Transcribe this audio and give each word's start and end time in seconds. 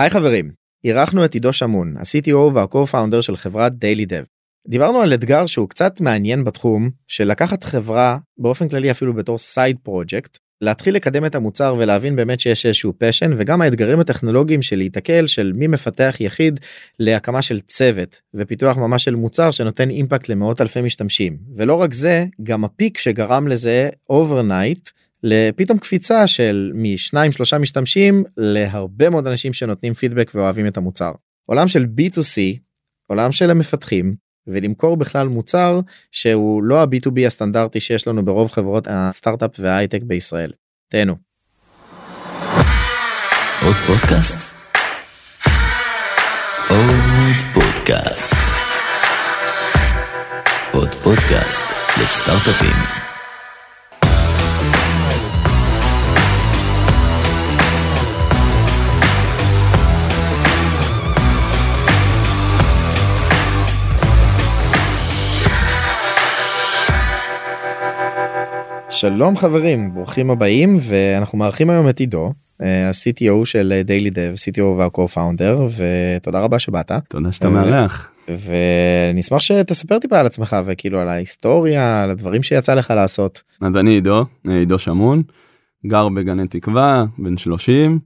היי 0.00 0.10
חברים, 0.10 0.50
אירחנו 0.84 1.24
את 1.24 1.34
עידו 1.34 1.52
שמון, 1.52 1.96
ה-CTO 1.96 2.36
וה-co-founder 2.54 3.22
של 3.22 3.36
חברת 3.36 3.72
Daily 3.72 4.06
Dev. 4.06 4.24
דיברנו 4.68 5.00
על 5.00 5.14
אתגר 5.14 5.46
שהוא 5.46 5.68
קצת 5.68 6.00
מעניין 6.00 6.44
בתחום 6.44 6.90
של 7.08 7.24
לקחת 7.28 7.64
חברה 7.64 8.18
באופן 8.38 8.68
כללי 8.68 8.90
אפילו 8.90 9.14
בתור 9.14 9.38
side 9.38 9.76
project 9.82 10.38
להתחיל 10.60 10.94
לקדם 10.94 11.24
את 11.24 11.34
המוצר 11.34 11.74
ולהבין 11.78 12.16
באמת 12.16 12.40
שיש 12.40 12.66
איזשהו 12.66 12.92
passion 12.98 13.30
וגם 13.38 13.62
האתגרים 13.62 14.00
הטכנולוגיים 14.00 14.62
של 14.62 14.76
להיתקל 14.76 15.26
של 15.26 15.52
מי 15.54 15.66
מפתח 15.66 16.16
יחיד 16.20 16.60
להקמה 16.98 17.42
של 17.42 17.60
צוות 17.60 18.20
ופיתוח 18.34 18.76
ממש 18.76 19.04
של 19.04 19.14
מוצר 19.14 19.50
שנותן 19.50 19.90
impact 19.90 20.28
למאות 20.28 20.60
אלפי 20.60 20.80
משתמשים 20.80 21.36
ולא 21.56 21.74
רק 21.74 21.94
זה 21.94 22.26
גם 22.42 22.64
ה 22.64 22.71
peak 22.71 22.98
שגרם 22.98 23.48
לזה 23.48 23.88
overnight 24.10 24.88
לפתאום 25.22 25.78
קפיצה 25.78 26.26
של 26.26 26.72
משניים 26.74 27.32
שלושה 27.32 27.58
משתמשים 27.58 28.24
להרבה 28.36 29.10
מאוד 29.10 29.26
אנשים 29.26 29.52
שנותנים 29.52 29.94
פידבק 29.94 30.30
ואוהבים 30.34 30.66
את 30.66 30.76
המוצר. 30.76 31.12
עולם 31.46 31.68
של 31.68 31.86
b2c 31.98 32.58
עולם 33.06 33.32
של 33.32 33.50
המפתחים 33.50 34.14
ולמכור 34.46 34.96
בכלל 34.96 35.28
מוצר 35.28 35.80
שהוא 36.12 36.62
לא 36.62 36.82
ה-B2B 36.82 37.26
הסטנדרטי 37.26 37.80
שיש 37.80 38.08
לנו 38.08 38.24
ברוב 38.24 38.50
חברות 38.50 38.86
הסטארט-אפ 38.90 39.50
וההייטק 39.58 40.02
בישראל. 40.02 40.52
תהנו. 40.88 41.16
עוד 43.62 43.76
פודקאסט? 43.86 44.54
עוד 46.70 47.34
פודקאסט. 47.54 48.34
עוד 50.72 50.88
פודקאסט 50.88 51.64
לסטארט-אפים. 52.02 53.09
שלום 68.90 69.36
חברים 69.36 69.94
ברוכים 69.94 70.30
הבאים 70.30 70.76
ואנחנו 70.80 71.38
מארחים 71.38 71.70
היום 71.70 71.88
את 71.88 72.00
עידו 72.00 72.32
אה, 72.62 72.88
ה-CTO 72.88 73.44
של 73.44 73.80
דיילי 73.84 74.10
דב 74.10 74.34
CTO 74.34 74.62
וה-co-founder 74.62 75.60
ותודה 75.76 76.40
רבה 76.40 76.58
שבאת. 76.58 76.92
תודה 77.08 77.32
שאתה 77.32 77.48
מארח. 77.48 78.10
ונשמח 78.28 79.40
שתספר 79.40 79.98
טיפה 79.98 80.18
על 80.18 80.26
עצמך 80.26 80.56
וכאילו 80.64 81.00
על 81.00 81.08
ההיסטוריה 81.08 82.02
על 82.02 82.10
הדברים 82.10 82.42
שיצא 82.42 82.74
לך 82.74 82.90
לעשות. 82.90 83.42
אז 83.62 83.76
אני 83.76 83.90
עידו 83.90 84.24
אה, 84.48 84.58
עידו 84.58 84.78
שמון 84.78 85.22
גר 85.86 86.08
בגני 86.08 86.46
תקווה 86.46 87.04
בן 87.18 87.36
30 87.36 87.98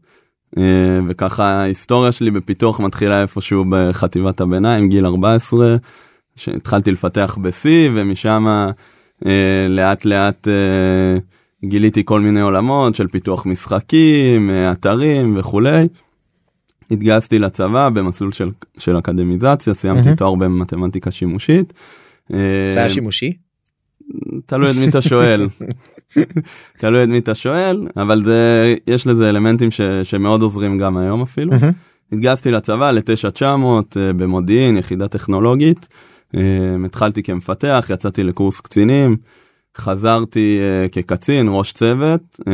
אה, 0.59 0.63
וככה 1.09 1.45
ההיסטוריה 1.45 2.13
שלי 2.13 2.31
בפיתוח 2.31 2.81
מתחילה 2.81 3.23
איפשהו 3.23 3.65
בחטיבת 3.71 4.41
הביניים 4.41 4.89
גיל 4.89 5.07
14 5.07 5.77
שהתחלתי 6.37 6.91
לפתח 6.91 7.39
ב-C 7.43 7.67
ומשם. 7.95 8.71
אה, 9.27 9.67
לאט 9.69 10.05
לאט 10.05 10.49
אה, 10.49 11.19
גיליתי 11.65 12.03
כל 12.05 12.21
מיני 12.21 12.41
עולמות 12.41 12.95
של 12.95 13.09
פיתוח 13.09 13.47
משחקים, 13.47 14.51
אה, 14.51 14.73
אתרים 14.73 15.37
וכולי. 15.39 15.83
התגייסתי 16.91 17.39
לצבא 17.39 17.89
במסלול 17.89 18.33
של, 18.33 18.51
של 18.79 18.99
אקדמיזציה, 18.99 19.75
סיימתי 19.75 20.11
mm-hmm. 20.11 20.17
תואר 20.17 20.35
במתמטיקה 20.35 21.11
שימושית. 21.11 21.73
זה 22.29 22.73
היה 22.75 22.91
שימושי? 22.91 23.33
תלוי 24.47 24.71
את 24.71 24.77
מי 24.77 24.89
אתה 24.89 25.03
שואל. 25.03 25.49
תלוי 26.79 27.05
את 27.05 27.09
מי 27.09 27.19
אתה 27.19 27.35
שואל, 27.35 27.87
אבל 27.97 28.25
זה, 28.25 28.75
יש 28.87 29.07
לזה 29.07 29.29
אלמנטים 29.29 29.71
ש, 29.71 29.81
שמאוד 29.81 30.43
עוזרים 30.43 30.79
גם 30.79 30.97
היום 30.97 31.23
אפילו. 31.23 31.53
Mm-hmm. 31.53 32.13
התגייסתי 32.13 32.51
לצבא 32.51 32.91
ל-9900 32.91 33.97
במודיעין, 34.17 34.77
יחידה 34.77 35.09
טכנולוגית. 35.09 35.89
Um, 36.35 36.87
התחלתי 36.87 37.23
כמפתח, 37.23 37.87
יצאתי 37.93 38.23
לקורס 38.23 38.61
קצינים, 38.61 39.17
חזרתי 39.77 40.61
uh, 40.61 40.89
כקצין, 40.93 41.47
ראש 41.51 41.73
צוות, 41.73 42.41
uh, 42.41 42.45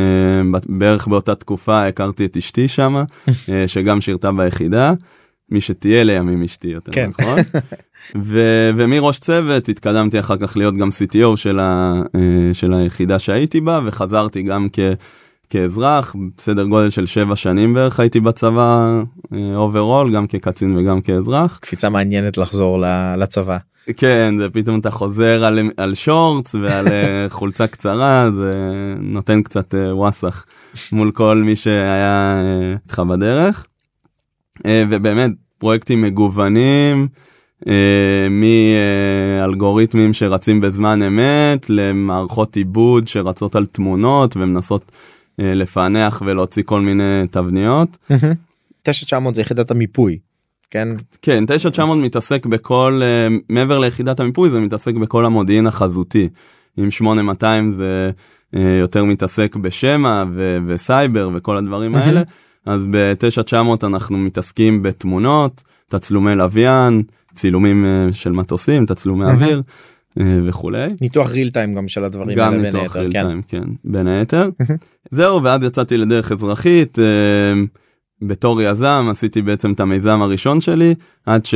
בערך 0.69 1.07
באותה 1.07 1.35
תקופה 1.35 1.87
הכרתי 1.87 2.25
את 2.25 2.37
אשתי 2.37 2.67
שמה, 2.67 3.03
אה, 3.29 3.31
שגם 3.67 4.01
שירתה 4.01 4.31
ביחידה, 4.31 4.93
מי 5.49 5.61
שתהיה 5.61 6.03
לימים 6.03 6.43
אשתי 6.43 6.67
יותר 6.67 6.91
כן. 6.91 7.09
נכון. 7.19 7.39
ו- 8.25 8.71
ומראש 8.75 9.19
צוות 9.19 9.69
התקדמתי 9.69 10.19
אחר 10.19 10.37
כך 10.37 10.57
להיות 10.57 10.77
גם 10.77 10.89
CTO 10.89 11.35
של, 11.35 11.59
ה- 11.59 12.01
אה, 12.07 12.19
של 12.53 12.73
היחידה 12.73 13.19
שהייתי 13.19 13.61
בה, 13.61 13.79
וחזרתי 13.85 14.41
גם 14.41 14.67
כ... 14.73 14.79
כאזרח, 15.51 16.15
בסדר 16.37 16.63
גודל 16.63 16.89
של 16.89 17.05
שבע 17.05 17.35
שנים 17.35 17.73
בערך 17.73 17.99
הייתי 17.99 18.19
בצבא 18.19 19.01
overall, 19.55 20.13
גם 20.13 20.27
כקצין 20.27 20.77
וגם 20.77 21.01
כאזרח. 21.01 21.59
קפיצה 21.61 21.89
מעניינת 21.89 22.37
לחזור 22.37 22.83
לצבא. 23.17 23.57
כן 23.97 24.35
זה 24.39 24.49
פתאום 24.49 24.79
אתה 24.79 24.91
חוזר 24.91 25.45
על, 25.45 25.59
על 25.77 25.93
shorts 25.93 26.55
ועל 26.55 26.87
אה, 26.87 27.25
חולצה 27.37 27.67
קצרה 27.67 28.29
זה 28.35 28.53
נותן 28.99 29.41
קצת 29.43 29.75
אה, 29.75 29.95
וואסך 29.95 30.45
מול 30.91 31.11
כל 31.11 31.41
מי 31.45 31.55
שהיה 31.55 32.41
אה, 32.43 32.73
איתך 32.83 32.99
בדרך. 32.99 33.67
ובאמת 34.67 35.31
פרויקטים 35.57 36.01
מגוונים 36.01 37.07
מאלגוריתמים 38.29 40.13
שרצים 40.13 40.61
בזמן 40.61 41.03
אמת 41.03 41.69
למערכות 41.69 42.55
עיבוד 42.55 43.07
שרצות 43.07 43.55
על 43.55 43.65
תמונות 43.65 44.37
ומנסות 44.37 44.91
לפענח 45.37 46.21
ולהוציא 46.25 46.63
כל 46.63 46.81
מיני 46.81 47.23
תבניות. 47.31 47.97
9900 48.83 49.35
זה 49.35 49.41
יחידת 49.41 49.71
המיפוי. 49.71 50.17
כן? 50.71 50.87
כן 51.21 51.45
9900 51.45 51.97
מתעסק 51.97 52.45
בכל 52.45 53.01
uh, 53.01 53.33
מעבר 53.49 53.79
ליחידת 53.79 54.19
המיפוי 54.19 54.49
זה 54.49 54.59
מתעסק 54.59 54.93
בכל 54.93 55.25
המודיעין 55.25 55.67
החזותי. 55.67 56.29
עם 56.77 56.91
8200 56.91 57.73
זה 57.73 58.11
uh, 58.55 58.59
יותר 58.59 59.03
מתעסק 59.03 59.55
בשמע 59.55 60.23
ו- 60.33 60.57
וסייבר 60.67 61.29
וכל 61.33 61.57
הדברים 61.57 61.95
האלה 61.95 62.21
אז 62.65 62.85
ב-9900 62.85 63.85
אנחנו 63.87 64.17
מתעסקים 64.17 64.83
בתמונות 64.83 65.63
תצלומי 65.87 66.35
לוויין 66.35 67.03
צילומים 67.33 67.85
uh, 67.85 68.13
של 68.13 68.31
מטוסים 68.31 68.85
תצלומי 68.85 69.25
אוויר. 69.25 69.61
וכולי. 70.17 70.87
ניתוח 71.01 71.31
ריל 71.31 71.49
טיים 71.49 71.75
גם 71.75 71.87
של 71.87 72.03
הדברים 72.03 72.37
גם 72.37 72.55
ניתוח 72.55 72.95
ריל 72.95 73.11
טיים 73.11 73.41
כן. 73.47 73.63
בין 73.83 74.07
היתר. 74.07 74.49
זהו 75.11 75.43
ואז 75.43 75.63
יצאתי 75.63 75.97
לדרך 75.97 76.31
אזרחית 76.31 76.97
בתור 78.21 78.61
יזם 78.61 79.07
עשיתי 79.11 79.41
בעצם 79.41 79.71
את 79.71 79.79
המיזם 79.79 80.21
הראשון 80.21 80.61
שלי 80.61 80.95
עד 81.25 81.45
ש... 81.45 81.55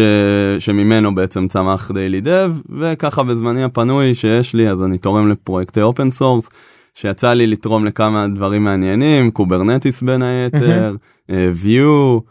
שממנו 0.59 1.15
בעצם 1.15 1.47
צמח 1.47 1.91
Daily 1.91 2.21
Dev 2.21 2.53
וככה 2.79 3.23
בזמני 3.23 3.63
הפנוי 3.63 4.13
שיש 4.13 4.53
לי 4.53 4.69
אז 4.69 4.83
אני 4.83 4.97
תורם 4.97 5.29
לפרויקטי 5.29 5.81
open 5.81 6.09
source 6.09 6.49
שיצא 6.93 7.33
לי 7.33 7.47
לתרום 7.47 7.85
לכמה 7.85 8.27
דברים 8.27 8.63
מעניינים 8.63 9.31
Kubernetes 9.31 10.01
בין 10.01 10.21
היתר 10.21 10.95
Vue 11.31 12.21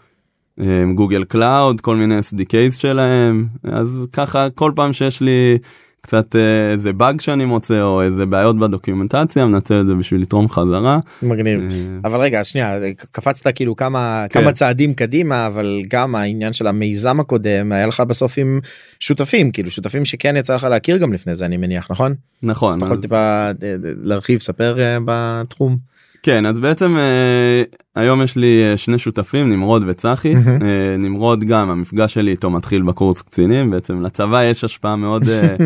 Google 0.94 1.24
Cloud 1.24 1.80
כל 1.80 1.96
מיני 1.96 2.18
SDKs 2.18 2.78
שלהם. 2.78 3.46
אז 3.64 4.06
ככה 4.12 4.50
כל 4.50 4.72
פעם 4.74 4.92
שיש 4.92 5.20
לי 5.20 5.58
קצת 6.04 6.36
אה, 6.36 6.72
איזה 6.72 6.92
באג 6.92 7.20
שאני 7.20 7.44
מוצא 7.44 7.82
או 7.82 8.02
איזה 8.02 8.26
בעיות 8.26 8.58
בדוקומנטציה 8.58 9.46
מנצל 9.46 9.80
את 9.80 9.86
זה 9.86 9.94
בשביל 9.94 10.20
לתרום 10.20 10.48
חזרה. 10.48 10.98
מגניב 11.22 11.60
אה, 11.70 11.76
אבל 12.04 12.20
רגע 12.20 12.44
שנייה 12.44 12.78
קפצת 13.12 13.54
כאילו 13.54 13.76
כמה 13.76 14.24
כן. 14.30 14.40
כמה 14.40 14.52
צעדים 14.52 14.94
קדימה 14.94 15.46
אבל 15.46 15.82
גם 15.88 16.14
העניין 16.14 16.52
של 16.52 16.66
המיזם 16.66 17.20
הקודם 17.20 17.72
היה 17.72 17.86
לך 17.86 18.00
בסוף 18.00 18.38
עם 18.38 18.60
שותפים 19.00 19.52
כאילו 19.52 19.70
שותפים 19.70 20.04
שכן 20.04 20.36
יצא 20.36 20.54
לך 20.54 20.64
להכיר 20.64 20.96
גם 20.96 21.12
לפני 21.12 21.34
זה 21.34 21.46
אני 21.46 21.56
מניח 21.56 21.86
נכון 21.90 22.14
נכון 22.42 22.70
אז 22.70 22.76
אתה 22.76 22.84
יכול 22.84 23.00
טיפה 23.00 23.16
אה, 23.16 23.74
להרחיב 24.02 24.40
ספר 24.40 24.76
בתחום. 25.04 25.93
כן 26.24 26.46
אז 26.46 26.60
בעצם 26.60 26.96
אה, 26.96 27.62
היום 27.94 28.22
יש 28.22 28.36
לי 28.36 28.70
אה, 28.70 28.76
שני 28.76 28.98
שותפים 28.98 29.52
נמרוד 29.52 29.84
וצחי. 29.86 30.34
אה, 30.34 30.96
נמרוד 30.98 31.44
גם 31.44 31.70
המפגש 31.70 32.14
שלי 32.14 32.30
איתו 32.30 32.50
מתחיל 32.50 32.82
בקורס 32.82 33.22
קצינים 33.22 33.70
בעצם 33.70 34.02
לצבא 34.02 34.44
יש 34.44 34.64
השפעה 34.64 34.96
מאוד 34.96 35.22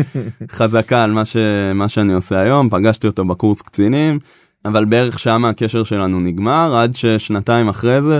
חזקה 0.57 1.03
על 1.03 1.11
מה 1.11 1.25
שמה 1.25 1.87
שאני 1.87 2.13
עושה 2.13 2.39
היום 2.39 2.69
פגשתי 2.69 3.07
אותו 3.07 3.25
בקורס 3.25 3.61
קצינים 3.61 4.19
אבל 4.65 4.85
בערך 4.85 5.19
שם 5.19 5.45
הקשר 5.45 5.83
שלנו 5.83 6.19
נגמר 6.19 6.75
עד 6.75 6.95
ששנתיים 6.95 7.69
אחרי 7.69 8.01
זה 8.01 8.19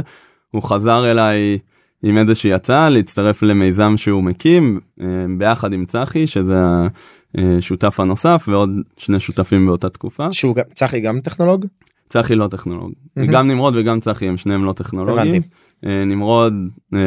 הוא 0.51 0.63
חזר 0.63 1.11
אליי 1.11 1.57
עם 2.03 2.17
איזושהי 2.17 2.53
הצעה 2.53 2.89
להצטרף 2.89 3.43
למיזם 3.43 3.97
שהוא 3.97 4.23
מקים 4.23 4.79
ביחד 5.37 5.73
עם 5.73 5.85
צחי 5.85 6.27
שזה 6.27 6.61
השותף 7.37 7.99
הנוסף 7.99 8.45
ועוד 8.47 8.69
שני 8.97 9.19
שותפים 9.19 9.65
באותה 9.65 9.89
תקופה. 9.89 10.33
שהוא 10.33 10.55
צחי 10.75 10.99
גם 10.99 11.21
טכנולוג? 11.21 11.65
צחי 12.09 12.35
לא 12.35 12.47
טכנולוג. 12.47 12.91
מהמם. 13.15 13.31
גם 13.31 13.47
נמרוד 13.47 13.75
וגם 13.77 13.99
צחי 13.99 14.27
הם 14.27 14.37
שניהם 14.37 14.63
לא 14.65 14.73
טכנולוגים. 14.73 15.33
הבנתי. 15.35 15.47
אה, 15.85 16.03
נמרוד 16.05 16.53
אה, 16.93 16.99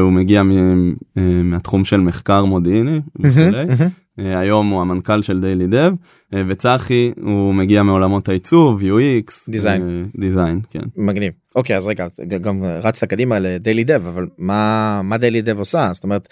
הוא 0.00 0.12
מגיע 0.12 0.42
מ- 0.42 0.92
אה, 1.18 1.42
מהתחום 1.44 1.84
של 1.84 2.00
מחקר 2.00 2.44
מודיעיני 2.44 3.00
וכולי. 3.20 3.50
מהמם, 3.50 3.68
מהמם. 3.78 3.88
אה, 4.18 4.38
היום 4.38 4.68
הוא 4.70 4.80
המנכ"ל 4.80 5.22
של 5.22 5.40
Daily 5.40 5.66
Dev 5.66 5.92
וצחי 6.34 7.12
הוא 7.22 7.54
מגיע 7.54 7.82
מעולמות 7.82 8.28
העיצוב 8.28 8.80
UX 8.82 9.32
design. 9.48 10.08
design 10.16 10.60
כן 10.70 10.80
מגניב 10.96 11.32
אוקיי 11.56 11.76
אז 11.76 11.86
רגע 11.86 12.06
גם 12.40 12.64
רצת 12.64 13.04
קדימה 13.06 13.38
לדיילי 13.38 13.84
דב 13.84 14.02
אבל 14.06 14.26
מה 14.38 15.00
מה 15.04 15.18
Daily 15.18 15.42
Dev 15.42 15.58
עושה 15.58 15.90
זאת 15.92 16.04
אומרת 16.04 16.28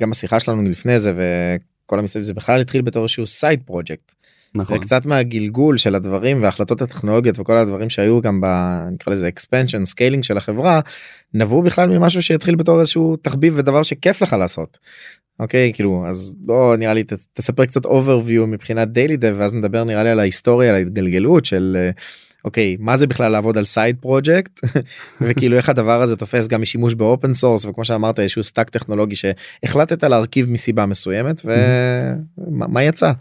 גם 0.00 0.10
השיחה 0.10 0.40
שלנו 0.40 0.62
לפני 0.62 0.98
זה 0.98 1.12
וכל 1.16 1.98
המסביב 1.98 2.22
זה 2.24 2.34
בכלל 2.34 2.60
התחיל 2.60 2.82
בתור 2.82 3.02
איזשהו 3.02 3.26
side 3.26 3.60
project 3.64 4.14
נכון 4.54 4.76
זה 4.76 4.82
קצת 4.82 5.06
מהגלגול 5.06 5.76
של 5.76 5.94
הדברים 5.94 6.42
וההחלטות 6.42 6.82
הטכנולוגיות 6.82 7.38
וכל 7.38 7.56
הדברים 7.56 7.90
שהיו 7.90 8.20
גם 8.20 8.40
ב... 8.40 8.46
נקרא 8.92 9.12
לזה 9.12 9.30
expansion 9.36 9.84
scaling 9.84 10.24
של 10.24 10.36
החברה 10.36 10.80
נבעו 11.34 11.62
בכלל 11.62 11.88
ממשהו 11.88 12.22
שהתחיל 12.22 12.56
בתור 12.56 12.80
איזשהו 12.80 13.16
תחביב 13.16 13.54
ודבר 13.56 13.82
שכיף 13.82 14.22
לך 14.22 14.32
לעשות. 14.32 14.78
אוקיי 15.40 15.72
כאילו 15.74 16.04
אז 16.06 16.34
בוא 16.36 16.76
נראה 16.76 16.94
לי 16.94 17.04
ת- 17.04 17.12
תספר 17.34 17.66
קצת 17.66 17.86
overview 17.86 18.46
מבחינת 18.46 18.88
daily.dev 18.92 19.34
ואז 19.38 19.54
נדבר 19.54 19.84
נראה 19.84 20.02
לי 20.02 20.10
על 20.10 20.20
ההיסטוריה 20.20 20.68
על 20.70 20.74
ההתגלגלות 20.74 21.44
של 21.44 21.76
אה, 21.80 21.90
אוקיי 22.44 22.76
מה 22.80 22.96
זה 22.96 23.06
בכלל 23.06 23.32
לעבוד 23.32 23.58
על 23.58 23.64
side 23.64 23.96
פרויקט 24.00 24.60
וכאילו 25.20 25.56
איך 25.56 25.68
הדבר 25.68 26.02
הזה 26.02 26.16
תופס 26.16 26.46
גם 26.46 26.62
משימוש 26.62 26.94
ב 26.94 27.02
open 27.02 27.34
source 27.34 27.64
וכמו 27.64 27.84
שאמרת 27.84 28.20
איזשהו 28.20 28.44
stack 28.44 28.70
טכנולוגי 28.70 29.14
שהחלטת 29.16 30.04
להרכיב 30.04 30.50
מסיבה 30.50 30.86
מסוימת 30.86 31.42
ומה 31.44 32.66
מה 32.66 32.82
יצא. 32.82 33.12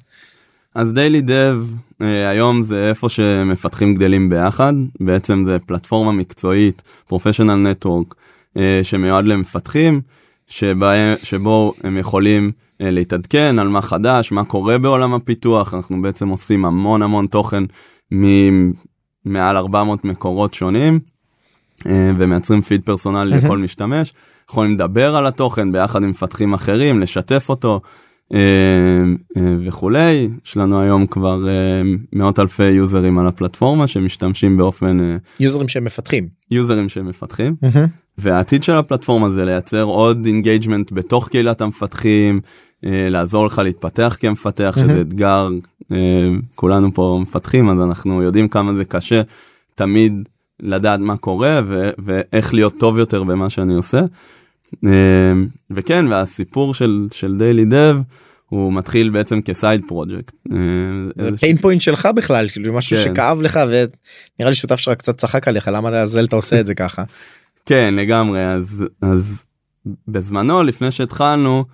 אז 0.77 0.94
daily.dev 0.94 1.57
אה, 2.01 2.29
היום 2.29 2.63
זה 2.63 2.89
איפה 2.89 3.09
שמפתחים 3.09 3.94
גדלים 3.94 4.29
ביחד 4.29 4.74
בעצם 5.00 5.44
זה 5.45 5.57
פלטפורמה 5.59 6.12
מקצועית 6.12 6.83
professional 7.07 7.69
network 7.69 8.15
שמיועד 8.83 9.25
למפתחים 9.25 10.01
שבה, 10.47 11.15
שבו 11.24 11.74
הם 11.83 11.97
יכולים 11.97 12.51
אה, 12.81 12.91
להתעדכן 12.91 13.59
על 13.59 13.68
מה 13.68 13.81
חדש 13.81 14.31
מה 14.31 14.44
קורה 14.44 14.77
בעולם 14.77 15.13
הפיתוח 15.13 15.74
אנחנו 15.74 16.01
בעצם 16.01 16.31
אוספים 16.31 16.65
המון 16.65 17.01
המון 17.01 17.27
תוכן 17.27 17.63
ממעל 18.12 19.57
400 19.57 20.06
מקורות 20.06 20.53
שונים 20.53 21.00
אה, 21.88 22.12
ומייצרים 22.18 22.62
פיד 22.62 22.81
פרסונלי. 22.85 23.38
לכל 23.38 23.57
משתמש 23.57 24.13
יכולים 24.50 24.74
לדבר 24.74 25.15
על 25.15 25.25
התוכן 25.25 25.71
ביחד 25.71 26.03
עם 26.03 26.09
מפתחים 26.09 26.53
אחרים 26.53 27.00
לשתף 27.00 27.50
אותו 27.50 27.74
אה, 27.74 27.79
אה, 27.79 27.81
וכולי 29.65 30.29
יש 30.45 30.57
לנו 30.57 30.81
היום 30.81 31.07
כבר 31.07 31.47
אה, 31.50 31.81
מאות 32.13 32.39
אלפי 32.39 32.69
יוזרים 32.69 33.19
על 33.19 33.27
הפלטפורמה 33.27 33.88
שמשתמשים 33.88 34.57
באופן 34.57 35.00
אה, 35.00 35.18
יוזרים 35.39 35.68
שמפתחים. 35.68 36.27
יוזרים 36.51 36.89
שמפתחים 36.89 37.56
והעתיד 38.18 38.63
של 38.63 38.75
הפלטפורמה 38.75 39.29
זה 39.29 39.45
לייצר 39.45 39.83
עוד 39.83 40.25
engagement 40.25 40.91
בתוך 40.91 41.27
קהילת 41.29 41.62
המפתחים 41.62 42.41
אה, 42.85 43.07
לעזור 43.09 43.45
לך 43.45 43.62
להתפתח 43.63 44.18
כמפתח. 44.19 44.75
שזה 44.75 45.01
אתגר 45.01 45.47
אה, 45.91 46.29
כולנו 46.56 46.94
פה 46.94 47.19
מפתחים 47.21 47.69
אז 47.69 47.77
אנחנו 47.81 48.21
יודעים 48.21 48.47
כמה 48.47 48.74
זה 48.74 48.85
קשה 48.85 49.21
תמיד 49.75 50.29
לדעת 50.59 51.00
מה 51.00 51.18
קורה 51.18 51.62
ו- 51.65 51.89
ואיך 52.06 52.53
להיות 52.53 52.77
טוב 52.79 52.97
יותר 52.97 53.24
במה 53.24 53.50
שאני 53.50 53.74
עושה. 53.74 54.01
אה, 54.85 55.33
וכן 55.71 56.05
והסיפור 56.07 56.73
של 56.73 57.07
של 57.13 57.37
daily.dev 57.38 57.97
הוא 58.45 58.73
מתחיל 58.73 59.09
בעצם 59.09 59.41
כ 59.41 59.55
side 59.55 59.81
פרויקט. 59.87 60.35
אה, 60.51 60.57
זה 61.17 61.37
pain 61.38 61.57
point 61.57 61.81
שלך 61.81 62.07
בכלל 62.15 62.49
כאילו 62.49 62.73
משהו 62.73 62.97
כן. 62.97 63.03
שכאב 63.03 63.41
לך 63.41 63.59
ונראה 63.67 64.49
לי 64.49 64.55
שותף 64.55 64.75
שלך 64.75 64.97
קצת 64.97 65.17
צחק 65.17 65.47
עליך 65.47 65.69
למה 65.73 65.91
לעזאזל 65.91 66.25
אתה 66.25 66.35
עושה 66.35 66.59
את 66.59 66.65
זה 66.65 66.75
ככה. 66.75 67.03
כן 67.65 67.93
לגמרי 67.97 68.45
אז 68.45 68.85
אז 69.01 69.43
בזמנו 70.07 70.63
לפני 70.63 70.91
שהתחלנו 70.91 71.65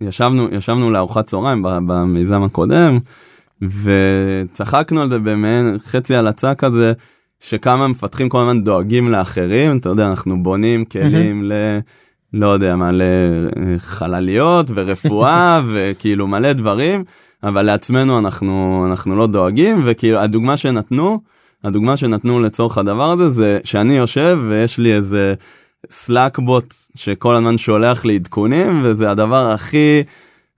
ישבנו 0.00 0.48
ישבנו 0.52 0.90
לארוחת 0.90 1.26
צהריים 1.26 1.62
במיזם 1.62 2.42
הקודם 2.42 2.98
וצחקנו 3.62 5.00
על 5.00 5.08
זה 5.08 5.18
במעין 5.18 5.76
חצי 5.84 6.14
הלצה 6.14 6.54
כזה 6.54 6.92
שכמה 7.40 7.88
מפתחים 7.88 8.28
כל 8.28 8.40
הזמן 8.40 8.62
דואגים 8.62 9.10
לאחרים 9.10 9.78
אתה 9.78 9.88
יודע 9.88 10.08
אנחנו 10.08 10.42
בונים 10.42 10.84
כלים 10.84 11.44
ל... 11.44 11.52
לא 12.34 12.46
יודע 12.46 12.76
מה 12.76 12.90
לחלליות 12.92 14.70
ורפואה 14.74 15.60
וכאילו 15.72 16.26
מלא 16.26 16.52
דברים 16.52 17.04
אבל 17.42 17.62
לעצמנו 17.62 18.18
אנחנו 18.18 18.86
אנחנו 18.90 19.16
לא 19.16 19.26
דואגים 19.26 19.82
וכאילו 19.84 20.18
הדוגמה 20.18 20.56
שנתנו 20.56 21.20
הדוגמה 21.64 21.96
שנתנו 21.96 22.40
לצורך 22.40 22.78
הדבר 22.78 23.10
הזה 23.10 23.30
זה 23.30 23.58
שאני 23.64 23.96
יושב 23.96 24.38
ויש 24.48 24.78
לי 24.78 24.94
איזה 24.94 25.34
סלאק 25.90 26.38
בוט 26.38 26.74
שכל 26.94 27.36
הזמן 27.36 27.58
שולח 27.58 28.04
לי 28.04 28.14
עדכונים 28.14 28.80
וזה 28.84 29.10
הדבר 29.10 29.50
הכי 29.50 30.02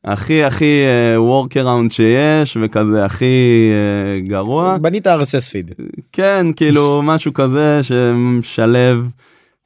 הכי 0.04 0.44
הכי 0.44 0.84
uh, 0.86 1.20
work 1.20 1.52
around 1.52 1.94
שיש 1.94 2.56
וכזה 2.62 3.04
הכי 3.04 3.70
uh, 4.24 4.28
גרוע 4.28 4.76
בנית 4.80 5.06
RSS 5.06 5.50
פיד. 5.50 5.70
כן 6.12 6.46
כאילו 6.56 7.00
משהו 7.04 7.34
כזה 7.34 7.82
שמשלב 7.82 9.08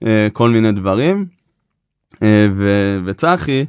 uh, 0.04 0.06
כל 0.32 0.50
מיני 0.50 0.72
דברים 0.72 1.39
וצחי 3.04 3.64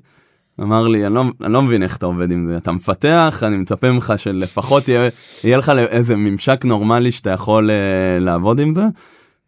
אמר 0.62 0.88
לי 0.88 1.06
אני 1.06 1.13
לא, 1.13 1.24
אני 1.44 1.53
לא 1.53 1.62
מבין 1.62 1.83
איך 1.83 1.98
אתה 1.98 2.06
עובד 2.06 2.31
עם 2.31 2.48
זה 2.50 2.57
אתה 2.57 2.71
מפתח 2.71 3.44
אני 3.48 3.57
מצפה 3.57 3.92
ממך 3.92 4.13
שלפחות 4.18 4.88
יהיה, 4.88 5.09
יהיה 5.44 5.57
לך 5.57 5.69
איזה 5.69 6.15
ממשק 6.15 6.65
נורמלי 6.65 7.12
שאתה 7.12 7.30
יכול 7.30 7.69
uh, 7.69 8.24
לעבוד 8.24 8.59
עם 8.59 8.75
זה. 8.75 8.83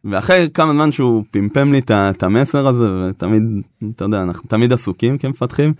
ואחרי 0.05 0.49
כמה 0.53 0.71
זמן 0.71 0.91
שהוא 0.91 1.23
פמפם 1.31 1.71
לי 1.71 1.81
את 1.89 2.23
המסר 2.23 2.67
הזה 2.67 3.09
ותמיד 3.09 3.43
אתה 3.95 4.05
יודע 4.05 4.23
אנחנו 4.23 4.49
תמיד 4.49 4.73
עסוקים 4.73 5.17
כמפתחים 5.17 5.73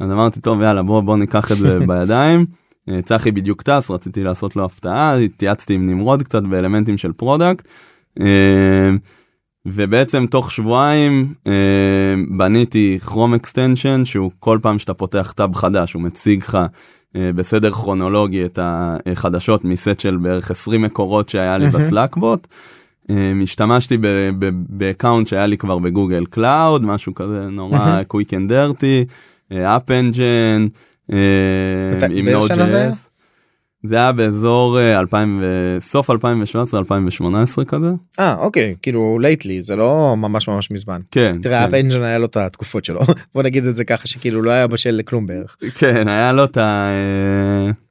אז 0.00 0.10
אמרתי 0.10 0.40
טוב 0.40 0.62
יאללה 0.62 0.82
בוא 0.82 1.00
בוא 1.00 1.16
ניקח 1.16 1.52
את 1.52 1.58
זה 1.58 1.78
בידיים. 1.88 2.46
אה, 2.88 3.02
צחי 3.02 3.30
בדיוק 3.30 3.62
טס 3.62 3.90
רציתי 3.90 4.24
לעשות 4.24 4.56
לו 4.56 4.64
הפתעה 4.64 5.16
התייעצתי 5.16 5.74
עם 5.74 5.86
נמרוד 5.86 6.22
קצת 6.22 6.42
באלמנטים 6.42 6.98
של 6.98 7.12
product. 7.12 7.68
אה, 8.20 8.90
ובעצם 9.66 10.26
תוך 10.26 10.52
שבועיים 10.52 11.34
אה, 11.46 11.52
בניתי 12.28 12.98
Chrome 13.06 13.34
extension 13.34 14.04
שהוא 14.04 14.30
כל 14.38 14.58
פעם 14.62 14.78
שאתה 14.78 14.94
פותח 14.94 15.32
tab 15.36 15.54
חדש 15.54 15.92
הוא 15.92 16.02
מציג 16.02 16.42
לך 16.42 16.58
אה, 17.16 17.30
בסדר 17.34 17.70
כרונולוגי 17.70 18.44
את 18.44 18.58
החדשות 18.62 19.64
מסט 19.64 20.00
של 20.00 20.16
בערך 20.16 20.50
20 20.50 20.82
מקורות 20.82 21.28
שהיה 21.28 21.58
לי. 21.58 21.66
ב 21.70 21.78
Slackbot. 21.78 22.46
אה, 23.10 23.32
השתמשתי 23.42 23.98
ב 24.68 24.75
account 24.75 25.26
שהיה 25.26 25.46
לי 25.46 25.56
כבר 25.56 25.78
ב 25.78 25.85
Google 25.85 26.24
Cloud 26.26 26.84
משהו 26.84 27.14
כזה 27.14 27.50
נורא. 27.50 28.02
quick 28.08 28.34
and 28.34 28.52
dirty 28.52 29.04
App 29.52 29.90
Engine 29.90 30.66
עם 32.10 32.24
באיזה 32.24 32.46
שנה 32.46 32.66
זה 33.84 33.96
היה? 33.96 34.12
באזור 34.12 34.78
אה, 34.78 34.98
2000 34.98 35.40
ו- 35.42 35.76
סוף 35.80 36.10
2017 36.10 36.80
2018 36.80 37.64
כזה 37.64 37.86
אה 38.18 38.36
אוקיי 38.38 38.74
כאילו 38.82 39.18
lately 39.18 39.62
זה 39.62 39.76
לא 39.76 40.14
ממש 40.16 40.48
ממש 40.48 40.70
מזמן. 40.70 41.00
כן 41.10 41.36
תראה 41.42 41.68
כן. 41.70 41.74
Engine 41.74 42.02
היה 42.02 42.18
לו 42.18 42.26
את 42.26 42.36
התקופות 42.36 42.84
שלו 42.84 43.00
בוא 43.34 43.42
נגיד 43.42 43.66
את 43.66 43.76
זה 43.76 43.84
ככה 43.84 44.06
שכאילו 44.06 44.42
לא 44.42 44.50
היה 44.50 44.66
בשל 44.66 44.90
לכלום 44.90 45.26
בערך. 45.26 45.56
כן 45.74 46.08
היה 46.08 46.32
לו 46.32 46.44
את 46.44 46.56
ה... 46.56 46.92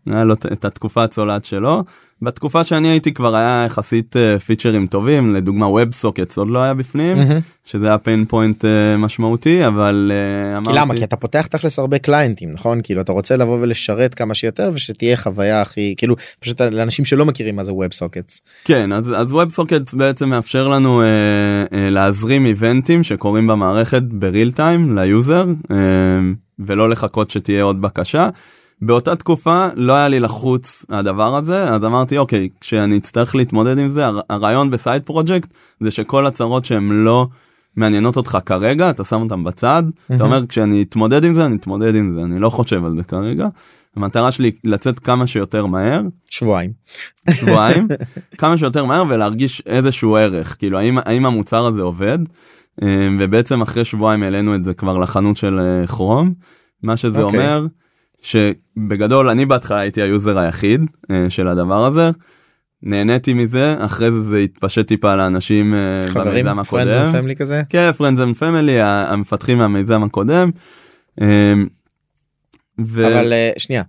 היה 0.08 0.24
לו 0.24 0.34
את- 0.34 0.66
התקופה 0.66 1.04
הצולעת 1.04 1.46
שלו 1.46 1.84
בתקופה 2.22 2.64
שאני 2.64 2.88
הייתי 2.88 3.14
כבר 3.14 3.36
היה 3.36 3.64
יחסית 3.66 4.18
אה, 4.18 4.40
feature־ים 4.40 4.88
טובים 4.88 5.34
לדוגמה 5.36 5.66
web 5.68 5.92
sockets 5.94 6.38
עוד 6.38 6.48
לא 6.50 6.60
היה 6.60 6.74
בפנים. 6.74 7.18
שזה 7.64 7.88
היה 7.88 7.98
pain 7.98 8.26
point 8.26 8.66
אה, 8.66 8.98
משמעותי 8.98 9.68
אבל 9.68 10.12
אה, 10.14 10.52
כי 10.54 10.58
אמרתי 10.58 10.78
למה 10.80 10.96
כי 10.96 11.04
אתה 11.04 11.16
פותח 11.16 11.48
תכלס 11.48 11.80
הרבה 11.80 11.98
client־ים 12.00 12.52
נכון 12.54 12.80
כאילו 12.84 13.02
אתה 13.02 13.12
רוצה 13.12 13.36
לבוא 13.38 13.58
ולשרת 13.62 14.16
כמה 14.16 14.34
שיותר 14.36 14.72
ושתהיה 14.74 15.18
חוויה 15.18 15.62
הכי 15.62 15.94
כאילו 15.98 16.16
פשוט 16.40 16.62
לאנשים 16.62 17.06
שלא 17.06 17.26
מכירים 17.26 17.56
מה 17.56 17.64
זה 17.64 17.74
web 17.74 17.94
sockets. 17.94 18.42
כן 18.66 18.92
אז 18.92 19.14
אז 19.22 19.34
web 19.34 19.50
sockets 19.52 19.94
בעצם 19.94 20.30
מאפשר 20.30 20.68
לנו 20.68 21.02
אה, 21.02 21.06
אה, 21.74 21.90
להזרים 21.90 22.46
event־ים 22.46 23.04
שקורים 23.04 23.48
במערכת 23.48 24.02
ב 24.04 24.13
real 24.13 24.52
time 24.52 24.98
ל 24.98 25.07
user 25.07 25.46
אה, 25.72 25.78
ולא 26.60 26.90
לחכות 26.90 27.30
שתהיה 27.30 27.64
עוד 27.64 27.82
בקשה. 27.82 28.30
באותה 28.82 29.16
תקופה 29.16 29.68
לא 29.76 29.94
היה 29.94 30.08
לי 30.08 30.20
לחוץ 30.20 30.86
הדבר 30.90 31.36
הזה 31.36 31.64
אז 31.64 31.84
אמרתי 31.86 32.18
אוקיי 32.18 32.50
כשאני 32.62 32.98
אצטרך 32.98 33.36
להתמודד 33.36 33.78
עם 33.78 33.90
זה 33.90 34.06
הר- 34.06 34.20
הרעיון 34.30 34.70
ב 34.70 34.77
side 34.77 35.04
project 35.04 35.54
זה 35.80 35.92
שכל 35.92 36.26
הצהרות 36.26 36.66
שהן 36.66 36.90
לא 36.92 37.28
מעניינות 37.76 38.18
אותך 38.18 38.38
כרגע 38.46 38.90
אתה 38.90 39.04
שם 39.04 39.22
אותם 39.22 39.44
בצד 39.44 39.84
אתה 40.16 40.24
אומר 40.24 40.46
כשאני 40.46 40.82
אתמודד 40.82 41.24
עם 41.24 41.34
זה 41.34 41.46
אני 41.46 41.56
אתמודד 41.56 41.96
עם 41.96 42.14
זה 42.16 42.22
אני 42.24 42.40
לא 42.40 42.50
חושב 42.50 42.86
על 42.86 42.98
זה 42.98 43.04
כרגע. 43.04 43.48
המטרה 43.96 44.32
שלי 44.32 44.52
לצאת 44.64 45.00
כמה 45.00 45.28
שיותר 45.28 45.66
מהר 45.66 46.02
שבועיים. 46.30 46.72
שבועיים 47.32 47.88
כמה 48.38 48.58
שיותר 48.58 48.86
מהר 48.86 49.04
ולהרגיש 49.10 49.62
איזשהו 49.66 50.16
ערך 50.16 50.56
כאילו 50.60 50.78
האם 50.80 50.98
האם 51.06 51.26
המוצר 51.26 51.66
הזה 51.66 51.82
עובד 51.82 52.20
אה, 52.84 53.08
ובעצם 53.20 53.62
אחרי 53.62 53.86
שבועיים 53.86 54.24
העלינו 54.24 54.56
את 54.56 54.64
זה 54.64 54.74
כבר 54.74 54.98
לחנות 54.98 55.38
של 55.38 55.60
אה, 55.60 55.88
כרום 55.88 56.34
מה 56.84 56.98
שזה 56.98 57.22
אוקיי. 57.22 57.40
אומר 57.40 57.66
שבגדול 58.22 59.30
אני 59.30 59.46
בהתחלה 59.46 59.80
הייתי 59.80 60.02
ה 60.02 60.09
user 60.09 60.40
היחיד 60.40 60.82
אה, 61.12 61.30
של 61.30 61.48
הדבר 61.48 61.86
הזה. 61.86 62.12
נהניתי 62.84 63.34
מזה 63.34 63.76
אחרי 63.80 64.12
זה 64.12 64.22
זה 64.22 64.38
התפשט 64.38 64.88
טיפה 64.88 65.16
לאנשים 65.16 65.74
אה, 65.74 66.06
חברים, 66.08 66.46
במיזם 66.46 66.60
הקודם. 66.60 67.12
and 67.12 67.16
family 67.16 67.36
כזה? 67.36 67.62
כן, 67.70 67.90
and 68.00 68.40
family, 68.40 68.82
המפתחים 68.82 69.58
מהמיזם 69.58 70.04
הקודם. 70.04 70.52
אה, 71.22 71.54
ו... 72.86 73.08
אבל 73.08 73.34
אה, 73.34 73.52
שנייה, 73.58 73.84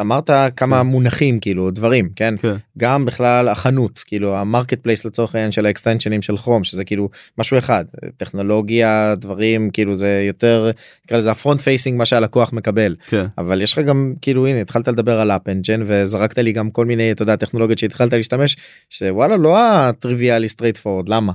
אמרת 0.00 0.30
כמה 0.56 0.80
כן. 0.80 0.86
מונחים 0.86 1.40
כאילו 1.40 1.70
דברים 1.70 2.08
כן 2.16 2.34
כן, 2.38 2.54
גם 2.78 3.04
בכלל 3.04 3.48
החנות 3.48 4.02
כאילו 4.06 4.36
ה 4.36 4.80
marketplace 4.80 5.04
לצורך 5.04 5.34
העניין 5.34 5.52
של 5.52 5.66
ה 5.66 5.70
extension־ים 5.70 6.22
של 6.22 6.36
כרום 6.36 6.64
שזה 6.64 6.84
כאילו 6.84 7.08
משהו 7.38 7.58
אחד 7.58 7.84
טכנולוגיה 8.16 9.14
דברים 9.18 9.70
כאילו 9.70 9.96
זה 9.96 10.24
יותר 10.26 10.70
נקרא 11.04 11.18
לזה 11.18 11.30
ה 11.30 11.35
front 11.35 11.60
facing 11.60 11.98
מה 11.98 12.04
שהלקוח 12.04 12.52
מקבל 12.52 12.96
כן, 13.06 13.26
אבל 13.38 13.62
יש 13.62 13.72
לך 13.72 13.78
גם 13.78 14.14
כאילו 14.22 14.46
הנה 14.46 14.60
התחלת 14.60 14.88
לדבר 14.88 15.20
על 15.20 15.30
App 15.30 15.48
Engine 15.48 15.82
וזרקת 15.86 16.38
לי 16.38 16.52
גם 16.52 16.70
כל 16.70 16.84
מיני 16.84 17.12
אתה 17.12 17.22
יודע 17.22 17.36
טכנולוגיות 17.36 17.78
שהתחלת 17.78 18.12
להשתמש 18.12 18.56
שוואלה 18.90 19.36
לא 19.36 19.58
הטריוויאלי 19.58 20.48
straightforward 20.48 21.08
למה. 21.08 21.32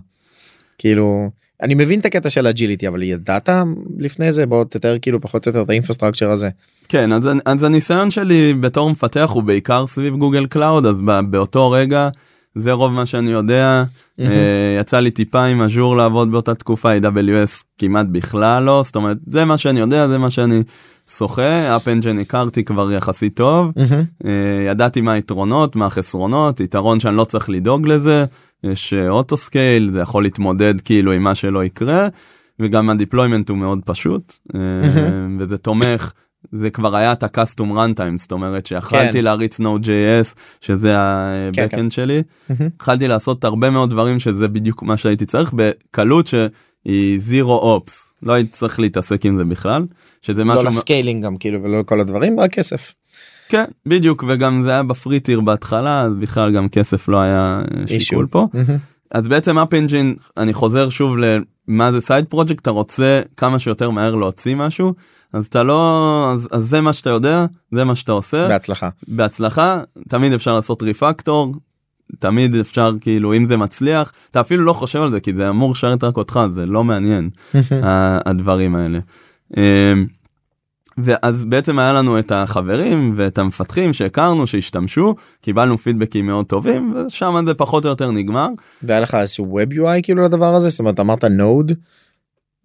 כאילו 0.77 1.29
אני 1.63 1.74
מבין 1.75 2.00
את 2.00 2.06
הקטע 2.06 2.30
של 2.30 2.48
agility 2.48 2.88
אבל 2.88 3.04
ידעת 3.04 3.50
לפני 4.00 4.32
זה 4.32 4.46
בוא 4.46 4.63
תתאר 4.63 4.98
כאילו 5.01 5.22
פחות 5.22 5.48
או 5.48 5.50
יותר 5.50 5.62
את 5.62 5.70
ה 5.70 5.74
infrastructure 5.74 6.32
הזה. 6.32 6.50
כן, 6.89 7.12
אז, 7.13 7.30
אז 7.46 7.63
הניסיון 7.63 8.12
שלי 8.12 8.54
בתור 8.60 8.89
מפתח 8.92 9.30
הוא 9.34 9.44
בעיקר 9.44 9.86
סביב 9.88 10.16
Google 10.16 10.46
Cloud, 10.46 10.86
אז 10.86 11.01
בא- 11.01 11.22
באותו 11.22 11.72
רגע 11.72 12.10
זה 12.56 12.72
רוב 12.72 12.92
מה 12.92 13.06
שאני 13.06 13.32
יודע. 13.32 13.84
אה, 14.20 14.78
יצא 14.80 15.00
לי 15.00 15.12
טיפה 15.12 15.44
עם 15.46 15.62
אג'ור 15.62 15.98
לעבוד 15.98 16.32
באותה 16.32 16.56
תקופה, 16.56 16.98
AWS 16.98 17.63
כמעט 17.78 18.06
בכלל 18.12 18.63
לא, 18.63 18.82
זאת 18.86 18.96
אומרת 18.96 19.18
זה 19.28 19.46
מה 19.46 19.58
שאני 19.58 19.80
יודע, 19.80 20.08
זה 20.08 20.18
מה 20.18 20.30
שאני 20.30 20.63
שוחה, 21.18 21.75
App 21.75 21.88
Engine 21.88 22.20
הכרתי 22.20 22.63
כבר 22.63 22.92
יחסית 22.92 23.36
טוב. 23.36 23.72
אה, 24.25 24.32
ידעתי 24.72 25.01
מה 25.01 25.12
היתרונות, 25.12 25.75
מה 25.75 25.86
החסרונות, 25.86 26.60
יתרון 26.60 27.00
שאני 27.00 27.16
לא 27.16 27.24
צריך 27.24 27.50
לדאוג 27.50 27.88
לזה, 27.88 28.25
יש 28.63 28.94
auto 28.94 29.38
scale, 29.38 29.92
זה 29.92 30.00
יכול 30.00 30.24
להתמודד 30.24 30.82
כאילו 30.82 31.12
עם 31.12 31.24
מה 31.24 31.36
שלא 31.36 31.63
יקרה, 31.63 32.08
וגם 32.60 32.89
ה 32.89 32.95
deployment 32.95 33.50
הוא 33.50 33.58
מאוד 33.58 33.80
פשוט, 33.86 34.38
אה, 34.56 34.60
וזה 35.39 35.58
תומך. 35.58 36.12
זה 36.51 36.70
כבר 36.70 36.96
היה 36.96 37.12
את 37.12 37.24
ה-custom 37.24 37.72
runtime, 37.72 38.18
זאת 38.18 38.32
אומרת 38.32 38.66
שיכלתי 38.66 39.18
כן. 39.18 39.24
להריץ 39.24 39.60
Node.js, 39.60 40.36
שזה 40.62 40.96
כן, 41.54 41.63
ה-backend 41.63 41.89
שלי. 41.89 42.22
יכלתי 42.82 43.08
לעשות 43.08 43.44
הרבה 43.44 43.70
מאוד 43.70 43.89
דברים 43.89 44.20
שזה 44.20 44.48
בדיוק 44.48 44.84
מה 44.84 44.98
שהייתי 44.98 45.25
צריך, 45.25 45.54
בקלות 45.56 46.28
שהיא 46.28 47.20
zero 47.30 47.63
ops, 47.63 47.94
לא 48.24 48.34
הייתי 48.34 48.51
צריך 48.51 48.80
להתעסק 48.80 49.25
עם 49.25 49.38
זה 49.38 49.46
בכלל, 49.46 49.86
שזה 50.22 50.44
משהו... 50.44 50.63
לא 50.63 50.70
ל 50.70 50.76
scaling 50.76 51.25
גם 51.25 51.38
כאילו 51.38 51.63
ולא 51.63 51.84
כל 51.86 52.00
הדברים 52.00 52.39
רק 52.39 52.54
כסף. 52.54 52.94
כן, 53.50 53.63
בדיוק, 53.86 54.24
וגם 54.27 54.63
זה 54.65 54.72
היה 54.72 54.84
ב 54.84 54.91
free 54.91 55.20
tier 55.20 55.42
בהתחלה, 55.41 56.01
אז 56.01 56.15
בכלל 56.18 56.51
גם 56.51 56.70
כסף 56.70 57.08
לא 57.08 57.20
היה 57.22 57.62
אה, 57.77 57.88
שיקול. 57.88 58.27
פה. 58.32 58.48
מהמם. 58.53 58.77
אז 59.12 59.27
בעצם 59.27 59.58
App 59.58 59.74
Engine, 59.74 60.16
אני 60.38 60.53
חוזר 60.53 60.89
שוב 60.89 61.15
למה 61.18 61.91
זה 61.91 62.01
side 62.01 62.25
פרויקט, 62.25 62.62
אתה 62.62 62.70
רוצה 62.72 63.22
כמה 63.38 63.60
שיותר 63.60 63.89
מהר 63.89 64.15
להוציא 64.15 64.56
משהו, 64.56 64.94
אז 65.34 65.46
אתה 65.46 65.63
לא, 65.63 66.29
אז, 66.34 66.48
אז 66.51 66.63
זה 66.63 66.82
מה 66.82 66.94
שאתה 66.94 67.10
יודע, 67.10 67.46
זה 67.75 67.84
מה 67.84 67.96
שאתה 67.96 68.12
עושה, 68.12 68.48
בהצלחה. 68.48 68.89
בהצלחה, 69.08 69.82
תמיד 70.10 70.34
אפשר 70.34 70.56
לעשות 70.56 70.84
refactor, 70.84 71.54
תמיד 72.20 72.56
אפשר 72.56 72.91
כאילו 73.01 73.34
אם 73.34 73.46
זה 73.46 73.58
מצליח, 73.58 74.12
אתה 74.32 74.41
אפילו 74.41 74.63
לא 74.63 74.74
חושב 74.74 75.01
על 75.01 75.12
זה 75.12 75.20
כי 75.20 75.34
זה 75.36 75.50
אמור 75.50 75.72
לשרת 75.72 76.03
רק 76.03 76.18
אותך, 76.18 76.39
זה 76.50 76.65
לא 76.65 76.84
מעניין. 76.84 77.29
ה- 77.84 78.29
הדברים 78.29 78.75
האלה. 78.75 79.00
ואז 81.03 81.46
בעצם 81.46 81.79
היה 81.79 81.94
לנו 81.94 82.20
את 82.20 82.32
החברים 82.32 83.13
ואת 83.15 83.38
המפתחים 83.38 83.94
שהכרנו 83.94 84.48
שהשתמשו 84.48 85.15
קיבלנו 85.41 85.77
פידבקים 85.77 86.25
מאוד 86.25 86.46
טובים 86.46 86.94
ושם 86.96 87.36
זה 87.46 87.53
פחות 87.53 87.86
או 87.86 87.89
יותר 87.89 88.12
נגמר. 88.12 88.48
והיה 88.84 89.00
לך 89.00 89.15
איזשהו 89.15 89.60
web 89.60 89.74
UI 89.74 90.01
כאילו 90.03 90.24
לדבר 90.24 90.56
הזה? 90.56 90.70
זאת 90.70 90.79
אומרת 90.79 91.00
אמרת 91.00 91.24
Node 91.24 91.72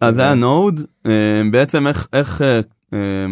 אז 0.00 0.14
זה 0.14 0.22
היה 0.22 0.34
Node 0.34 0.80
בעצם 1.50 1.86
איך 1.86 2.08
איך 2.12 2.42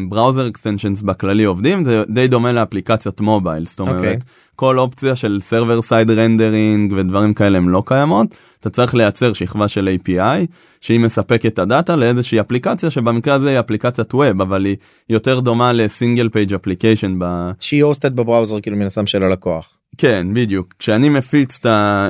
browser 0.08 0.48
extensions 0.48 1.02
בכללי 1.02 1.44
עובדים 1.44 1.84
זה 1.84 2.04
די 2.08 2.28
דומה 2.28 2.52
לאפליקציית 2.52 3.20
מובייל 3.20 3.66
זאת 3.66 3.80
אומרת 3.80 3.96
אוקיי. 3.96 4.16
כל 4.56 4.78
אופציה 4.78 5.16
של 5.16 5.38
server 5.40 5.82
side 5.82 6.10
rendering 6.10 6.92
ודברים 6.96 7.34
כאלה 7.34 7.58
הם 7.58 7.68
לא 7.68 7.82
קיימות 7.86 8.34
אתה 8.60 8.70
צריך 8.70 8.94
לייצר 8.94 9.32
שכבה 9.32 9.68
של 9.68 9.96
API 9.96 10.46
שהיא 10.80 11.00
מספקת 11.00 11.46
את 11.46 11.58
ה 11.58 11.66
data 11.66 11.96
לאיזושהי 11.96 12.40
אפליקציה 12.40 12.90
שבמקרה 12.90 13.34
הזה 13.34 13.50
היא 13.50 13.60
אפליקציית 13.60 14.14
web 14.14 14.40
אבל 14.40 14.64
היא 14.64 14.76
יותר 15.08 15.40
דומה 15.40 15.72
ל 15.72 15.80
single 15.80 16.28
page 16.28 16.54
application 16.54 17.16
ב... 17.18 17.50
שהיא 17.60 17.84
hosted 17.84 18.16
ב 18.16 18.22
browser 18.22 18.60
כאילו 18.60 18.76
מן 18.76 18.86
הסתם 18.86 19.06
של 19.06 19.22
הלקוח. 19.22 19.68
כן 19.98 20.26
בדיוק 20.34 20.74
כשאני 20.78 21.08
מפיץ 21.08 21.58
את 21.60 21.66
ה... 21.66 22.08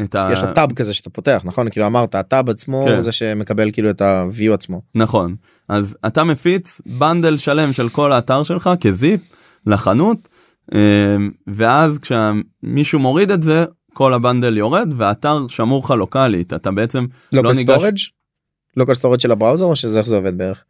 את 0.00 0.14
ה... 0.14 0.28
יש 0.32 0.38
לך 0.38 0.50
tab 0.54 0.72
כזה 0.72 0.94
שאתה 0.94 1.10
פותח 1.10 1.42
נכון 1.44 1.70
כאילו 1.70 1.86
אמרת 1.86 2.14
הטאב 2.14 2.50
עצמו 2.50 2.84
כן. 2.86 3.00
זה 3.00 3.12
שמקבל 3.12 3.70
כאילו 3.72 3.90
את 3.90 4.00
ה-view 4.00 4.52
עצמו. 4.54 4.82
נכון 4.94 5.36
אז 5.68 5.96
אתה 6.06 6.24
מפיץ 6.24 6.80
bundle 6.98 7.36
שלם 7.36 7.72
של 7.72 7.88
כל 7.88 8.12
האתר 8.12 8.42
שלך 8.42 8.70
כ 8.80 8.96
zip 8.96 9.20
לחנות 9.66 10.28
אמ, 10.74 10.78
ואז 11.46 11.98
כשמישהו 11.98 12.98
מוריד 12.98 13.30
את 13.30 13.42
זה 13.42 13.64
כל 13.92 14.12
ה 14.12 14.18
bundle 14.18 14.56
יורד 14.56 14.94
והאתר 14.96 15.38
שמור 15.48 15.82
לך 15.84 15.90
לוקאלית 15.90 16.52
אתה 16.52 16.70
בעצם 16.70 17.06
local 17.32 17.52
ניגש- 17.52 17.62
storage? 17.78 17.96
local 18.76 18.94
storage 18.94 19.20
של 19.20 19.32
ה 19.32 19.36
browser 19.36 19.64
או 19.66 19.76
שזה 19.76 19.98
איך 19.98 20.06
זה 20.06 20.16
עובד 20.16 20.38
בערך? 20.38 20.64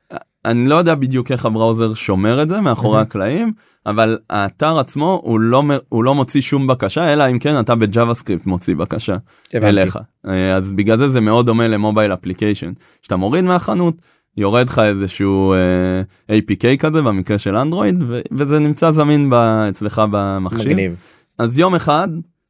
אני 0.45 0.69
לא 0.69 0.75
יודע 0.75 0.95
בדיוק 0.95 1.33
איך 1.33 1.47
ה 1.47 1.53
browser 1.53 1.95
שומר 1.95 2.43
את 2.43 2.49
זה 2.49 2.61
מאחורי 2.61 2.99
Mhm. 2.99 3.03
הקלעים 3.03 3.53
אבל 3.87 4.19
האתר 4.31 4.79
עצמו 4.79 5.21
הוא 5.25 5.41
לא 5.41 5.63
הוא 5.89 6.05
לא 6.05 6.15
מוציא 6.15 6.41
שום 6.41 6.67
בקשה 6.67 7.13
אלא 7.13 7.31
אם 7.31 7.39
כן 7.39 7.61
אתה 7.61 7.75
ב 7.75 8.15
JavaScript 8.15 8.47
מוציא 8.47 8.75
בקשה 8.77 9.17
הבנתי. 9.55 9.67
אליך 9.69 9.99
אה, 10.29 10.55
אז 10.57 10.73
בגלל 10.73 10.99
זה 10.99 11.09
זה 11.09 11.21
מאוד 11.21 11.47
דומה 11.47 11.69
ל 11.69 11.75
mobile 11.75 12.13
application 12.13 12.73
שאתה 13.03 13.17
מוריד 13.17 13.45
מהחנות 13.45 13.95
יורד 14.37 14.69
לך 14.69 14.79
איזשהו 14.79 15.55
אה, 15.55 16.37
APK 16.39 16.77
כזה 16.79 17.03
במקרה 17.03 17.39
של 17.39 17.57
אנדרואיד 17.57 18.03
ו- 18.09 18.21
וזה 18.33 18.59
נמצא 18.59 18.91
זמין 18.91 19.31
ב- 19.31 19.35
אצלך 19.69 20.03
במחשב 20.11 20.69
מגניב. 20.69 20.97
אז 21.39 21.59
יום 21.59 21.75
אחד 21.75 22.09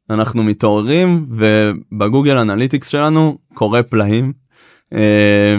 אנחנו 0.09 0.43
מתעוררים 0.43 1.25
וב 1.29 1.56
Google 1.56 2.37
Analytics 2.37 2.87
שלנו 2.87 3.37
קורה 3.53 3.83
פלאים. 3.83 4.44
אה, 4.95 5.55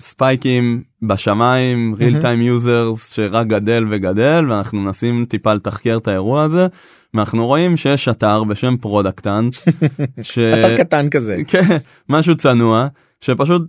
spike 0.00 0.59
ים 0.59 0.82
בשמיים 1.02 1.94
real 1.98 2.22
time 2.22 2.64
users 2.64 3.14
שרק 3.14 3.46
גדל 3.46 3.86
וגדל 3.90 4.44
ואנחנו 4.48 4.80
מנסים 4.80 5.24
טיפה 5.28 5.54
לתחקר 5.54 5.96
את 5.96 6.08
האירוע 6.08 6.42
הזה 6.42 6.66
ואנחנו 7.14 7.46
רואים 7.46 7.76
שיש 7.76 8.08
אתר 8.08 8.44
בשם 8.44 8.76
Product 8.76 9.23
Hunt. 9.23 9.56
ש... 10.22 10.38
אתר 10.38 10.76
קטן 10.76 11.10
כזה. 11.10 11.36
כן, 11.48 11.76
משהו 12.08 12.36
צנוע 12.36 12.86
שפשוט 13.20 13.62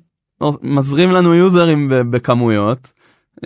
מזרים 0.61 1.11
לנו 1.11 1.33
יוזרים 1.33 1.87
בכמויות. 1.89 2.91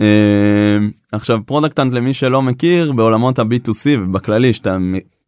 אה, 0.00 0.78
עכשיו 1.12 1.38
Product 1.46 1.75
Hunt 1.75 1.92
למי 1.92 2.14
שלא 2.14 2.42
מכיר 2.42 2.92
בעולמות 2.92 3.38
ה-B2C 3.38 3.86
ובכללי 3.98 4.52
שאתה 4.52 4.76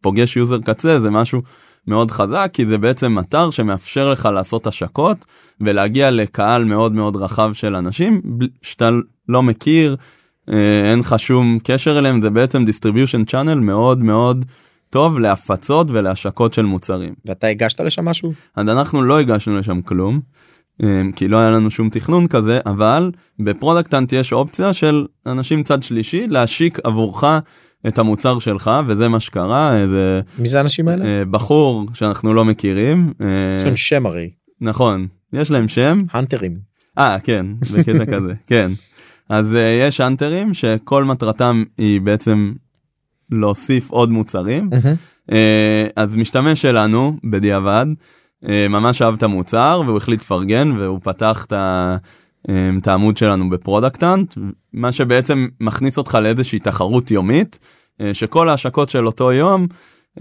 פוגש 0.01 0.37
יוזר 0.37 0.59
קצה 0.59 0.99
זה 0.99 1.09
משהו 1.09 1.41
מאוד 1.87 2.11
חזק 2.11 2.49
כי 2.53 2.65
זה 2.65 2.77
בעצם 2.77 3.19
אתר 3.19 3.49
שמאפשר 3.49 4.09
לך 4.09 4.29
לעשות 4.33 4.67
השקות 4.67 5.25
ולהגיע 5.61 6.11
לקהל 6.11 6.63
מאוד 6.63 6.93
מאוד 6.93 7.15
רחב 7.15 7.53
של 7.53 7.75
אנשים 7.75 8.21
שאתה 8.61 8.89
לא 9.29 9.43
מכיר 9.43 9.95
אה, 10.49 10.91
אין 10.91 10.99
לך 10.99 11.15
שום 11.17 11.59
קשר 11.63 11.99
אליהם 11.99 12.21
זה 12.21 12.29
בעצם 12.29 12.63
distribution 12.63 13.31
channel 13.31 13.55
מאוד 13.55 13.99
מאוד 13.99 14.45
טוב 14.89 15.19
להפצות 15.19 15.91
ולהשקות 15.91 16.53
של 16.53 16.65
מוצרים. 16.65 17.13
ואתה 17.25 17.47
הגשת 17.47 17.81
לשם 17.81 18.05
משהו? 18.05 18.33
אז 18.55 18.69
אנחנו 18.69 19.01
לא 19.01 19.19
הגשנו 19.19 19.59
לשם 19.59 19.81
כלום, 19.81 20.19
אמ, 20.83 21.11
כי 21.15 21.27
לא 21.27 21.37
היה 21.37 21.49
לנו 21.49 21.71
שום 21.71 21.89
תכנון 21.89 22.27
כזה, 22.27 22.59
אבל 22.65 23.11
ב 23.39 23.45
Product 23.45 23.88
Hunt 23.88 24.13
יש 24.13 24.33
אופציה 24.33 24.73
של 24.73 25.05
אנשים 25.25 25.63
צד 25.63 25.83
שלישי 25.83 26.27
להשיק 26.27 26.79
עבורך 26.83 27.23
את 27.87 27.97
המוצר 27.99 28.39
שלך, 28.39 28.71
וזה 28.87 29.07
מה 29.09 29.19
שקרה, 29.19 29.75
איזה 29.75 30.21
מי 30.39 30.47
זה 30.47 30.57
האנשים 30.57 30.87
האלה? 30.87 31.05
אה, 31.05 31.25
בחור 31.25 31.85
שאנחנו 31.93 32.33
לא 32.33 32.45
מכירים, 32.45 33.13
אה, 33.21 33.27
יש 33.59 33.63
להם 33.65 33.75
שם 33.75 34.05
הרי. 34.05 34.29
נכון, 34.61 35.07
יש 35.33 35.51
להם 35.51 35.67
שם, 35.67 36.03
ה 36.11 36.16
hunter 36.16 36.43
ים. 36.43 36.57
אה 36.97 37.17
כן, 37.23 37.45
בקטע 37.73 38.05
כזה, 38.15 38.33
כן. 38.47 38.71
אז 39.29 39.55
אה, 39.55 39.79
יש 39.87 40.01
hunter 40.01 40.40
ים 40.40 40.53
שכל 40.53 41.03
מטרתם 41.03 41.63
היא 41.77 42.01
בעצם 42.01 42.53
להוסיף 43.31 43.89
עוד 43.91 44.11
מוצרים. 44.11 44.69
אז 45.95 46.15
משתמש 46.15 46.61
שלנו 46.61 47.17
בדיעבד 47.23 47.85
ממש 48.69 49.01
אהב 49.01 49.13
את 49.13 49.23
המוצר 49.23 49.81
והוא 49.85 49.97
החליט 49.97 50.21
לפרגן 50.21 50.71
והוא 50.71 50.99
פתח 51.03 51.45
את 51.47 51.53
ה- 51.53 51.97
את 52.77 52.87
העמוד 52.87 53.17
שלנו 53.17 53.49
ב 53.49 53.56
Product 53.56 54.06
Hunt 54.06 54.35
מה 54.73 54.91
שבעצם 54.91 55.47
מכניס 55.59 55.97
אותך 55.97 56.15
לאיזושהי 56.21 56.59
תחרות 56.59 57.11
יומית 57.11 57.59
אה, 58.01 58.13
שכל 58.13 58.49
ההשקות 58.49 58.89
של 58.89 59.05
אותו 59.05 59.31
יום 59.31 59.67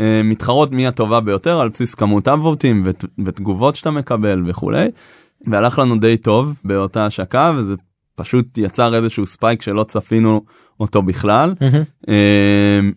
אה, 0.00 0.20
מתחרות 0.24 0.72
מי 0.72 0.86
הטובה 0.86 1.20
ביותר 1.20 1.60
על 1.60 1.68
בסיס 1.68 1.94
כמות 1.94 2.28
upvote 2.28 2.69
ים 2.69 2.82
ות- 2.86 3.04
ותגובות 3.24 3.76
שאתה 3.76 3.90
מקבל 3.90 4.42
וכולי. 4.46 4.88
והלך 5.46 5.78
לנו 5.78 5.98
די 5.98 6.16
טוב 6.16 6.60
באותה 6.64 7.06
השקה 7.06 7.52
וזה 7.56 7.74
פשוט 8.14 8.58
יצר 8.58 8.94
איזשהו 8.94 9.26
ספייק 9.26 9.62
שלא 9.62 9.84
צפינו 9.84 10.42
אותו 10.80 11.02
בכלל. 11.02 11.54
אמ, 12.08 12.92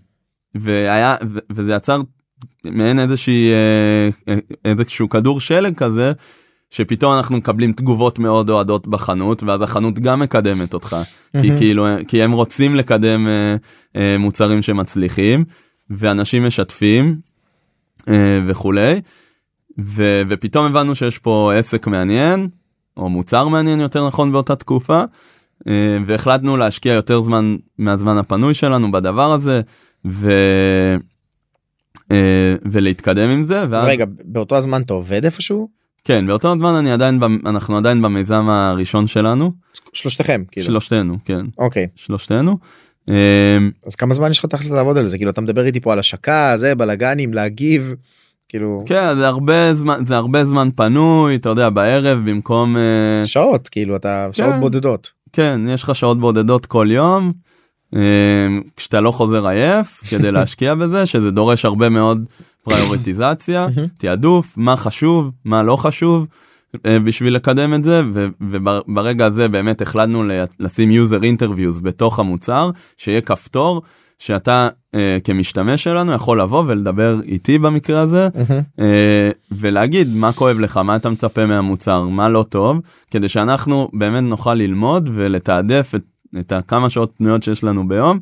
והיה 0.56 1.16
וזה 1.52 1.74
יצר 1.74 2.02
מעין 2.66 3.00
איזושהי 3.00 3.52
אה, 4.28 4.36
איזשהו 4.66 5.10
כדור 5.10 5.40
שלג 5.40 5.76
כזה 5.76 6.12
שפתאום 6.72 7.14
אנחנו 7.14 7.38
מקבלים 7.38 7.74
תגובות 7.74 8.20
מאוד 8.20 8.50
אוהדות 8.50 8.88
בחנות 8.88 9.44
ואז 9.44 9.62
החנות 9.62 10.00
גם 10.00 10.20
מקדמת 10.20 10.74
אותך 10.74 10.98
כי 11.32 11.48
מהמם. 11.48 11.58
כאילו 11.58 11.88
כי 12.08 12.24
הם 12.24 12.32
רוצים 12.32 12.76
לקדם 12.76 13.28
אה, 13.28 13.56
אה, 13.96 14.18
מוצרים 14.18 14.62
שמצליחים 14.62 15.46
ואנשים 15.90 16.46
משתפים 16.46 17.20
אה, 18.10 18.40
וכולי 18.48 19.02
ו, 19.80 20.22
ופתאום 20.28 20.66
הבנו 20.66 20.96
שיש 20.96 21.18
פה 21.18 21.54
עסק 21.56 21.88
מעניין 21.88 22.48
או 22.98 23.10
מוצר 23.10 23.48
מעניין 23.48 23.80
יותר 23.80 24.08
נכון 24.08 24.32
באותה 24.32 24.56
תקופה 24.56 25.02
אה, 25.68 25.98
והחלטנו 26.06 26.58
להשקיע 26.58 26.94
יותר 26.94 27.22
זמן 27.22 27.56
מהזמן 27.78 28.18
הפנוי 28.18 28.54
שלנו 28.54 28.92
בדבר 28.92 29.32
הזה 29.32 29.62
ו... 30.06 30.32
אה, 32.12 32.56
ולהתקדם 32.66 33.30
עם 33.30 33.44
זה 33.44 33.66
ואז 33.70 33.88
רגע, 33.88 34.06
באותו 34.24 34.58
הזמן 34.58 34.82
אתה 34.82 34.94
עובד 34.94 35.26
איפשהו? 35.26 35.81
כן 36.04 36.28
באותו 36.28 36.54
זמן 36.58 36.74
אני 36.74 36.92
עדיין 36.92 37.20
אנחנו 37.46 37.78
עדיין 37.78 38.02
במיזם 38.02 38.50
הראשון 38.50 39.08
שלנו 39.08 39.52
שלושתכם, 39.94 40.44
כאילו. 40.52 40.68
שלושתנו 40.68 41.18
כן 41.26 41.46
אוקיי, 41.58 41.88
שלושתנו. 41.96 42.58
אה, 43.10 43.58
אז 43.86 43.96
כמה 43.96 44.14
זמן 44.14 44.32
יש 44.32 44.40
לך 44.40 44.46
תכלס 44.46 44.72
לעבוד 44.72 44.98
על 44.98 45.06
זה? 45.06 45.18
כאילו, 45.18 45.32
אתה 45.32 45.42
מדבר 45.42 45.66
איתי 45.66 45.80
פה 45.80 45.94
על 45.94 46.00
השקה, 46.00 46.54
זה, 46.56 46.76
בלאגנים, 46.76 47.34
להגיב, 47.34 47.94
כאילו, 48.50 48.84
כן 48.86 49.18
זה 49.18 49.28
הרבה 49.28 49.74
זמן 49.74 50.06
זה 50.06 50.16
הרבה 50.16 50.46
זמן 50.46 50.70
פנוי 50.76 51.36
אתה 51.36 51.50
יודע 51.50 51.70
בערב 51.70 52.30
במקום 52.30 52.78
אה, 52.78 53.26
שעות, 53.26 53.70
כאילו, 53.70 53.96
אתה, 53.96 54.28
שעות 54.32 54.56
בודדות. 54.60 55.12
כן 55.34 55.62
יש 55.70 55.84
לך 55.84 55.96
שעות 55.96 56.20
בודדות 56.20 56.66
כל 56.66 56.88
יום 56.92 57.32
אה, 57.96 58.48
כשאתה 58.76 59.02
לא 59.02 59.12
חוזר 59.12 59.48
עייף 59.48 60.04
כדי 60.10 60.32
להשקיע 60.36 60.76
בזה 60.76 61.06
שזה 61.06 61.32
דורש 61.32 61.66
הרבה 61.66 61.90
מאוד 61.90 62.26
פריורטיזציה 62.64 63.68
מהמם. 63.76 63.88
תעדוף 63.98 64.54
מה 64.58 64.76
חשוב 64.76 65.32
מה 65.46 65.64
לא 65.64 65.76
חשוב 65.76 66.28
אה, 66.86 67.00
בשביל 67.00 67.36
לקדם 67.36 67.74
את 67.74 67.84
זה 67.84 68.02
וברגע 68.42 69.26
הזה 69.26 69.48
באמת 69.48 69.82
החלטנו 69.82 70.24
ל- 70.24 70.32
לשים 70.60 70.92
user 70.92 71.22
interviews 71.22 71.82
בתוך 71.82 72.20
המוצר 72.20 72.70
שיהיה 72.98 73.22
כפתור 73.22 73.82
שאתה 74.20 74.68
אה, 74.96 75.18
כמשתמש 75.24 75.84
שלנו 75.84 76.12
יכול 76.14 76.42
לבוא 76.42 76.64
ולדבר 76.68 77.20
איתי 77.24 77.60
במקרה 77.60 78.02
הזה 78.02 78.28
מהמם. 78.36 78.62
אה, 78.80 79.30
ולהגיד 79.52 80.10
מה 80.16 80.34
כואב 80.34 80.60
לך 80.60 80.78
מה 80.78 80.96
אתה 80.96 81.10
מצפה 81.10 81.46
מהמוצר 81.46 82.04
מה 82.04 82.30
לא 82.30 82.44
טוב 82.50 82.78
כדי 83.12 83.30
שאנחנו 83.30 83.90
באמת 83.94 84.24
נוכל 84.24 84.54
ללמוד 84.54 85.10
ולתעדף 85.14 85.92
את, 85.96 86.02
את 86.40 86.52
הכמה 86.52 86.90
שעות 86.90 87.12
פנויות 87.18 87.44
שיש 87.44 87.64
לנו 87.64 87.88
ביום 87.88 88.20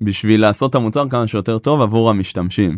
בשביל 0.00 0.40
לעשות 0.40 0.70
את 0.70 0.74
המוצר 0.74 1.08
כמה 1.08 1.26
שיותר 1.26 1.58
טוב 1.58 1.80
עבור 1.80 2.10
המשתמשים. 2.10 2.76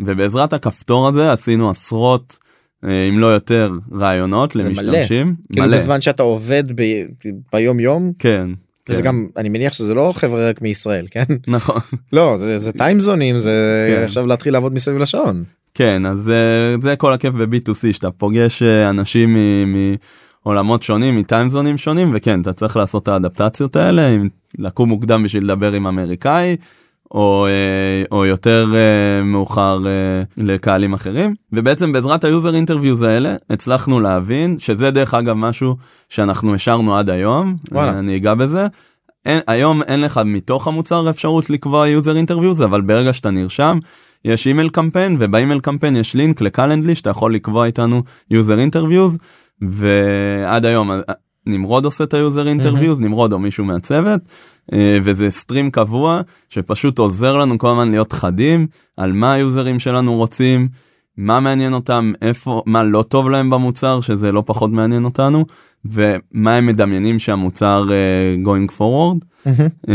ובעזרת 0.00 0.52
הכפתור 0.52 1.08
הזה 1.08 1.32
עשינו 1.32 1.70
עשרות 1.70 2.38
אה, 2.84 3.08
אם 3.08 3.18
לא 3.18 3.26
יותר 3.26 3.70
רעיונות 3.92 4.52
זה 4.52 4.58
מלא. 4.58 4.68
למשתמשים. 4.68 5.34
כאילו, 5.52 5.66
מלא. 5.66 5.76
בזמן 5.76 6.00
שאתה 6.00 6.22
עובד 6.22 6.64
ב- 6.80 7.04
ביום 7.52 7.80
יום, 7.80 8.12
כן. 8.18 8.50
וזה 8.88 9.02
כן. 9.02 9.08
גם, 9.08 9.26
אני 9.36 9.48
מניח 9.48 9.72
שזה 9.72 9.94
לא 9.94 10.12
חבר'ה 10.14 10.48
רק 10.48 10.62
מישראל, 10.62 11.06
כן? 11.10 11.24
נכון. 11.48 11.80
לא, 12.12 12.36
זה, 12.36 12.58
זה 12.58 12.72
time 12.72 12.96
zone 12.96 13.20
ים, 13.20 13.38
זה 13.38 13.82
כן. 13.88 14.02
עכשיו 14.04 14.26
להתחיל 14.26 14.52
לעבוד 14.52 14.74
מסביב 14.74 14.98
לשעון. 14.98 15.44
כן 15.74 16.06
אז 16.06 16.30
אה, 16.30 16.76
זה 16.80 16.96
כל 16.96 17.12
הכיף 17.12 17.34
ב-B2C 17.34 17.92
שאתה 17.92 18.10
פוגש 18.10 18.62
אה, 18.62 18.90
אנשים 18.90 19.36
מעולמות 20.44 20.82
שונים 20.82 21.16
מ 21.16 21.21
time 21.21 21.43
zone 21.43 21.65
ים 21.65 21.76
שונים 21.78 22.10
וכן 22.14 22.40
אתה 22.40 22.52
צריך 22.52 22.76
לעשות 22.76 23.02
את 23.02 23.08
האדפטציות 23.08 23.76
האלה 23.76 24.08
אם 24.08 24.28
לקום 24.58 24.88
מוקדם 24.88 25.22
בשביל 25.22 25.44
לדבר 25.44 25.72
עם 25.72 25.86
אמריקאי 25.86 26.56
או, 27.10 27.46
אה, 27.46 28.04
או 28.12 28.24
יותר 28.24 28.74
אה, 28.74 29.22
מאוחר 29.22 29.78
אה, 29.86 30.22
לקהלים 30.36 30.94
אחרים 30.94 31.34
ובעצם 31.52 31.92
בעזרת 31.92 32.24
ה 32.24 32.30
user 32.30 32.54
interviews 32.54 33.02
האלה 33.02 33.36
הצלחנו 33.50 34.00
להבין 34.00 34.58
שזה 34.58 34.90
דרך 34.90 35.14
אגב 35.14 35.34
משהו 35.34 35.76
שאנחנו 36.08 36.54
השארנו 36.54 36.96
עד 36.96 37.10
היום 37.10 37.56
וואלה. 37.72 37.98
אני 37.98 38.16
אגע 38.16 38.34
בזה. 38.34 38.66
אין, 39.26 39.40
היום 39.46 39.82
אין 39.82 40.00
לך 40.00 40.20
מתוך 40.24 40.68
המוצר 40.68 41.10
אפשרות 41.10 41.50
לקבוע 41.50 41.88
user 41.88 42.16
interviews 42.16 42.62
אבל 42.62 42.80
ברגע 42.80 43.12
שאתה 43.12 43.30
נרשם 43.30 43.78
יש 44.24 44.46
email 44.46 44.68
campaign 44.68 45.16
וב 45.20 45.31
email 45.31 45.60
campaign 45.60 45.96
יש 45.96 46.14
לינק 46.14 46.40
ל 46.40 46.46
Calendly 46.46 46.94
שאתה 46.94 47.10
יכול 47.10 47.34
לקבוע 47.34 47.66
איתנו 47.66 48.02
user 48.30 48.58
interviews 48.58 49.18
ועד 49.62 50.66
היום 50.66 50.90
נמרוד 51.46 51.84
עושה 51.84 52.04
את 52.04 52.14
ה 52.14 52.21
user 52.21 52.48
interviews 52.48 53.00
נמרוד 53.00 53.32
או 53.32 53.38
מישהו 53.38 53.64
מהצוות 53.64 54.20
אה, 54.72 54.98
וזה 55.02 55.30
stream 55.30 55.70
קבוע 55.70 56.20
שפשוט 56.48 56.98
עוזר 56.98 57.36
לנו 57.36 57.58
כל 57.58 57.68
הזמן 57.68 57.90
להיות 57.90 58.12
חדים 58.12 58.66
על 58.96 59.12
מה 59.12 59.32
היוזרים 59.32 59.78
שלנו 59.78 60.14
רוצים 60.14 60.68
מה 61.16 61.40
מעניין 61.40 61.72
אותם 61.72 62.12
איפה 62.22 62.62
מה 62.66 62.84
לא 62.84 63.02
טוב 63.02 63.30
להם 63.30 63.50
במוצר 63.50 64.00
שזה 64.00 64.32
לא 64.32 64.42
פחות 64.46 64.70
מעניין 64.70 65.04
אותנו 65.04 65.44
ומה 65.84 66.56
הם 66.56 66.66
מדמיינים 66.66 67.18
שהמוצר 67.18 67.84
uh, 67.86 68.46
going 68.46 68.72
forward. 68.78 69.48
Uh, 69.86 69.90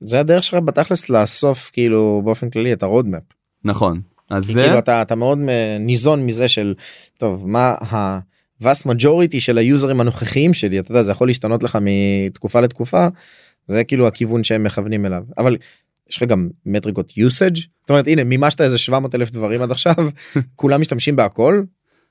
זה 0.00 0.20
הדרך 0.20 0.44
שלך 0.44 0.60
בתכלס 0.64 1.10
לאסוף 1.10 1.70
כאילו 1.72 2.22
באופן 2.24 2.50
כללי 2.50 2.72
את 2.72 2.82
הרודמפ. 2.82 3.22
נכון 3.64 4.00
אז 4.30 4.46
כי 4.46 4.52
זה 4.52 4.62
כאילו 4.62 4.78
אתה, 4.78 5.02
אתה 5.02 5.14
מאוד 5.14 5.38
ניזון 5.80 6.26
מזה 6.26 6.48
של 6.48 6.74
טוב 7.18 7.48
מה 7.48 7.74
ה-vast 8.62 8.86
majority 8.86 9.40
של 9.40 9.58
היוזרים 9.58 10.00
הנוכחיים 10.00 10.54
שלי 10.54 10.80
אתה 10.80 10.90
יודע 10.90 11.02
זה 11.02 11.12
יכול 11.12 11.28
להשתנות 11.28 11.62
לך 11.62 11.78
מתקופה 11.80 12.60
לתקופה 12.60 13.08
זה 13.66 13.84
כאילו 13.84 14.06
הכיוון 14.06 14.44
שהם 14.44 14.64
מכוונים 14.64 15.06
אליו. 15.06 15.24
אבל 15.38 15.56
יש 16.10 16.16
לך 16.16 16.22
גם 16.22 16.48
מטריקות 16.66 17.10
usage? 17.10 17.60
זאת 17.80 17.90
אומרת 17.90 18.08
הנה 18.08 18.24
מימשת 18.24 18.60
איזה 18.60 18.78
700 18.78 19.14
אלף 19.14 19.30
דברים 19.30 19.62
עד 19.62 19.70
עכשיו 19.70 19.94
כולם 20.56 20.80
משתמשים 20.80 21.16
בהכל 21.16 21.62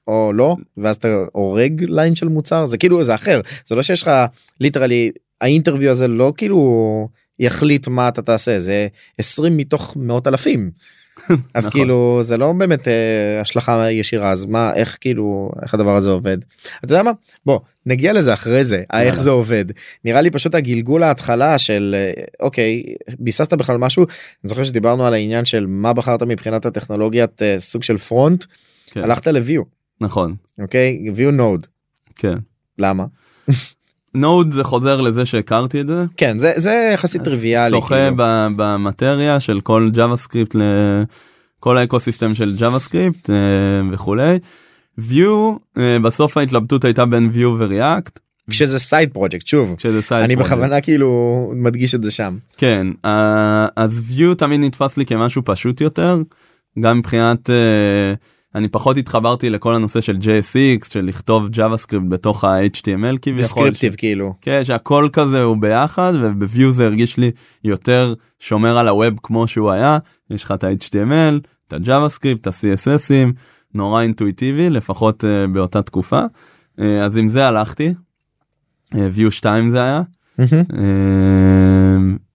או 0.07 0.31
לא 0.33 0.55
ואז 0.77 0.95
אתה 0.95 1.25
הורג 1.31 1.83
ליין 1.87 2.15
של 2.15 2.27
מוצר? 2.27 2.65
זה 2.65 2.77
כאילו 2.77 3.03
זה 3.03 3.15
אחר. 3.15 3.41
זה 3.65 3.75
לא 3.75 3.83
שיש 3.83 4.01
לך 4.01 4.11
literally 4.60 5.12
ה 5.41 5.46
interview 5.46 5.89
הזה 5.89 6.07
לא 6.07 6.33
כאילו 6.37 7.09
יחליט 7.39 7.87
מה 7.87 8.07
אתה 8.07 8.21
תעשה 8.21 8.59
זה 8.59 8.87
20 9.17 9.57
מתוך 9.57 9.97
מאות 9.99 10.27
אלפים. 10.27 10.71
אז 11.54 11.67
נכון. 11.67 11.82
כאילו 11.82 12.19
זה 12.24 12.38
לא 12.38 12.52
באמת 12.58 12.88
אה, 12.88 13.41
השלכה 13.41 13.91
ישירה 13.91 14.32
אז 14.32 14.45
מה 14.45 14.74
איך 14.76 14.97
כאילו 15.02 15.52
איך 15.62 15.74
הדבר 15.74 15.95
הזה 15.95 16.10
עובד. 16.10 16.38
אתה 16.86 16.93
יודע 16.93 17.04
מה? 17.04 17.12
בוא 17.45 17.60
נגיע 17.86 18.13
לזה 18.13 18.34
אחרי 18.34 18.63
זה 18.63 18.84
אה, 18.93 19.02
איך. 19.02 19.19
זה 19.19 19.30
עובד. 19.30 19.65
נראה 20.06 20.21
לי 20.21 20.32
פשוט 20.32 20.56
הגלגול 20.56 21.04
ההתחלה 21.04 21.58
של 21.58 21.95
אה, 21.97 22.24
אוקיי 22.39 22.84
ביססת 23.19 23.54
בכלל 23.54 23.78
משהו. 23.78 24.04
אני 24.04 24.50
זוכר 24.50 24.63
שדיברנו 24.63 25.06
על 25.06 25.13
העניין 25.13 25.45
של 25.45 25.65
מה 25.67 25.93
בחרת 25.93 26.24
מבחינת 26.24 26.65
הטכנולוגיית 26.65 27.41
אה, 27.41 27.56
סוג 27.60 27.84
של 27.84 27.97
front 27.97 28.45
כן, 28.86 29.04
הלכת 29.04 29.28
ל-Vue. 29.27 29.63
נכון. 30.02 30.36
אוקיי? 30.62 31.00
view 31.15 31.39
node. 31.39 31.67
כן. 32.15 32.38
למה 32.78 33.06
Node 34.15 34.51
זה 34.52 34.63
חוזר 34.63 35.02
לזה 35.02 35.26
שהכרתי 35.26 35.82
את 35.82 35.88
זה. 35.88 36.06
כן 36.17 36.39
זה 36.39 36.54
זה 36.58 36.91
יחסית 36.93 37.21
טריוויאלי 37.21 37.76
שוחה 37.76 37.95
כאילו. 37.95 38.15
במטריה 38.56 39.39
של 39.39 39.62
כל 39.62 39.89
JavaScript 39.93 40.56
לכל 40.56 41.78
ה 41.77 41.83
ecosystem 41.83 42.36
של 42.36 42.56
JavaScript 42.58 43.30
וכולי. 43.91 44.39
Vue 44.99 45.60
אה, 45.78 46.00
בסוף 46.00 46.38
ההתלבטות 46.38 46.86
הייתה 46.86 47.06
בין 47.06 47.30
Vue 47.34 47.47
ו 47.58 47.66
React. 47.66 48.19
כשזה 48.50 48.80
side 48.80 49.13
project 49.13 49.47
שוב 49.47 49.76
שזה 49.78 50.02
side 50.01 50.23
אני 50.24 50.36
פרויקט. 50.36 50.52
בכוונה 50.54 50.82
כאילו 50.82 51.52
מדגיש 51.56 51.95
את 51.95 52.04
זה 52.04 52.12
שם. 52.12 52.38
כן 52.58 52.88
אה, 53.06 53.67
אז 53.76 54.04
Vue 54.17 54.36
תמיד 54.36 54.60
נתפס 54.60 54.97
לי 54.97 55.06
כמשהו 55.06 55.41
פשוט 55.45 55.82
יותר 55.82 56.17
גם 56.80 56.97
מבחינת 56.97 57.50
אה, 57.50 58.13
אני 58.55 58.67
פחות 58.67 58.97
התחברתי 58.97 59.49
לכל 59.49 59.75
הנושא 59.75 60.01
של 60.01 60.17
JSX 60.17 60.93
של 60.93 61.05
לכתוב 61.05 61.49
JavaScript 61.53 62.09
בתוך 62.09 62.43
ה-HTML 62.43 63.17
כביכול. 63.21 63.37
Descriptive 63.38 63.95
כאילו. 63.95 64.33
כן 64.41 64.63
שהכל 64.63 65.09
כזה 65.13 65.43
הוא 65.43 65.57
ביחד 65.57 66.13
וב 66.15 66.37
Vue 66.37 66.69
זה 66.69 66.85
הרגיש 66.85 67.17
לי 67.17 67.31
יותר 67.63 68.13
שומר 68.39 68.77
על 68.77 68.87
ה 68.88 68.94
web 68.94 69.13
כמו 69.23 69.47
שהוא 69.47 69.71
היה 69.71 69.97
יש 70.29 70.43
לך 70.43 70.51
את 70.51 70.63
ה-HTML 70.63 71.47
את 71.67 71.73
ה-JavaScript 71.73 72.37
את 72.41 72.47
ה-CSS 72.47 73.09
ים 73.09 73.34
נורא 73.73 74.01
אינטואיטיבי 74.01 74.69
לפחות 74.69 75.23
uh, 75.23 75.51
באותה 75.53 75.81
תקופה 75.81 76.21
uh, 76.79 76.83
אז 76.83 77.17
עם 77.17 77.27
זה 77.27 77.47
הלכתי. 77.47 77.93
Uh, 78.93 78.97
Vue 79.17 79.32
2 79.31 79.69
זה 79.69 79.83
היה 79.83 80.01
uh, 80.39 80.43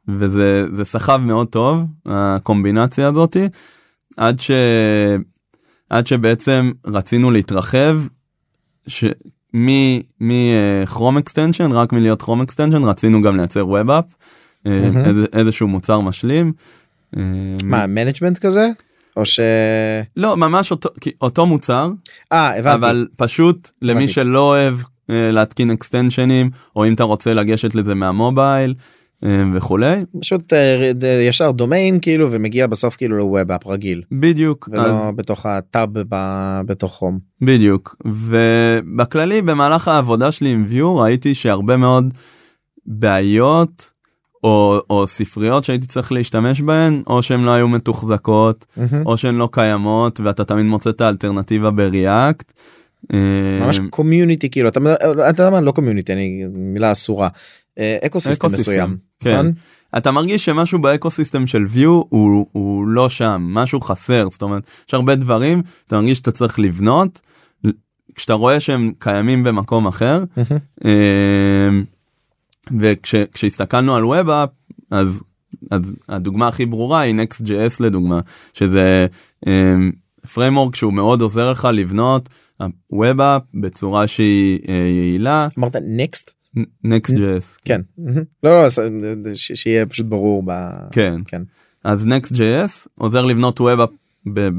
וזה 0.09 0.67
זה 0.73 0.85
סחב 0.85 1.21
מאוד 1.25 1.47
טוב 1.47 1.85
הקומבינציה 2.07 3.09
הזאתי 3.09 3.49
עד 4.17 4.41
ש... 4.41 4.51
עד 5.91 6.07
שבעצם 6.07 6.71
רצינו 6.87 7.31
להתרחב. 7.31 7.99
ש... 8.87 9.05
מ 10.21 10.35
Chrome 10.35 11.19
extension 11.19 11.73
רק 11.73 11.93
מלהיות 11.93 12.23
Chrome 12.23 12.43
extension 12.43 12.85
רצינו 12.85 13.23
גם 13.23 13.37
לייצר 13.37 13.69
web 13.69 13.91
app 13.91 14.05
מהמם. 14.65 15.25
איזשהו 15.33 15.69
מוצר 15.69 16.01
משלים. 16.01 16.53
אה, 17.17 17.23
מה 17.65 17.87
management 17.87 18.39
כזה? 18.39 18.69
או 19.17 19.25
ש... 19.25 19.41
לא 20.17 20.37
ממש 20.37 20.71
אותו 20.71 20.89
אותו 21.21 21.47
מוצר 21.47 21.91
אה 22.33 22.59
הבנתי. 22.59 22.75
אבל 22.75 23.07
פשוט 23.17 23.71
למי 23.83 23.93
הבנתי. 23.93 24.13
שלא 24.13 24.41
אוהב 24.41 24.75
אה, 25.11 25.31
להתקין 25.33 25.71
extension 25.71 26.36
ים 26.36 26.51
או 26.77 26.87
אם 26.87 26.95
אתה 26.95 27.05
רוצה 27.05 27.35
לגשת 27.35 27.75
לזה 27.75 27.95
מה 27.95 28.12
mobile. 28.12 28.75
אה, 29.27 29.43
וכולי. 29.55 30.05
פשוט 30.21 30.53
אה, 30.53 30.93
ד- 30.95 31.05
ישר 31.29 31.51
דומיין 31.51 31.99
כאילו 32.03 32.29
ומגיע 32.33 32.67
בסוף 32.67 32.97
כאילו 32.97 33.17
ל 33.19 33.27
web 33.27 33.53
app 33.53 33.67
רגיל 33.67 34.03
בדיוק. 34.13 34.69
ולא 34.73 34.81
אז 34.83 35.15
בתוך 35.17 35.47
הטאב 35.47 35.89
ב- 36.09 36.61
בתוך 36.67 36.99
home. 36.99 37.19
בדיוק 37.41 37.97
ובכללי 38.05 39.43
במהלך 39.43 39.89
העבודה 39.89 40.33
שלי 40.33 40.49
עם 40.49 40.65
Vue 40.71 40.85
ראיתי 41.01 41.35
שהרבה 41.35 41.77
מאוד 41.77 42.15
בעיות 42.87 43.93
או, 44.45 44.79
או 44.91 45.07
ספריות 45.07 45.65
שהייתי 45.65 45.87
צריך 45.87 46.13
להשתמש 46.13 46.61
בהן 46.61 47.03
או 47.07 47.23
שהן 47.23 47.41
לא 47.45 47.51
היו 47.51 47.69
מתוחזקות 47.69 48.67
או 49.07 49.17
שהן 49.17 49.35
לא 49.37 49.49
קיימות 49.53 50.21
ואתה 50.21 50.45
תמיד 50.45 50.67
מוצא 50.67 50.91
את 50.91 51.01
האלטרנטיבה 51.01 51.71
ב 51.71 51.82
React. 51.82 52.53
ממש 53.63 53.81
community 53.91 54.51
כאילו 54.51 54.69
אתה 54.69 54.81
אתה 55.31 55.43
יודע 55.43 55.51
מה 55.51 55.61
לא 55.61 55.73
community 55.73 56.13
אני 56.13 56.45
מילה 56.55 56.93
אסורה 56.93 57.27
אה, 57.27 57.31
ecosystem, 57.79 58.49
מסוים. 58.53 58.97
כן. 59.21 59.33
נכון? 59.33 59.53
אתה 59.97 60.11
מרגיש 60.11 60.45
שמשהו 60.45 60.79
ב 60.79 60.86
ecosystem 60.86 61.47
של 61.47 61.67
Vue 61.75 61.87
הוא, 61.87 62.47
הוא 62.53 62.89
לא 62.89 63.09
שם 63.09 63.47
משהו 63.49 63.81
חסר 63.81 64.29
זאת 64.31 64.43
אומרת 64.43 64.63
יש 64.89 64.95
הרבה 64.95 65.15
דברים 65.15 65.63
אתה 65.87 65.97
מרגיש 65.97 66.19
שאתה 66.19 66.31
צריך 66.31 66.59
לבנות 66.59 67.21
כשאתה 68.15 68.33
רואה 68.33 68.61
שהם 68.61 68.93
קיימים 68.99 69.45
במקום 69.45 69.87
אחר. 69.87 70.25
וכשהסתכלנו 72.81 73.97
על 73.97 74.05
web 74.05 74.29
app 74.29 74.49
אז, 74.91 75.23
אז 75.71 75.95
הדוגמה 76.09 76.49
הכי 76.49 76.67
ברורה 76.67 77.01
היא 77.01 77.15
Next.js 77.15 77.77
לדוגמה 77.81 78.21
שזה 78.55 79.07
framework 80.35 80.77
שהוא 80.77 80.93
מאוד 80.93 81.21
עוזר 81.21 81.51
לך 81.51 81.69
לבנות 81.73 82.29
web 82.91 83.21
app 83.21 83.43
בצורה 83.55 84.07
שהיא 84.07 84.59
אה, 84.69 84.75
יעילה 84.75 85.49
אמרת 85.59 85.77
Next 85.83 86.36
Next.js 86.87 87.59
כן 87.65 87.81
מהמם. 87.99 88.23
לא 88.43 88.63
לא 88.63 88.69
ש- 89.35 89.53
שיהיה 89.53 89.87
פשוט 89.87 90.07
ברור 90.07 90.43
ב... 90.47 90.51
כן 90.93 91.21
כן. 91.27 91.43
אז 91.85 92.07
Next.js 92.07 92.87
עוזר 92.95 93.25
לבנות 93.25 93.61
web 93.61 93.81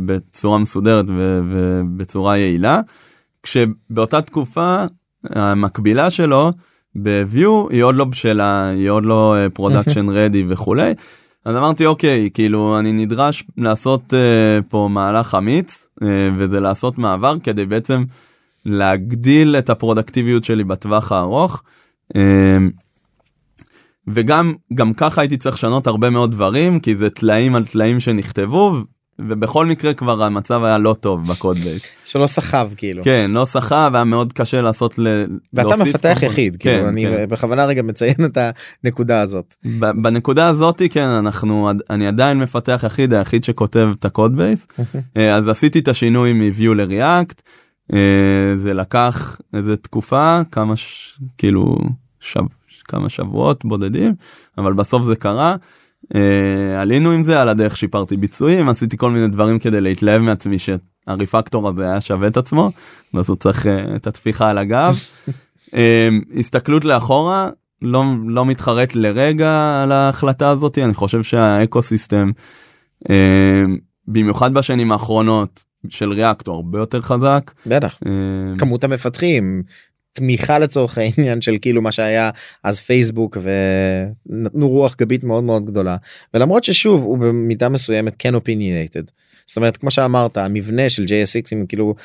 בצורה 0.06 0.58
מסודרת 0.58 1.06
ובצורה 1.10 2.38
יעילה 2.38 2.82
כשבאותה 3.44 4.22
תקופה 4.22 4.84
המקבילה 5.24 6.10
שלו 6.10 6.52
ב-Vue 6.96 7.50
היא 7.72 7.84
עוד 7.84 7.96
לא 7.96 8.06
בשלה 8.06 8.70
היא 8.70 8.90
עוד 8.90 9.06
לא 9.06 9.36
production 9.54 10.10
ready 10.10 10.44
וכולי. 10.48 10.94
אז 11.46 11.56
אמרתי 11.56 11.86
אוקיי 11.86 12.30
כאילו 12.34 12.80
אני 12.80 12.92
נדרש 12.92 13.44
לעשות 13.58 14.14
uh, 14.14 14.64
פה 14.70 14.88
מהלך 14.92 15.36
אמיץ 15.38 15.88
uh, 16.02 16.06
וזה 16.38 16.60
לעשות 16.60 16.98
מעבר 16.98 17.36
כדי 17.44 17.66
בעצם 17.66 18.04
להגדיל 18.66 19.56
את 19.56 19.70
הפרודקטיביות 19.70 20.44
שלי 20.44 20.64
בטווח 20.64 21.12
הארוך. 21.12 21.64
Uh, 22.14 22.20
וגם 24.08 24.54
גם 24.74 24.94
ככה 24.94 25.22
הייתי 25.22 25.38
צריך 25.38 25.56
לשנות 25.56 25.88
הרבה 25.88 26.10
מאוד 26.10 26.32
דברים 26.32 26.80
כי 26.80 26.96
זה 26.96 27.10
טלאים 27.10 27.56
על 27.56 27.66
טלאים 27.66 28.00
שנכתבו 28.00 28.76
ובכל 29.20 29.66
מקרה 29.66 29.94
כבר 29.94 30.24
המצב 30.24 30.64
היה 30.64 30.78
לא 30.78 30.94
טוב 30.94 31.28
ב 31.28 31.34
code 31.34 31.58
base. 31.58 31.84
שלא 32.06 32.28
סחב 32.28 32.70
כאילו. 32.78 33.04
כן 33.04 33.32
לא 33.34 33.46
סחב 33.46 33.92
היה 33.94 34.04
מאוד 34.04 34.34
קשה 34.34 34.62
לעשות 34.62 35.00
ל... 35.00 35.26
ואתה 35.54 35.84
מפתח 35.84 36.18
יחיד 36.22 36.58
כן, 36.60 36.70
כאילו 36.70 36.90
אני 36.90 37.06
כן. 37.06 37.26
בכוונה 37.30 37.66
רגע 37.66 37.82
מציין 37.82 38.26
את 38.26 38.38
הנקודה 38.84 39.22
הזאת. 39.22 39.56
בנקודה 40.02 40.48
הזאתי 40.48 40.90
כן 40.90 41.08
אנחנו 41.08 41.72
אני 41.90 42.08
עדיין 42.08 42.40
מפתח 42.40 42.84
יחיד 42.86 43.14
היחיד 43.14 43.44
שכותב 43.44 43.90
את 44.00 44.06
ה 44.06 44.12
code 44.12 44.38
base 44.38 44.68
אה, 45.18 45.36
אז 45.36 45.50
עשיתי 45.50 45.80
את 45.80 45.88
השינוי 45.88 46.34
מ-Vue 46.34 46.74
ל-React 46.74 47.42
זה 48.58 48.74
לקח 48.74 49.38
איזה 49.54 49.78
תקופה 49.78 50.40
כמה 50.52 50.76
ש... 50.76 51.20
כאילו 51.38 51.78
שב... 52.20 52.42
כמה 52.88 53.10
שבועות 53.10 53.66
בודדים 53.66 54.16
אבל 54.58 54.74
בסוף 54.74 55.04
זה 55.04 55.16
קרה. 55.16 55.56
אה, 56.16 56.82
עלינו 56.82 57.12
עם 57.12 57.24
זה 57.24 57.42
על 57.42 57.50
הדרך 57.50 57.78
שיפרתי 57.78 58.18
ביצועים 58.18 58.70
עשיתי 58.70 58.98
כל 58.98 59.12
מיני 59.12 59.28
דברים 59.28 59.60
כדי 59.60 59.82
להתלהב 59.82 60.22
מעצמי 60.22 60.58
שהריפקטור 60.60 61.70
הזה 61.70 61.84
היה 61.84 62.02
שווה 62.02 62.28
את 62.28 62.38
עצמו 62.38 62.72
אז 63.14 63.30
הוא 63.30 63.38
צריך 63.38 63.68
אה, 63.68 63.96
את 63.96 64.08
הטפיחה 64.08 64.50
על 64.50 64.58
הגב. 64.58 64.98
אה, 65.76 66.10
הסתכלות 66.40 66.86
לאחורה 66.86 67.50
לא 67.82 68.04
לא 68.28 68.46
מתחרט 68.46 68.96
לרגע 68.96 69.82
על 69.84 69.92
ההחלטה 69.92 70.50
הזאת 70.50 70.78
אני 70.78 70.94
חושב 70.94 71.24
שהאקו 71.24 71.82
סיסטם 71.82 72.32
אה, 73.10 73.64
במיוחד 74.08 74.54
בשנים 74.54 74.92
האחרונות 74.92 75.64
של 75.90 76.12
ריאקט 76.12 76.48
הוא 76.48 76.56
הרבה 76.56 76.80
יותר 76.80 77.02
חזק. 77.02 77.52
בטח. 77.66 78.00
אה, 78.06 78.58
כמות 78.58 78.84
המפתחים 78.84 79.64
תמיכה 80.14 80.60
לצורך 80.60 80.98
העניין 80.98 81.42
של 81.42 81.58
כאילו 81.62 81.82
מה 81.82 81.92
שהיה 81.92 82.30
אז 82.64 82.80
פייסבוק 82.80 83.38
ונתנו 84.30 84.70
רוח 84.70 84.96
גבית 84.96 85.24
מאוד 85.24 85.44
מאוד 85.44 85.66
גדולה 85.66 85.98
ולמרות 86.34 86.64
ששוב 86.64 87.04
הוא 87.04 87.18
במידה 87.18 87.70
מסוימת 87.70 88.16
כן 88.20 88.36
אופיניאטד. 88.36 89.04
זאת 89.48 89.58
אומרת 89.58 89.78
כמו 89.78 89.92
שאמרת 89.92 90.38
המבנה 90.38 90.90
של 90.90 91.04
JSX 91.04 91.48
עם 91.52 91.66
כאילו 91.66 91.96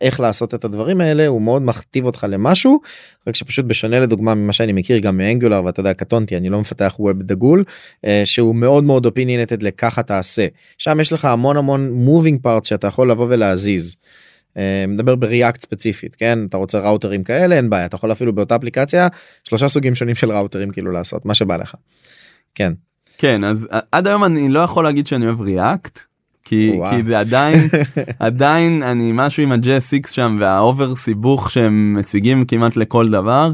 איך 0.00 0.20
לעשות 0.20 0.54
את 0.54 0.64
הדברים 0.64 1.00
האלה 1.00 1.26
הוא 1.26 1.42
מאוד 1.42 1.62
מכתיב 1.62 2.04
אותך 2.04 2.26
למשהו 2.28 2.80
רק 3.26 3.36
שפשוט 3.36 3.64
בשונה 3.64 4.00
לדוגמה 4.00 4.34
ממה 4.34 4.52
שאני 4.52 4.72
מכיר 4.72 4.98
גם 4.98 5.16
מאנגולר 5.16 5.64
ואתה 5.64 5.80
יודע 5.80 5.94
קטונתי 5.94 6.36
אני 6.36 6.48
לא 6.48 6.60
מפתח 6.60 6.94
ווב 6.98 7.22
דגול 7.22 7.64
אה, 8.04 8.22
שהוא 8.24 8.54
מאוד 8.54 8.84
מאוד 8.84 9.06
אופיניאטד 9.06 9.62
לככה 9.62 10.02
תעשה. 10.02 10.46
שם 10.78 11.00
יש 11.00 11.12
לך 11.12 11.24
המון 11.24 11.56
המון 11.56 11.90
מובינג 11.92 12.40
פארט 12.42 12.64
שאתה 12.64 12.86
יכול 12.86 13.10
לבוא 13.10 13.26
ולהזיז. 13.28 13.96
אה, 14.56 14.84
מדבר 14.88 15.16
בריאקט 15.16 15.60
ספציפית 15.60 16.14
כן? 16.14 16.38
אתה 16.48 16.56
רוצה 16.56 16.78
ראוטרים 16.78 17.24
כאלה 17.24 17.56
אין 17.56 17.70
בעיה. 17.70 17.86
אתה 17.86 17.96
יכול 17.96 18.12
אפילו 18.12 18.34
באותה 18.34 18.56
אפליקציה 18.56 19.08
שלושה 19.44 19.68
סוגים 19.68 19.94
שונים 19.94 20.14
של 20.14 20.32
ראוטרים 20.32 20.70
כאילו 20.70 20.92
לעשות 20.92 21.26
מה 21.26 21.34
שבא 21.34 21.56
לך. 21.56 21.74
כן. 22.54 22.72
כן 23.18 23.44
אז 23.44 23.68
עד 23.92 24.06
היום 24.06 24.24
אני 24.24 24.48
לא 24.48 24.60
יכול 24.60 24.84
להגיד 24.84 25.06
שאני 25.06 25.26
אוהב 25.26 25.40
ריאקט 25.40 26.11
כי, 26.44 26.72
וואו. 26.76 26.90
כי 26.90 27.02
זה 27.06 27.20
עדיין 27.20 27.68
עדיין 28.18 28.82
אני 28.82 29.10
משהו 29.14 29.42
עם 29.42 29.52
ה-JSX 29.52 30.10
שם 30.10 30.36
והאובר 30.40 30.94
סיבוך 30.94 31.50
שהם 31.50 31.94
מציגים 31.98 32.44
כמעט 32.44 32.76
לכל 32.76 33.08
דבר 33.08 33.52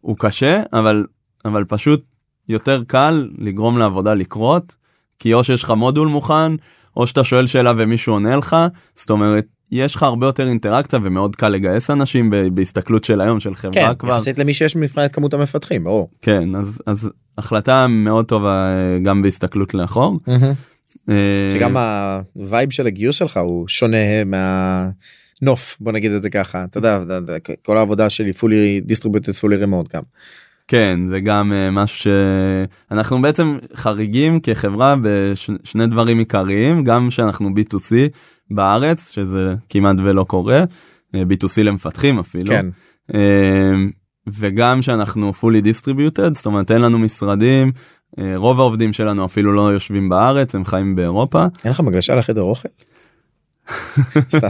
הוא 0.00 0.16
קשה 0.18 0.62
אבל 0.72 1.06
אבל 1.44 1.64
פשוט 1.64 2.04
יותר 2.48 2.82
קל 2.86 3.28
לגרום 3.38 3.78
לעבודה 3.78 4.14
לקרות 4.14 4.76
כי 5.18 5.34
או 5.34 5.44
שיש 5.44 5.62
לך 5.62 5.70
מודול 5.70 6.08
מוכן 6.08 6.52
או 6.96 7.06
שאתה 7.06 7.24
שואל 7.24 7.46
שאלה 7.46 7.72
ומישהו 7.76 8.12
עונה 8.12 8.36
לך 8.36 8.56
זאת 8.94 9.10
אומרת 9.10 9.46
יש 9.72 9.94
לך 9.94 10.02
הרבה 10.02 10.26
יותר 10.26 10.48
אינטראקציה 10.48 10.98
ומאוד 11.02 11.36
קל 11.36 11.48
לגייס 11.48 11.90
אנשים 11.90 12.30
ב- 12.30 12.48
בהסתכלות 12.54 13.04
של 13.04 13.20
היום 13.20 13.40
של 13.40 13.54
חברה 13.54 13.72
כן 13.74 13.94
כבר 13.98 14.08
יחסית 14.16 14.38
למי 14.38 14.54
שיש 14.54 14.76
מבחינת 14.76 15.12
כמות 15.12 15.34
המפתחים 15.34 15.84
ברור. 15.84 16.10
כן 16.22 16.54
אז 16.54 16.82
אז 16.86 17.10
החלטה 17.38 17.86
מאוד 17.86 18.24
טובה 18.24 18.66
אה, 18.66 18.98
גם 19.02 19.22
בהסתכלות 19.22 19.74
לאחור. 19.74 20.18
אה, 20.28 20.52
שגם 21.54 21.76
ה 22.34 22.41
vibe 22.41 22.70
של 22.70 22.86
הגיוס 22.86 23.16
שלך 23.16 23.36
הוא 23.36 23.68
שונה 23.68 24.24
מהנוף 24.24 25.76
בוא 25.80 25.92
נגיד 25.92 26.12
את 26.12 26.22
זה 26.22 26.30
ככה 26.30 26.64
אתה 26.64 26.78
יודע 26.78 26.98
כל 27.62 27.78
העבודה 27.78 28.10
שלי 28.10 28.30
fully 28.30 28.90
distributed 28.90 29.40
fully 29.40 29.64
remote 29.64 29.94
גם. 29.94 30.02
כן 30.68 31.00
זה 31.08 31.20
גם 31.20 31.52
אה, 31.52 31.70
משהו 31.70 32.10
שאנחנו 32.90 33.22
בעצם 33.22 33.58
חריגים 33.74 34.40
כחברה 34.40 34.94
בשני 35.02 35.86
דברים 35.86 36.18
עיקריים 36.18 36.84
גם 36.84 37.10
שאנחנו 37.10 37.48
b2c 37.48 37.94
בארץ 38.50 39.10
שזה 39.12 39.54
כמעט 39.68 39.96
ולא 40.04 40.24
קורה 40.24 40.64
אה, 41.14 41.22
b2c 41.22 41.62
למפתחים 41.62 42.18
אפילו 42.18 42.46
כן. 42.46 42.66
אה, 43.14 43.72
וגם 44.26 44.82
שאנחנו 44.82 45.32
fully 45.40 45.64
distributed 45.64 46.34
זאת 46.34 46.46
אומרת 46.46 46.70
אין 46.70 46.82
לנו 46.82 46.98
משרדים 46.98 47.66
אה, 47.66 47.72
רוב 48.36 48.60
העובדים 48.60 48.92
שלנו 48.92 49.24
אפילו 49.24 49.52
לא 49.52 49.72
יושבים 49.72 50.08
בארץ 50.08 50.54
הם 50.54 50.64
חיים 50.64 50.96
באירופה 50.96 51.46
אין 51.64 51.72
לך 51.72 51.80
מגלשה 51.80 52.14
לחדר 52.14 52.42
אוכל? 52.42 52.68
סתם. 54.36 54.48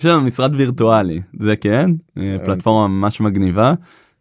יש 0.00 0.06
לנו 0.06 0.20
משרד 0.20 0.54
וירטואלי 0.54 1.20
זה 1.40 1.56
כן 1.56 1.90
אה, 2.18 2.36
פלטפורמה 2.44 2.88
ממש 2.88 3.20
מגניבה 3.20 3.74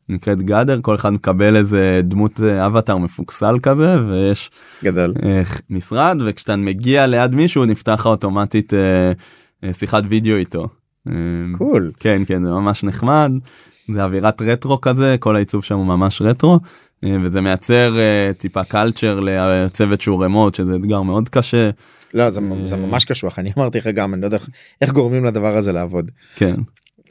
נקראת 0.10 0.42
גאדר 0.42 0.80
כל 0.82 0.96
אחד 0.96 1.10
מקבל 1.10 1.56
איזה 1.56 2.02
דמות 2.04 2.40
אה, 2.44 2.66
אבטאר 2.66 2.98
מפוקסל 2.98 3.60
כזה 3.64 3.96
ויש 4.08 4.52
גדול. 4.84 5.14
אה, 5.24 5.42
משרד 5.70 6.18
וכשאתה 6.26 6.56
מגיע 6.56 7.08
ליד 7.08 7.36
מישהו 7.36 7.66
נפתח 7.66 8.06
אוטומטית 8.06 8.74
אה, 8.74 9.12
אה, 9.64 9.74
שיחת 9.74 10.04
וידאו 10.10 10.36
איתו. 10.36 10.68
אה, 11.08 11.14
קול. 11.58 11.92
כן 12.00 12.22
כן 12.28 12.44
זה 12.44 12.50
ממש 12.50 12.84
נחמד 12.84 13.32
זה 13.94 14.04
אווירת 14.04 14.42
רטרו 14.42 14.82
כזה 14.82 15.16
כל 15.20 15.36
העיצוב 15.36 15.64
שם 15.64 15.76
הוא 15.76 15.86
ממש 15.86 16.22
רטרו 16.22 16.54
אה, 16.54 16.60
וזה 17.06 17.42
מייצר 17.42 18.00
אה, 18.00 18.32
טיפה 18.38 18.64
קלצ'ר 18.64 19.20
לצוות 19.20 20.02
שהוא 20.02 20.24
רמוט 20.24 20.56
שזה 20.56 20.76
אתגר 20.76 21.02
מאוד 21.02 21.30
קשה. 21.30 21.70
לא 22.14 22.30
זה 22.30 22.42
זה 22.64 22.76
ממש 22.76 23.06
קשוח 23.06 23.40
אני 23.40 23.52
אמרתי 23.58 23.78
לך 23.78 23.88
גם 23.88 24.14
אני 24.14 24.22
לא 24.22 24.28
יודע 24.28 24.38
איך- 24.82 24.92
גורמים 24.92 25.26
לדבר 25.26 25.58
הזה 25.58 25.72
לעבוד. 25.72 26.12
כן. 26.36 26.56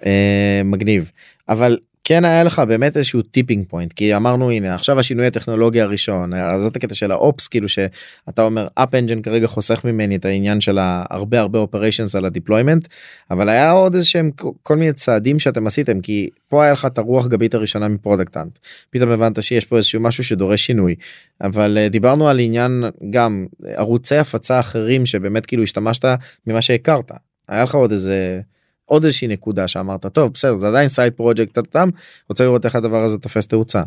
אה, 0.06 0.62
מגניב. 0.64 1.10
אבל 1.48 1.78
כן 2.08 2.24
היה 2.24 2.44
לך 2.44 2.58
באמת 2.58 2.96
איזשהו 2.96 3.22
tipping 3.22 3.64
point 3.68 3.92
כי 3.92 4.16
אמרנו 4.16 4.50
הנה 4.50 4.74
עכשיו 4.74 4.98
השינוי 4.98 5.26
הטכנולוגי 5.26 5.80
הראשון 5.80 6.34
אז 6.34 6.62
זאת 6.62 6.76
הקטע 6.76 6.94
של 6.94 7.12
ה 7.12 7.21
ops 7.21 7.48
כאילו 7.48 7.68
שאתה 7.68 8.42
אומר 8.42 8.68
App 8.74 8.94
Engine 8.94 9.22
כרגע 9.22 9.46
חוסך 9.46 9.84
ממני 9.84 10.16
את 10.16 10.24
העניין 10.24 10.60
של 10.60 10.78
הרבה 11.10 11.40
הרבה 11.40 11.58
operations 11.58 12.16
על 12.16 12.24
ה 12.24 12.30
deployment 12.30 12.88
אבל 13.30 13.48
היה 13.48 13.70
עוד 13.70 13.94
איזה 13.94 14.06
שהם 14.06 14.30
כל 14.62 14.76
מיני 14.76 14.92
צעדים 14.92 15.38
שאתם 15.38 15.66
עשיתם 15.66 16.00
כי 16.00 16.28
פה 16.48 16.64
היה 16.64 16.72
לך 16.72 16.86
את 16.86 16.98
הרוח 16.98 17.26
גבית 17.26 17.54
הראשונה 17.54 17.88
מ 17.88 17.94
Product 17.94 18.35
Hunt 18.35 18.58
פתאום 18.90 19.10
הבנת 19.10 19.42
שיש 19.42 19.64
פה 19.64 19.76
איזשהו 19.76 20.00
משהו 20.00 20.24
שדורש 20.24 20.66
שינוי 20.66 20.94
אבל 21.40 21.78
אה, 21.78 21.88
דיברנו 21.88 22.28
על 22.28 22.38
עניין 22.38 22.84
גם 23.10 23.46
ערוצי 23.66 24.16
הפצה 24.16 24.60
אחרים 24.60 25.06
שבאמת 25.06 25.46
כאילו 25.46 25.62
השתמשת 25.62 26.04
ממה 26.46 26.62
שהכרת 26.62 27.12
היה 27.48 27.62
לך 27.62 27.74
עוד 27.74 27.92
איזה. 27.92 28.40
עוד 28.88 29.04
איזושהי 29.04 29.28
נקודה 29.28 29.68
שאמרת 29.68 30.06
טוב 30.06 30.32
בסדר 30.32 30.54
זה 30.54 30.68
עדיין 30.68 30.88
סייד 30.88 31.12
פרויקט 31.12 31.58
אתם 31.58 31.88
רוצה 32.28 32.44
לראות 32.44 32.64
איך 32.64 32.74
הדבר 32.74 33.04
הזה 33.04 33.18
תופס 33.18 33.46
תאוצה. 33.46 33.82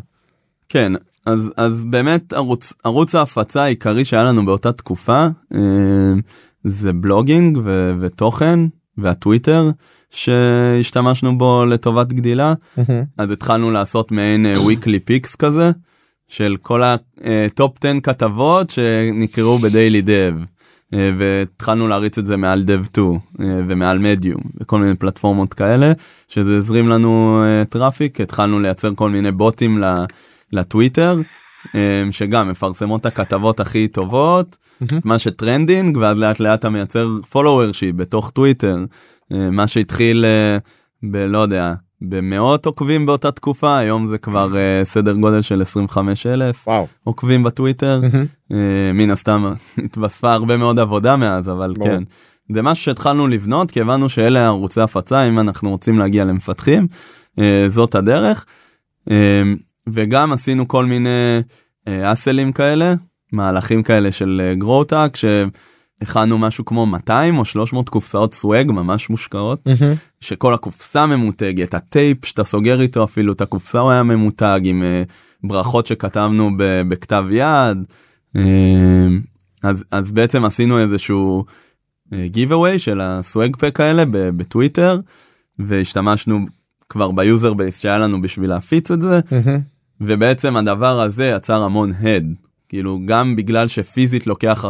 כן 0.68 0.92
אז 1.26 1.50
אז 1.56 1.84
באמת 1.84 2.32
ערוץ 2.32 2.72
ערוץ 2.84 3.14
ההפצה 3.14 3.62
העיקרי 3.62 4.04
שהיה 4.04 4.24
לנו 4.24 4.44
באותה 4.44 4.72
תקופה 4.72 5.26
אה, 5.54 5.60
זה 6.64 6.92
בלוגינג 6.92 7.58
ו- 7.64 7.94
ותוכן 8.00 8.60
והטוויטר 8.98 9.70
שהשתמשנו 10.10 11.38
בו 11.38 11.64
לטובת 11.64 12.12
גדילה 12.12 12.54
אז 13.18 13.30
התחלנו 13.30 13.70
לעשות 13.70 14.12
מעין 14.12 14.46
weekly 14.46 15.10
picks 15.10 15.36
כזה 15.38 15.70
של 16.28 16.56
כל 16.62 16.82
ה 16.82 17.07
top 17.07 17.84
10 17.84 18.00
כתבות 18.00 18.70
שנקראו 18.70 19.58
ב 19.58 20.02
daily.dev. 20.02 20.34
אה, 20.94 21.10
והתחלנו 21.18 21.88
להריץ 21.88 22.18
את 22.18 22.26
זה 22.26 22.36
מעל 22.36 22.64
dev.to 22.66 23.06
אה, 23.10 23.18
ומעל 23.40 23.98
מדיום 23.98 24.40
וכל 24.60 24.78
מיני 24.78 24.94
פלטפורמות 24.94 25.54
כאלה 25.54 25.92
שזה 26.28 26.56
הזרים 26.56 26.88
לנו 26.88 27.42
traffic 27.68 28.20
אה, 28.20 28.24
התחלנו 28.24 28.60
לייצר 28.60 28.94
כל 28.94 29.10
מיני 29.10 29.32
בוטים 29.32 29.82
לטוויטר 30.52 31.20
שגם 32.10 32.48
מפרסמות 32.48 33.00
את 33.00 33.06
הכתבות 33.06 33.60
הכי 33.60 33.88
טובות 33.88 34.56
מה 35.04 35.18
ש 35.18 35.34
trending 35.34 35.96
ואז 35.96 36.18
לאט 36.18 36.40
לאט 36.40 36.58
אתה 36.58 36.70
מייצר 36.70 37.08
שהיא 37.72 37.94
בתוך 37.94 38.30
טוויטר 38.30 38.84
מה 39.30 39.66
שהתחיל 39.66 40.24
בלא 41.02 41.38
יודע 41.38 41.74
במאות 42.08 42.66
עוקבים 42.66 43.06
באותה 43.06 43.30
תקופה 43.30 43.78
היום 43.78 44.06
זה 44.06 44.18
כבר 44.18 44.48
uh, 44.52 44.84
סדר 44.84 45.12
גודל 45.12 45.42
של 45.42 45.62
25 45.62 46.26
אלף 46.26 46.68
עוקבים 47.04 47.42
בטוויטר. 47.42 48.00
uh, 48.50 48.54
מן 48.94 49.10
הסתם 49.10 49.52
התווספה 49.84 50.32
הרבה 50.32 50.56
מאוד 50.56 50.78
עבודה 50.78 51.16
מאז 51.16 51.48
אבל 51.48 51.74
בוא. 51.76 51.86
כן. 51.86 52.02
זה 52.54 52.62
משהו 52.62 52.84
שהתחלנו 52.84 53.28
לבנות 53.28 53.70
כי 53.70 53.80
הבנו 53.80 54.08
שאלה 54.08 54.46
ערוצי 54.46 54.80
הפצה 54.80 55.28
אם 55.28 55.38
אנחנו 55.38 55.70
רוצים 55.70 55.98
להגיע 55.98 56.24
למפתחים 56.24 56.86
uh, 57.36 57.42
זאת 57.66 57.94
הדרך. 57.94 58.46
uh, 59.08 59.12
וגם 59.88 60.32
עשינו 60.32 60.68
כל 60.68 60.84
מיני 60.84 61.40
hustle 61.88 62.36
ים 62.36 62.52
כאלה 62.52 62.94
מהלכים 63.32 63.82
כאלה 63.82 64.12
של 64.12 64.52
growth 64.58 64.93
hack 64.93 65.16
הכנו 66.02 66.38
משהו 66.38 66.64
כמו 66.64 66.86
200 66.86 67.38
או 67.38 67.44
300 67.44 67.88
קופסאות 67.88 68.34
swag 68.34 68.70
ממש 68.70 69.10
מושקעות 69.10 69.68
mm-hmm. 69.68 69.96
שכל 70.20 70.54
הקופסה 70.54 71.06
ממותגת 71.06 71.74
הטייפ 71.74 72.24
שאתה 72.24 72.44
סוגר 72.44 72.80
איתו 72.80 73.04
אפילו 73.04 73.32
את 73.32 73.40
הקופסה 73.40 73.78
הוא 73.78 73.90
היה 73.90 74.02
ממותג 74.02 74.60
עם 74.64 74.82
uh, 74.82 75.12
ברכות 75.44 75.86
שכתבנו 75.86 76.50
ב- 76.56 76.82
בכתב 76.88 77.24
יד 77.30 77.78
uh, 78.36 78.40
אז 79.62 79.84
אז 79.90 80.12
בעצם 80.12 80.44
עשינו 80.44 80.78
איזשהו 80.78 81.44
uh, 82.10 82.78
של 82.78 83.00
ה 83.00 83.11
swag 83.11 83.56
pack 83.56 83.80
האלה 83.80 84.04
בטוויטר 84.08 85.00
והשתמשנו 85.58 86.44
כבר 86.88 87.10
ב 87.10 87.19
user 87.19 87.54
base 87.54 87.78
שהיה 87.78 87.98
לנו 87.98 88.20
בשביל 88.20 88.50
להפיץ 88.50 88.90
את 88.90 89.00
זה 89.00 89.20
mm-hmm. 89.20 89.60
ובעצם 90.00 90.56
הדבר 90.56 91.00
הזה 91.00 91.26
יצר 91.36 91.62
המון 91.62 91.92
הד 92.00 92.34
כאילו 92.72 92.98
גם 93.04 93.36
בגלל 93.36 93.68
שפיזית 93.68 94.26
לוקח 94.26 94.64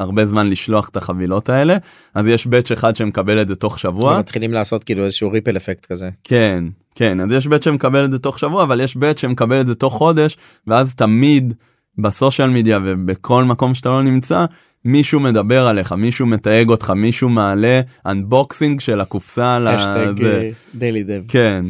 הרבה 0.00 0.26
זמן 0.26 0.50
לשלוח 0.50 0.88
את 0.88 0.96
החבילות 0.96 1.48
האלה 1.48 1.76
אז 2.14 2.26
יש 2.26 2.46
batch 2.46 2.72
אחד 2.72 2.96
שמקבל 2.96 3.40
את 3.40 3.48
זה 3.48 3.54
תוך 3.54 3.78
שבוע. 3.78 4.18
מתחילים 4.18 4.52
לעשות 4.52 4.84
כאילו 4.84 5.04
איזשהו 5.04 5.30
ripple 5.30 5.56
effect 5.56 5.86
כזה. 5.86 6.10
כן 6.24 6.64
כן 6.94 7.20
אז 7.20 7.32
יש 7.32 7.46
בץ' 7.46 7.64
שמקבל 7.64 8.04
את 8.04 8.12
זה 8.12 8.18
תוך 8.18 8.38
שבוע 8.38 8.62
אבל 8.62 8.80
יש 8.80 8.96
בץ' 8.96 9.20
שמקבל 9.20 9.60
את 9.60 9.66
זה 9.66 9.74
תוך 9.74 9.94
חודש 9.94 10.36
ואז 10.66 10.94
תמיד 10.94 11.54
בסושיאל 11.98 12.50
מדיה 12.50 12.78
ובכל 12.84 13.44
מקום 13.44 13.74
שאתה 13.74 13.88
לא 13.88 14.02
נמצא 14.02 14.44
מישהו 14.84 15.20
מדבר 15.20 15.66
עליך 15.66 15.92
מישהו 15.92 16.26
מתייג 16.26 16.68
אותך 16.68 16.90
מישהו 16.90 17.28
מעלה 17.28 17.80
אנבוקסינג 18.06 18.80
של 18.80 19.00
הקופסה. 19.00 19.58
לזה. 19.58 20.50
דיילי 20.74 21.02
דב. 21.02 21.22
כן. 21.28 21.64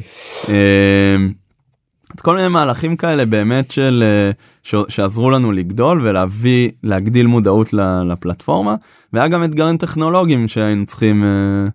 אז 2.14 2.20
כל 2.20 2.36
מיני 2.36 2.48
מהלכים 2.48 2.96
כאלה 2.96 3.26
באמת 3.26 3.70
של 3.70 4.04
אה, 4.06 4.30
ש, 4.62 4.74
שעזרו 4.88 5.30
לנו 5.30 5.52
לגדול 5.52 6.06
ולהביא 6.06 6.70
להגדיל 6.82 7.26
מודעות 7.26 7.72
לפלטפורמה 8.04 8.74
והיה 9.12 9.28
גם 9.28 9.44
אתגרים 9.44 9.76
טכנולוגיים 9.76 10.48
שהיינו 10.48 10.86
צריכים 10.86 11.24
uh, 11.24 11.70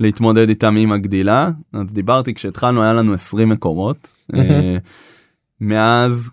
להתמודד 0.00 0.48
איתם 0.48 0.76
עם 0.76 0.92
הגדילה 0.92 1.50
אז 1.72 1.92
דיברתי 1.92 2.34
כשהתחלנו 2.34 2.82
היה 2.82 2.92
לנו 2.92 3.14
20 3.14 3.48
מקורות 3.48 4.12
uh, 4.32 4.36
מאז 5.60 6.30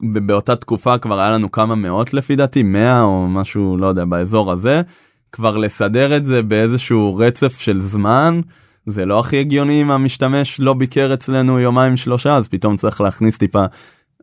באותה 0.00 0.56
תקופה 0.56 0.98
כבר 0.98 1.20
היה 1.20 1.30
לנו 1.30 1.52
כמה 1.52 1.74
מאות 1.74 2.14
לפי 2.14 2.36
דעתי 2.36 2.62
100 2.62 3.02
או 3.02 3.28
משהו 3.28 3.76
לא 3.76 3.86
יודע 3.86 4.04
באזור 4.04 4.52
הזה 4.52 4.82
כבר 5.32 5.56
לסדר 5.56 6.16
את 6.16 6.24
זה 6.24 6.42
באיזשהו 6.42 7.16
רצף 7.16 7.58
של 7.60 7.80
זמן. 7.80 8.40
זה 8.86 9.06
לא 9.06 9.20
הכי 9.20 9.40
הגיוני 9.40 9.82
אם 9.82 9.90
המשתמש 9.90 10.60
לא 10.60 10.74
ביקר 10.74 11.14
אצלנו 11.14 11.60
יומיים 11.60 11.96
שלושה 11.96 12.36
אז 12.36 12.48
פתאום 12.48 12.76
צריך 12.76 13.00
להכניס 13.00 13.38
טיפה 13.38 13.64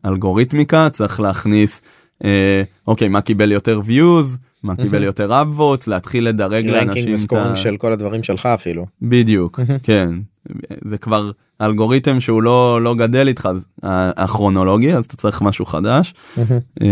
אלגוריתמיקה 0.06 0.88
צריך 0.90 1.20
להכניס 1.20 1.82
אה, 2.24 2.62
אוקיי 2.86 3.08
מה 3.08 3.20
קיבל 3.20 3.52
יותר 3.52 3.80
views 3.88 4.38
מה 4.62 4.76
קיבל 4.76 5.02
יותר 5.02 5.42
upvotes 5.42 5.84
להתחיל 5.86 6.28
לדרג 6.28 6.66
לאנשים 6.66 7.14
את 7.26 7.32
ה... 7.32 7.56
של 7.56 7.76
כל 7.76 7.92
הדברים 7.92 8.22
שלך 8.22 8.46
אפילו. 8.46 8.86
בדיוק 9.02 9.60
כן. 9.82 10.08
זה 10.84 10.98
כבר 10.98 11.30
אלגוריתם 11.60 12.20
שהוא 12.20 12.42
לא 12.42 12.82
לא 12.82 12.94
גדל 12.94 13.28
איתך 13.28 13.48
הכרונולוגי 13.82 14.94
אז 14.94 15.04
אתה 15.04 15.16
צריך 15.16 15.42
משהו 15.42 15.64
חדש. 15.64 16.14
אה, 16.82 16.86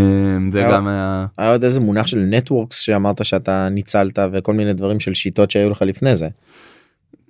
זה 0.52 0.66
גם 0.70 0.88
היה 0.88 1.26
היה 1.38 1.52
עוד 1.52 1.64
איזה 1.64 1.80
מונח 1.80 2.06
של 2.06 2.18
נטוורקס 2.18 2.78
שאמרת 2.78 3.24
שאתה 3.24 3.68
ניצלת 3.68 4.18
וכל 4.32 4.54
מיני 4.54 4.72
דברים 4.72 5.00
של 5.00 5.14
שיטות 5.14 5.50
שהיו 5.50 5.70
לך 5.70 5.82
לפני 5.82 6.16
זה. 6.16 6.28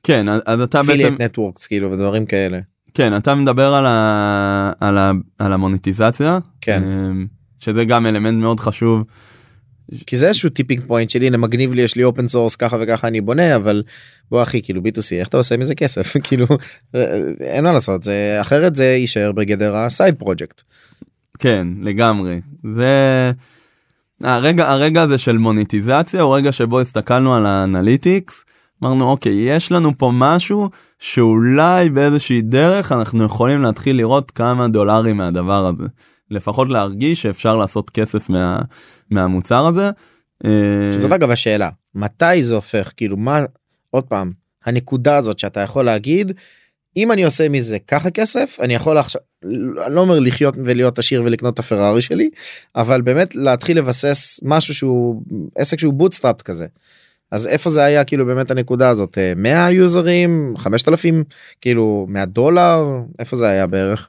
כן 0.02 0.28
אז 0.28 0.60
אתה 0.60 0.82
בעצם 0.82 1.16
נטוורקס 1.20 1.66
כאילו 1.66 1.92
ודברים 1.92 2.26
כאלה 2.26 2.58
כן 2.94 3.16
אתה 3.16 3.34
מדבר 3.34 3.74
על, 3.74 3.86
ה... 3.86 4.72
על, 4.80 4.98
ה... 4.98 5.12
על 5.38 5.52
המוניטיזציה 5.52 6.38
כן 6.60 6.82
אמ, 6.82 7.26
שזה 7.58 7.84
גם 7.84 8.06
אלמנט 8.06 8.42
מאוד 8.42 8.60
חשוב. 8.60 9.04
כי 10.06 10.16
זה 10.16 10.28
איזשהו 10.28 10.50
tipping 10.50 10.82
point 10.86 11.10
שלי 11.10 11.30
מגניב 11.30 11.72
לי 11.72 11.82
יש 11.82 11.96
לי 11.96 12.04
open 12.04 12.28
source 12.28 12.56
ככה 12.56 12.76
וככה 12.80 13.08
אני 13.08 13.20
בונה 13.20 13.56
אבל 13.56 13.82
בוא 14.30 14.42
אחי 14.42 14.62
כאילו 14.62 14.80
b2c 14.80 15.12
איך 15.12 15.28
אתה 15.28 15.36
עושה 15.36 15.56
מזה 15.56 15.74
כסף 15.74 16.16
כאילו 16.26 16.46
אין 17.40 17.64
מה 17.64 17.72
לעשות 17.72 18.04
זה 18.04 18.38
אחרת 18.40 18.76
זה 18.76 18.84
יישאר 18.84 19.32
בגדר 19.32 19.76
ה 19.76 19.84
side 19.84 20.14
project. 20.14 20.62
כן 21.38 21.66
לגמרי 21.80 22.40
זה 22.74 23.30
הרגע 24.22 24.70
הרגע 24.70 25.02
הזה 25.02 25.18
של 25.18 25.38
מוניטיזציה 25.38 26.22
הוא 26.22 26.36
רגע 26.36 26.52
שבו 26.52 26.80
הסתכלנו 26.80 27.34
על 27.34 27.46
ה 27.46 27.56
analytics 27.56 28.44
אמרנו 28.82 29.10
אוקיי 29.10 29.32
יש 29.32 29.72
לנו 29.72 29.98
פה 29.98 30.10
משהו 30.14 30.70
שאולי 30.98 31.90
באיזושהי 31.90 32.42
דרך 32.42 32.92
אנחנו 32.92 33.24
יכולים 33.24 33.62
להתחיל 33.62 33.96
לראות 33.96 34.30
כמה 34.30 34.68
דולרים 34.68 35.16
מהדבר 35.16 35.66
הזה 35.66 35.84
לפחות 36.30 36.68
להרגיש 36.68 37.22
שאפשר 37.22 37.56
לעשות 37.56 37.90
כסף 37.90 38.30
מה, 38.30 38.58
מהמוצר 39.10 39.66
הזה. 39.66 39.90
אה, 40.44 40.98
זאת 40.98 41.12
אגב 41.12 41.30
השאלה 41.30 41.70
מתי 41.94 42.42
זה 42.42 42.54
הופך 42.54 42.92
כאילו 42.96 43.16
מה 43.16 43.44
עוד 43.90 44.04
פעם 44.04 44.28
הנקודה 44.64 45.16
הזאת 45.16 45.38
שאתה 45.38 45.60
יכול 45.60 45.84
להגיד 45.84 46.32
אם 46.96 47.12
אני 47.12 47.24
עושה 47.24 47.48
מזה 47.48 47.78
ככה 47.78 48.10
כסף 48.10 48.58
אני 48.60 48.74
יכול 48.74 48.98
עכשיו 48.98 49.20
אני 49.44 49.94
לא 49.94 50.00
אומר 50.00 50.18
לחיות 50.20 50.54
ולהיות 50.64 50.98
עשיר 50.98 51.22
ולקנות 51.22 51.54
את 51.54 51.58
הפרארי 51.58 52.02
שלי 52.02 52.30
אבל 52.76 53.00
באמת 53.00 53.34
להתחיל 53.34 53.78
לבסס 53.78 54.40
משהו 54.42 54.74
שהוא 54.74 55.22
עסק 55.54 55.78
שהוא 55.78 55.94
bootstrap 55.94 56.42
כזה. 56.42 56.66
אז 57.30 57.46
איפה 57.46 57.70
זה 57.70 57.84
היה 57.84 58.04
כאילו 58.04 58.26
באמת 58.26 58.50
הנקודה 58.50 58.88
הזאת 58.88 59.18
100 59.36 59.64
אה, 59.64 59.70
יוזרים 59.70 60.54
5000 60.56 61.24
כאילו 61.60 62.06
100 62.08 62.24
דולר 62.24 62.84
איפה 63.18 63.36
זה 63.36 63.48
היה 63.48 63.66
בערך. 63.66 64.08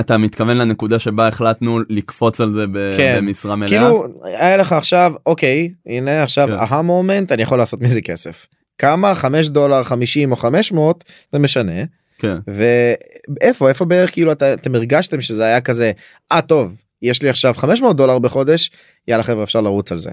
אתה 0.00 0.18
מתכוון 0.18 0.56
לנקודה 0.56 0.98
שבה 0.98 1.28
החלטנו 1.28 1.80
לקפוץ 1.88 2.40
על 2.40 2.52
זה 2.52 2.64
כן. 2.96 3.14
במשרה 3.16 3.56
מלאה? 3.56 3.68
כאילו 3.68 4.06
היה 4.22 4.56
לך 4.56 4.72
עכשיו 4.72 5.12
אוקיי 5.26 5.72
הנה 5.86 6.22
עכשיו 6.22 6.48
כן. 6.48 6.74
המומנט 6.74 7.32
אני 7.32 7.42
יכול 7.42 7.58
לעשות 7.58 7.80
מזה 7.80 8.00
כסף. 8.00 8.46
כמה 8.78 9.14
5 9.14 9.48
דולר 9.48 9.82
50 9.82 10.30
או 10.30 10.36
500 10.36 11.04
זה 11.32 11.38
משנה. 11.38 11.82
כן. 12.18 12.36
ואיפה 12.46 13.68
איפה 13.68 13.84
בערך 13.84 14.12
כאילו 14.12 14.32
אתה, 14.32 14.54
אתם 14.54 14.74
הרגשתם 14.74 15.20
שזה 15.20 15.44
היה 15.44 15.60
כזה 15.60 15.92
אה 16.32 16.40
טוב 16.40 16.76
יש 17.02 17.22
לי 17.22 17.28
עכשיו 17.28 17.54
500 17.54 17.96
דולר 17.96 18.18
בחודש 18.18 18.70
יאללה 19.08 19.22
חברה 19.22 19.44
אפשר 19.44 19.60
לרוץ 19.60 19.92
על 19.92 19.98
זה. 19.98 20.10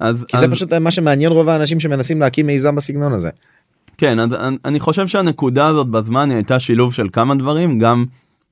אז 0.00 0.24
כי 0.28 0.36
אז... 0.36 0.42
זה 0.42 0.50
פשוט 0.50 0.72
מה 0.72 0.90
שמעניין 0.90 1.32
רוב 1.32 1.48
האנשים 1.48 1.80
שמנסים 1.80 2.20
להקים 2.20 2.46
מיזם 2.46 2.76
בסגנון 2.76 3.12
הזה. 3.12 3.30
כן, 3.98 4.18
אז 4.18 4.28
אני- 4.64 4.80
חושב 4.80 5.06
שהנקודה 5.06 5.66
הזאת 5.66 5.86
בזמן 5.88 6.30
היא 6.30 6.36
הייתה 6.36 6.58
שילוב 6.60 6.94
של 6.94 7.08
כמה 7.12 7.34
דברים, 7.34 7.78
גם 7.78 8.04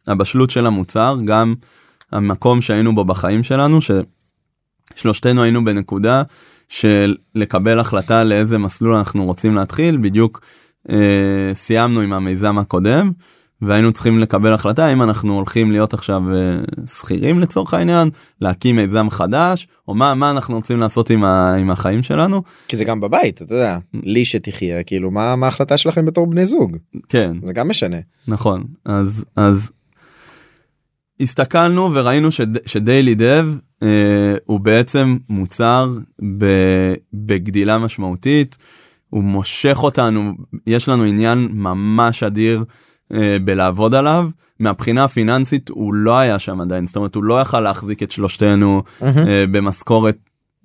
הבשלות 0.06 0.50
של 0.50 0.66
המוצר, 0.66 1.16
גם 1.24 1.54
המקום 2.12 2.60
שהיינו 2.60 2.94
בו 2.94 3.04
בחיים 3.04 3.42
שלנו, 3.42 3.78
ששלושתנו 4.94 5.42
היינו 5.42 5.64
בנקודה 5.64 6.22
של 6.68 7.16
לקבל 7.34 7.80
החלטה 7.80 8.24
לאיזה 8.24 8.58
מסלול 8.58 8.94
אנחנו 8.94 9.24
רוצים 9.24 9.54
להתחיל, 9.54 9.96
בדיוק 9.96 10.40
אה, 10.90 11.50
סיימנו 11.54 12.00
עם 12.00 12.12
המיזם 12.12 12.58
הקודם, 12.58 13.12
והיינו 13.62 13.92
צריכים 13.92 14.18
לקבל 14.18 14.52
החלטה 14.52 14.92
אם 14.92 15.02
אנחנו 15.02 15.34
הולכים 15.34 15.72
להיות 15.72 15.94
עכשיו 15.94 16.22
אה, 16.34 16.60
שכירים 16.86 17.38
לצורך 17.40 17.74
העניין, 17.74 18.10
להקים 18.40 18.76
מיזם 18.76 19.10
חדש, 19.10 19.68
או 19.88 19.94
מה, 19.94 20.14
מה 20.14 20.30
אנחנו 20.30 20.54
רוצים 20.56 20.78
לעשות 20.80 21.10
עם, 21.10 21.24
ה, 21.24 21.54
עם 21.54 21.70
החיים 21.70 22.02
שלנו. 22.02 22.42
כי 22.68 22.76
זה 22.76 22.84
גם 22.84 23.00
בבית 23.00 23.42
אתה 23.42 23.54
יודע 23.54 23.78
לי 23.94 24.24
שתחיה 24.24 24.82
כאילו 24.82 25.10
מה 25.10 25.36
מה 25.36 25.46
ההחלטה 25.46 25.76
שלכם 25.76 26.06
בתור 26.06 26.26
בני 26.26 26.46
זוג 26.46 26.76
כן, 27.08 27.32
זה 27.44 27.52
גם 27.52 27.68
משנה. 27.68 27.96
נכון 28.28 28.64
אז 28.84 29.24
אז 29.36 29.70
הסתכלנו 31.20 31.90
וראינו 31.94 32.30
שד- 32.30 32.66
שדיילי 32.68 33.14
דב 33.14 33.46
אה, 33.82 33.88
הוא 34.46 34.60
בעצם 34.60 35.16
מוצר 35.28 35.92
ב, 36.38 36.44
בגדילה 37.14 37.78
משמעותית 37.78 38.56
הוא 39.10 39.22
מושך 39.24 39.78
אותנו 39.82 40.32
יש 40.66 40.88
לנו 40.88 41.04
עניין 41.04 41.48
ממש 41.52 42.22
אדיר 42.22 42.64
בלעבוד 43.44 43.94
עליו 43.94 44.30
מהבחינה 44.60 45.04
הפיננסית 45.04 45.68
הוא 45.68 45.94
לא 45.94 46.18
היה 46.18 46.38
שם 46.38 46.60
עדיין. 46.60 46.86
זאת 46.86 46.96
אומרת 46.96 47.14
הוא 47.14 47.24
לא 47.24 47.40
יכל 47.40 47.60
להחזיק 47.60 48.02
את 48.02 48.10
שלושתנו 48.10 48.82
אה, 49.02 49.44
במשכורת 49.50 50.16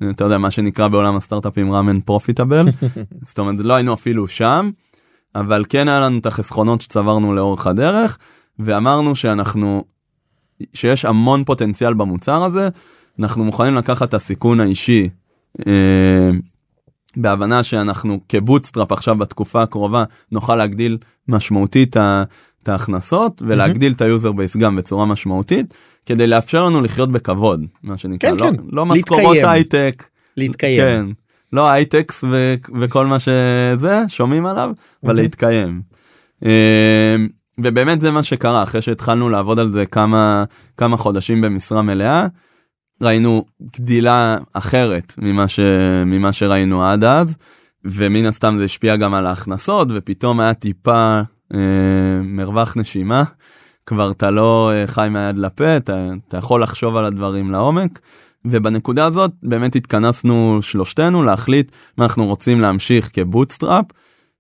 אתה 0.09 0.23
יודע 0.23 0.37
מה 0.37 0.51
שנקרא 0.51 0.87
בעולם 0.87 1.15
הסטארט-אפים 1.15 1.71
ramen 1.71 2.01
profitable 2.01 2.67
זאת 3.27 3.39
אומרת 3.39 3.55
לא 3.59 3.73
היינו 3.73 3.93
אפילו 3.93 4.27
שם 4.27 4.69
אבל 5.35 5.65
כן 5.69 5.87
היה 5.87 5.99
לנו 5.99 6.17
את 6.19 6.25
החסכונות 6.25 6.81
שצברנו 6.81 7.33
לאורך 7.33 7.67
הדרך 7.67 8.17
ואמרנו 8.59 9.15
שאנחנו 9.15 9.83
שיש 10.73 11.05
המון 11.05 11.43
פוטנציאל 11.43 11.93
במוצר 11.93 12.43
הזה 12.43 12.69
אנחנו 13.19 13.43
מוכנים 13.43 13.75
לקחת 13.75 14.09
את 14.09 14.13
הסיכון 14.13 14.59
האישי 14.59 15.09
אה, 15.67 16.29
בהבנה 17.17 17.63
שאנחנו 17.63 18.19
כ 18.29 18.41
bootstrap 18.41 18.91
עכשיו 18.91 19.15
בתקופה 19.15 19.61
הקרובה 19.61 20.03
נוכל 20.31 20.55
להגדיל 20.55 20.97
משמעותית 21.27 21.97
את 21.97 22.69
ההכנסות 22.69 23.41
ולהגדיל 23.45 23.91
את 23.91 24.01
ה 24.01 24.07
user 24.07 24.31
base 24.31 24.57
גם 24.57 24.75
בצורה 24.75 25.05
משמעותית 25.05 25.73
כדי 26.05 26.27
לאפשר 26.27 26.65
לנו 26.65 26.81
לחיות 26.81 27.11
בכבוד 27.11 27.65
מה 27.83 27.97
שנקרא 27.97 28.29
כן, 28.29 28.37
לא, 28.37 28.43
כן. 28.43 28.55
לא 28.71 28.85
משכורות. 28.85 29.37
הייטק 29.43 30.03
להתקיים. 30.37 30.79
כן 30.79 31.05
לא 31.53 31.69
הייטקס 31.69 32.23
ו- 32.23 32.55
וכל 32.79 33.05
מה 33.05 33.19
שזה 33.19 34.03
שומעים 34.07 34.45
עליו 34.45 34.71
אבל 35.03 35.11
אוקיי. 35.11 35.23
להתקיים. 35.23 35.81
אה, 36.45 37.15
ובאמת 37.59 38.01
זה 38.01 38.11
מה 38.11 38.23
שקרה 38.23 38.63
אחרי 38.63 38.81
שהתחלנו 38.81 39.29
לעבוד 39.29 39.59
על 39.59 39.69
זה 39.69 39.85
כמה 39.85 40.43
כמה 40.77 40.97
חודשים 40.97 41.41
במשרה 41.41 41.81
מלאה. 41.81 42.27
ראינו 43.01 43.45
גדילה 43.75 44.37
אחרת 44.53 45.13
ממה 45.17 45.47
ש... 45.47 45.59
ממה 46.05 46.33
שראינו 46.33 46.85
עד 46.85 47.03
אז 47.03 47.35
ומן 47.85 48.25
הסתם 48.25 48.55
זה 48.57 48.63
השפיע 48.63 48.95
גם 48.95 49.13
על 49.13 49.25
ההכנסות 49.25 49.87
ופתאום 49.95 50.39
היה 50.39 50.53
טיפה 50.53 51.21
אה, 51.53 51.59
מרווח 52.23 52.77
נשימה 52.77 53.23
כבר 53.85 54.11
אתה 54.11 54.31
לא 54.31 54.71
אה, 54.73 54.87
חי 54.87 55.07
מהיד 55.11 55.37
לפה 55.37 55.77
אתה, 55.77 56.07
אתה 56.27 56.37
יכול 56.37 56.63
לחשוב 56.63 56.95
על 56.95 57.05
הדברים 57.05 57.51
לעומק 57.51 57.99
ובנקודה 58.45 59.05
הזאת 59.05 59.31
באמת 59.43 59.75
התכנסנו 59.75 60.59
שלושתנו 60.61 61.23
להחליט 61.23 61.71
מה 61.97 62.05
אנחנו 62.05 62.25
רוצים 62.25 62.61
להמשיך 62.61 63.09
כ 63.13 63.26
bootstrap 63.26 63.85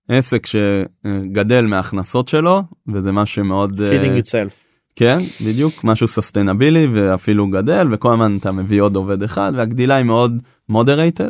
עסק 0.09 0.45
שגדל 0.45 1.65
מההכנסות 1.65 2.27
שלו 2.27 2.63
וזה 2.87 3.11
משהו 3.11 3.35
שמאוד 3.35 3.81
אה, 3.81 3.91
feeding 3.91 4.25
itself. 4.25 4.64
כן 4.95 5.23
בדיוק 5.41 5.83
משהו 5.83 6.07
sustainably 6.07 6.87
ואפילו 6.91 7.47
גדל 7.47 7.87
וכל 7.91 8.13
הזמן 8.13 8.37
אתה 8.37 8.51
מביא 8.51 8.81
עוד 8.81 8.95
עובד 8.95 9.23
אחד 9.23 9.53
והגדילה 9.55 9.95
היא 9.95 10.05
מאוד 10.05 10.41
moderated. 10.69 11.29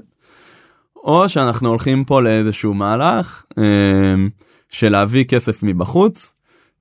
או 0.95 1.29
שאנחנו 1.29 1.69
הולכים 1.69 2.03
פה 2.03 2.21
לאיזשהו 2.21 2.73
מהלך 2.73 3.43
אה, 3.57 3.63
של 4.69 4.89
להביא 4.89 5.23
כסף 5.23 5.63
מבחוץ 5.63 6.33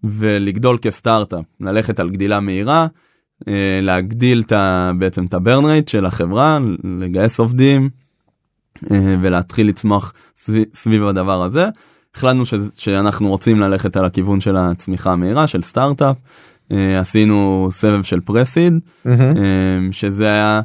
ולגדול 0.04 0.78
כסטארט-אפ 0.82 1.44
ללכת 1.60 2.00
על 2.00 2.10
גדילה 2.10 2.40
מהירה 2.40 2.86
אה, 3.48 3.80
להגדיל 3.82 4.42
את 4.46 4.52
בעצם 4.98 5.24
את 5.24 5.34
הברן 5.34 5.64
רייט 5.64 5.88
של 5.88 6.06
החברה 6.06 6.58
לגייס 6.84 7.40
עובדים 7.40 7.90
אה, 8.90 9.16
ולהתחיל 9.22 9.68
לצמוח 9.68 10.12
סביב, 10.36 10.64
סביב 10.74 11.04
הדבר 11.04 11.42
הזה. 11.42 11.68
החלטנו 12.14 12.44
שאנחנו 12.74 13.28
רוצים 13.28 13.60
ללכת 13.60 13.96
על 13.96 14.04
הכיוון 14.04 14.40
של 14.40 14.56
הצמיחה 14.56 15.12
המהירה 15.12 15.46
של 15.46 15.62
סטארט-אפ. 15.62 16.16
אה, 16.72 17.00
עשינו 17.00 17.68
סבב 17.70 18.02
של 18.02 18.20
פרסיד. 18.20 18.78
אה, 19.06 19.12
שזה 19.90 20.26
היה 20.26 20.60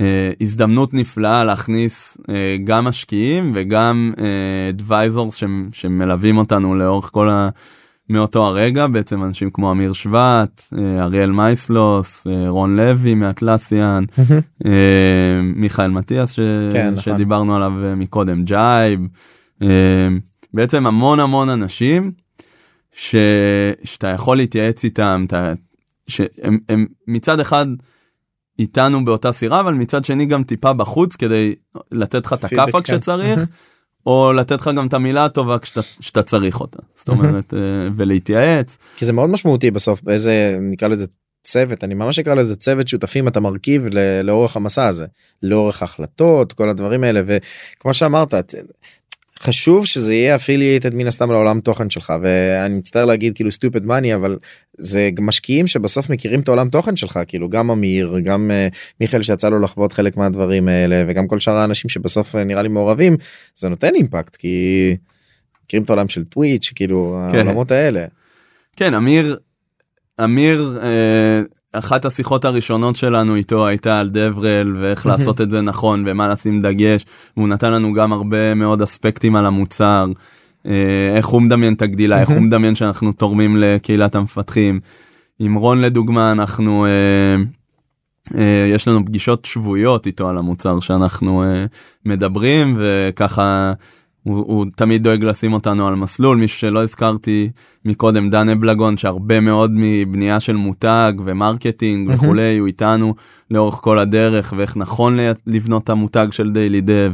אה, 0.00 0.30
הזדמנות 0.40 0.94
נפלאה 0.94 1.44
להכניס 1.44 2.18
גם 2.64 2.84
משקיעים 2.84 3.52
וגם 3.54 4.12
advisors 4.70 5.42
שמלווים 5.72 6.38
אותנו 6.38 6.74
לאורך 6.74 7.10
כל 7.12 7.28
ה... 7.28 7.48
מאותו 8.12 8.46
הרגע 8.46 8.86
בעצם 8.86 9.24
אנשים 9.24 9.50
כמו 9.50 9.72
אמיר 9.72 9.92
שבט, 9.92 10.62
אריאל 10.98 11.30
מייסלוס, 11.30 12.26
רון 12.48 12.76
לוי 12.76 13.14
מ 13.14 13.22
Atlassian, 13.22 14.04
מיכאל 15.56 15.90
מטיאס 15.90 16.32
ש... 16.32 16.40
כן, 16.72 16.90
נכון. 16.90 17.02
שדיברנו 17.02 17.56
עליו 17.56 17.72
אה, 17.84 17.94
מקודם, 17.94 18.44
ג'ייב, 18.44 19.00
בעצם 20.54 20.86
המון 20.86 21.20
המון 21.20 21.48
אנשים 21.48 22.12
ש... 22.92 23.14
שאתה 23.84 24.08
יכול 24.08 24.36
להתייעץ 24.36 24.84
איתם, 24.84 25.24
אתה... 25.26 25.52
שהם 26.06 26.58
הם 26.68 26.86
מצד 27.06 27.40
אחד 27.40 27.66
איתנו 28.58 29.04
באותה 29.04 29.32
סירה 29.32 29.60
אבל 29.60 29.74
מצד 29.74 30.04
שני 30.04 30.26
גם 30.26 30.44
טיפה 30.44 30.72
בחוץ 30.72 31.16
כדי 31.16 31.54
לתת 31.92 32.26
לך 32.26 32.32
את 32.32 32.44
הכאפה 32.44 32.80
כן. 32.80 32.94
כשצריך. 32.94 33.38
מהמם. 33.38 33.44
או 34.06 34.32
לתת 34.32 34.60
לך 34.60 34.70
גם 34.76 34.86
את 34.86 34.94
המילה 34.94 35.24
הטובה 35.24 35.56
כשאתה, 35.58 36.22
צריך 36.22 36.60
אותה 36.60 36.78
זאת 36.94 37.08
אומרת 37.08 37.54
אה, 37.54 37.88
ולהתייעץ 37.96 38.78
כי 38.96 39.06
זה 39.06 39.12
מאוד 39.12 39.30
משמעותי 39.30 39.70
בסוף 39.70 40.02
באיזה 40.02 40.58
נקרא 40.60 40.88
לזה 40.88 41.06
צוות 41.44 41.84
אני 41.84 41.94
ממש 41.94 42.18
אקרא 42.18 42.34
לזה 42.34 42.56
צוות 42.56 42.88
שותפים 42.88 43.28
אתה 43.28 43.40
מרכיב 43.40 43.82
לאורך 44.24 44.56
המסע 44.56 44.86
הזה 44.86 45.06
לאורך 45.42 45.82
ההחלטות 45.82 46.52
כל 46.52 46.68
הדברים 46.68 47.04
האלה 47.04 47.22
וכמו 47.26 47.94
שאמרת 47.94 48.34
חשוב 49.42 49.86
שזה 49.86 50.14
יהיה 50.14 50.36
אפילייטד 50.36 50.94
מן 50.94 51.06
הסתם 51.06 51.30
לעולם 51.30 51.60
תוכן 51.60 51.90
שלך 51.90 52.12
ואני 52.22 52.74
מצטער 52.74 53.04
להגיד 53.04 53.34
כאילו 53.34 53.52
סטופד 53.52 53.84
מאני 53.84 54.14
אבל 54.14 54.38
זה 54.78 55.10
משקיעים 55.20 55.66
שבסוף 55.66 56.10
מכירים 56.10 56.40
את 56.40 56.48
העולם 56.48 56.68
תוכן 56.68 56.96
שלך 56.96 57.20
כאילו 57.26 57.48
גם 57.48 57.70
אמיר 57.70 58.18
גם 58.24 58.50
uh, 58.50 58.76
מיכאל 59.00 59.22
שיצא 59.22 59.48
לו 59.48 59.60
לחוות 59.60 59.92
חלק 59.92 60.16
מהדברים 60.16 60.68
האלה 60.68 61.04
וגם 61.08 61.28
כל 61.28 61.40
שאר 61.40 61.54
האנשים 61.54 61.90
שבסוף 61.90 62.34
uh, 62.34 62.38
נראה 62.38 62.62
לי 62.62 62.68
מעורבים 62.68 63.16
זה 63.56 63.68
נותן 63.68 63.94
אימפקט 63.94 64.36
כי 64.36 64.96
מכירים 65.64 65.84
את 65.84 65.90
העולם 65.90 66.08
של 66.08 66.24
טוויץ' 66.24 66.72
כאילו 66.74 67.18
כן. 67.32 67.38
העולמות 67.38 67.70
האלה. 67.70 68.06
כן 68.76 68.94
אמיר 68.94 69.36
אמיר 70.24 70.78
אה, 70.82 71.40
אחת 71.72 72.04
השיחות 72.04 72.44
הראשונות 72.44 72.96
שלנו 72.96 73.34
איתו 73.36 73.66
הייתה 73.66 74.00
על 74.00 74.08
דברל 74.08 74.76
ואיך 74.80 75.06
לעשות 75.06 75.40
את 75.40 75.50
זה 75.50 75.60
נכון 75.60 76.04
ומה 76.06 76.28
לשים 76.28 76.60
דגש 76.60 77.04
והוא 77.36 77.48
נתן 77.48 77.72
לנו 77.72 77.92
גם 77.92 78.12
הרבה 78.12 78.54
מאוד 78.54 78.82
אספקטים 78.82 79.36
על 79.36 79.46
המוצר. 79.46 80.06
אה, 80.66 81.12
איך 81.16 81.26
הוא 81.26 81.42
מדמיין 81.42 81.74
את 81.74 81.82
הגדילה 81.82 82.20
איך 82.20 82.28
הוא 82.30 82.40
מדמיין 82.40 82.74
שאנחנו 82.74 83.12
תורמים 83.12 83.56
לקהילת 83.56 84.14
המפתחים. 84.14 84.80
עם 85.38 85.54
רון 85.54 85.80
לדוגמה 85.80 86.32
אנחנו 86.32 86.86
אה, 86.86 87.36
אה, 88.38 88.70
יש 88.74 88.88
לנו 88.88 89.04
פגישות 89.04 89.44
שבועיות 89.44 90.06
איתו 90.06 90.28
על 90.28 90.38
המוצר 90.38 90.80
שאנחנו 90.80 91.42
אה, 91.42 91.64
מדברים 92.06 92.76
וככה 92.78 93.72
הוא, 94.22 94.36
הוא 94.38 94.66
תמיד 94.76 95.02
דואג 95.02 95.24
לשים 95.24 95.52
אותנו 95.52 95.88
על 95.88 95.94
מסלול 95.94 96.36
מישהו 96.36 96.58
שלא 96.58 96.82
הזכרתי 96.82 97.50
מקודם 97.84 98.30
דן 98.30 98.48
אבלגון 98.48 98.96
שהרבה 98.96 99.40
מאוד 99.40 99.70
מבנייה 99.74 100.40
של 100.40 100.56
מותג 100.56 101.12
ומרקטינג 101.24 102.08
מהמם. 102.08 102.24
וכולי 102.24 102.58
הוא 102.58 102.66
איתנו 102.66 103.14
לאורך 103.50 103.74
כל 103.74 103.98
הדרך 103.98 104.54
ואיך 104.56 104.76
נכון 104.76 105.18
לבנות 105.46 105.84
את 105.84 105.90
המותג 105.90 106.26
של 106.30 106.50
דיילי 106.50 106.80
דב. 106.80 107.12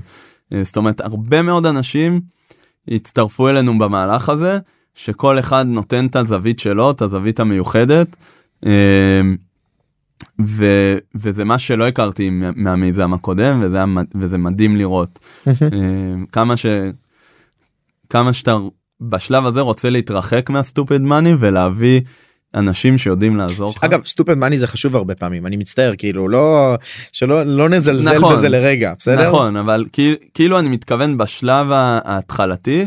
אה, 0.53 0.64
זאת 0.64 0.77
אומרת 0.77 1.01
הרבה 1.01 1.42
מאוד 1.42 1.66
אנשים 1.66 2.21
הצטרפו 2.88 3.49
אלינו 3.49 3.79
במהלך 3.79 4.29
הזה 4.29 4.59
שכל 4.95 5.38
אחד 5.38 5.66
נותן 5.66 6.07
את 6.07 6.16
הזווית 6.16 6.59
שלו 6.59 6.90
את 6.90 7.03
הזווית 7.03 7.40
המיוחדת. 7.40 8.16
ו, 10.46 10.64
וזה 11.14 11.44
מה 11.44 11.59
שלא 11.59 11.87
הכרתי 11.88 12.31
מה- 12.31 12.50
מהמיזם 12.57 13.12
הקודם 13.12 13.61
וזה, 13.62 13.76
היה, 13.76 13.87
וזה 14.14 14.38
מדהים 14.38 14.76
לראות 14.76 15.18
אה, 15.48 15.52
כמה 16.33 16.57
ש... 16.57 16.66
כמה 18.11 18.33
שאתה 18.33 18.57
בשלב 19.00 19.46
הזה 19.46 19.61
רוצה 19.61 19.90
להתרחק 19.90 20.50
מהסטופד 20.50 21.00
מאני 21.00 21.35
ולהביא 21.38 22.00
אנשים 22.55 22.98
שיודעים 22.98 23.37
לעזור 23.37 23.70
לך. 23.76 23.85
אגב 23.85 24.07
סטופד 24.07 24.35
מאני 24.38 24.57
זה 24.57 24.66
חשוב 24.66 24.96
הרבה 24.96 25.14
פעמים 25.14 25.46
אני 25.46 25.57
מצטער 25.57 25.92
כאילו 25.98 26.29
לא 26.29 26.74
שלא 27.12 27.42
לא 27.42 27.68
נזלזל 27.68 28.16
נכון. 28.16 28.35
בזה 28.35 28.48
לרגע 28.48 28.92
בסדר 28.98 29.29
נכון 29.29 29.57
אבל 29.57 29.85
כאילו, 29.92 30.16
כאילו 30.35 30.58
אני 30.58 30.69
מתכוון 30.69 31.19
בשלב 31.19 31.67
ההתחלתי 31.71 32.87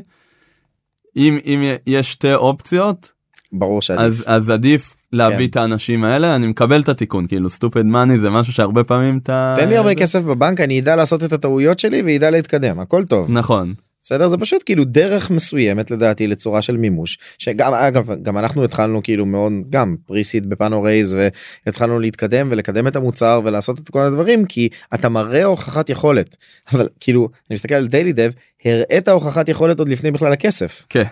אם 1.16 1.38
אם 1.46 1.64
יש 1.88 2.12
שתי 2.12 2.34
אופציות 2.34 3.12
ברור 3.52 3.82
שעדיף. 3.82 4.04
אז 4.04 4.24
אז 4.26 4.50
עדיף 4.50 4.96
להביא 5.14 5.38
כן. 5.38 5.44
את 5.44 5.56
האנשים 5.56 6.04
האלה 6.04 6.36
אני 6.36 6.48
מקבל 6.48 6.82
את 6.82 6.90
התיקון 6.90 7.28
כאילו 7.28 7.50
סטופד 7.50 7.86
מאני 7.86 8.20
זה 8.20 8.30
משהו 8.30 8.54
שהרבה 8.54 8.84
פעמים 8.84 9.20
אתה 9.24 9.56
תן 9.60 9.70
לי 9.70 9.78
הרבה 9.78 9.96
כסף 9.96 10.22
בבנק 10.22 10.62
אני 10.62 10.80
אדע 10.80 10.96
לעשות 10.96 11.24
את 11.24 11.34
הטעויות 11.34 11.80
שלי 11.80 12.02
וידע 12.02 12.30
להתקדם 12.30 12.80
הכל 12.80 13.06
טוב. 13.06 13.32
נכון. 13.32 13.74
בסדר? 14.04 14.28
זה 14.28 14.38
פשוט 14.38 14.64
כאילו 14.66 14.86
דרך 14.86 15.30
מסוימת 15.30 15.92
לדעתי 15.92 16.28
לצורה 16.28 16.62
של 16.62 16.78
מימוש 16.78 17.18
שגם 17.38 17.74
אגב 17.74 18.10
גם 18.22 18.38
אנחנו 18.38 18.64
התחלנו 18.64 19.04
כאילו 19.04 19.26
מאוד 19.26 19.54
גם 19.70 19.96
פריסיד 20.06 20.50
בפאנו 20.50 20.82
רייז 20.84 21.18
והתחלנו 21.66 22.00
להתקדם 22.00 22.48
ולקדם 22.52 22.88
את 22.88 22.96
המוצר 22.96 23.42
ולעשות 23.44 23.80
את 23.80 23.90
כל 23.90 24.00
הדברים 24.00 24.46
כי 24.46 24.70
אתה 24.94 25.10
מראה 25.10 25.44
הוכחת 25.44 25.90
יכולת. 25.90 26.38
אבל 26.74 26.88
כאילו 27.00 27.30
אני 27.50 27.54
מסתכל 27.54 27.76
על 27.76 27.88
דיילי 27.88 28.14
דב 28.14 28.32
הראית 28.66 29.08
הוכחת 29.08 29.50
יכולת 29.50 29.80
עוד 29.80 29.90
לפני 29.90 30.12
בכלל 30.12 30.34
הכסף. 30.34 30.86
כן 30.90 31.04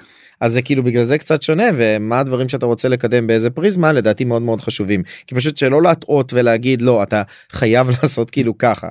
אז 0.41 0.53
זה 0.53 0.61
כאילו 0.61 0.83
בגלל 0.83 1.03
זה 1.03 1.17
קצת 1.17 1.41
שונה 1.41 1.63
ומה 1.77 2.19
הדברים 2.19 2.49
שאתה 2.49 2.65
רוצה 2.65 2.89
לקדם 2.89 3.27
באיזה 3.27 3.49
פריזמה 3.49 3.91
לדעתי 3.91 4.23
מאוד 4.23 4.41
מאוד 4.41 4.61
חשובים 4.61 5.03
כי 5.27 5.35
פשוט 5.35 5.57
שלא 5.57 5.81
להטעות 5.81 6.33
ולהגיד 6.33 6.81
לא 6.81 7.03
אתה 7.03 7.23
חייב 7.51 7.89
לעשות 8.01 8.29
כאילו 8.29 8.57
ככה. 8.57 8.87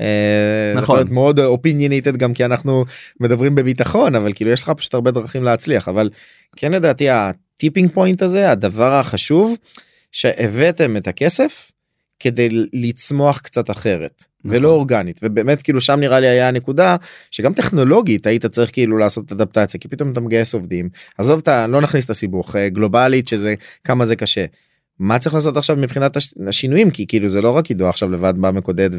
אה, 0.00 0.72
נכון. 0.76 1.06
מאוד 1.10 1.40
אופיניאניטד 1.40 2.16
גם 2.16 2.34
כי 2.34 2.44
אנחנו 2.44 2.84
מדברים 3.20 3.54
בביטחון 3.54 4.14
אבל 4.14 4.32
כאילו 4.34 4.50
יש 4.50 4.62
לך 4.62 4.70
פשוט 4.70 4.94
הרבה 4.94 5.10
דרכים 5.10 5.44
להצליח 5.44 5.88
אבל 5.88 6.10
כן 6.56 6.72
לדעתי 6.72 7.08
הטיפינג 7.10 7.90
פוינט 7.94 8.22
הזה 8.22 8.50
הדבר 8.50 8.94
החשוב 8.94 9.56
שהבאתם 10.12 10.96
את 10.96 11.08
הכסף 11.08 11.70
כדי 12.20 12.48
לצמוח 12.72 13.38
קצת 13.38 13.70
אחרת. 13.70 14.24
ולא 14.44 14.68
אורגנית 14.68 15.20
ובאמת 15.22 15.62
כאילו 15.62 15.80
שם 15.80 16.00
נראה 16.00 16.20
לי 16.20 16.28
היה 16.28 16.48
הנקודה 16.48 16.96
שגם 17.30 17.54
טכנולוגית 17.54 18.26
היית 18.26 18.46
צריך 18.46 18.72
כאילו 18.72 18.98
לעשות 18.98 19.32
אדפטציה 19.32 19.80
כי 19.80 19.88
פתאום 19.88 20.12
אתה 20.12 20.20
מגייס 20.20 20.54
עובדים 20.54 20.88
עזוב 21.18 21.38
את 21.38 21.48
ה... 21.48 21.66
לא 21.66 21.80
נכניס 21.80 22.04
את 22.04 22.10
הסיבוך 22.10 22.56
אה, 22.56 22.68
גלובלית 22.68 23.28
שזה 23.28 23.54
כמה 23.84 24.06
זה 24.06 24.16
קשה. 24.16 24.44
מה 24.98 25.18
צריך 25.18 25.34
לעשות 25.34 25.56
עכשיו 25.56 25.76
מבחינת 25.76 26.16
הש... 26.16 26.34
השינויים 26.48 26.90
כי 26.90 27.06
כאילו 27.06 27.28
זה 27.28 27.42
לא 27.42 27.50
רק 27.50 27.66
עידו 27.66 27.88
עכשיו 27.88 28.10
לבד 28.12 28.34
בא 28.36 28.50
מקודד 28.50 28.90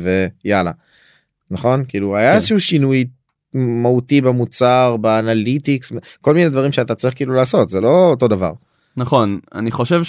ויאללה. 0.43 0.71
נכון 1.51 1.83
כאילו 1.87 2.15
היה 2.15 2.29
כן. 2.29 2.35
איזשהו 2.35 2.59
שינוי 2.59 3.05
מהותי 3.53 4.21
במוצר 4.21 4.97
ב 4.97 5.07
analytics 5.07 5.93
כל 6.21 6.33
מיני 6.33 6.49
דברים 6.49 6.71
שאתה 6.71 6.95
צריך 6.95 7.15
כאילו 7.15 7.33
לעשות 7.33 7.69
זה 7.69 7.81
לא 7.81 8.05
אותו 8.05 8.27
דבר. 8.27 8.53
נכון 8.97 9.39
אני 9.55 9.71
חושב 9.71 10.03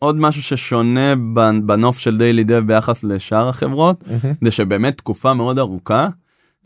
שעוד 0.00 0.16
משהו 0.20 0.42
ששונה 0.42 1.14
בנ- 1.14 1.60
בנוף 1.66 1.98
של 1.98 2.18
daily.dev 2.18 2.62
ביחס 2.66 3.04
לשאר 3.04 3.48
החברות 3.48 4.04
זה 4.44 4.50
שבאמת 4.50 4.98
תקופה 4.98 5.34
מאוד 5.34 5.58
ארוכה 5.58 6.08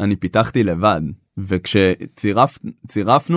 אני 0.01 0.17
פיתחתי 0.17 0.65
לבד. 0.65 1.01
וכשצירפנו 1.39 2.71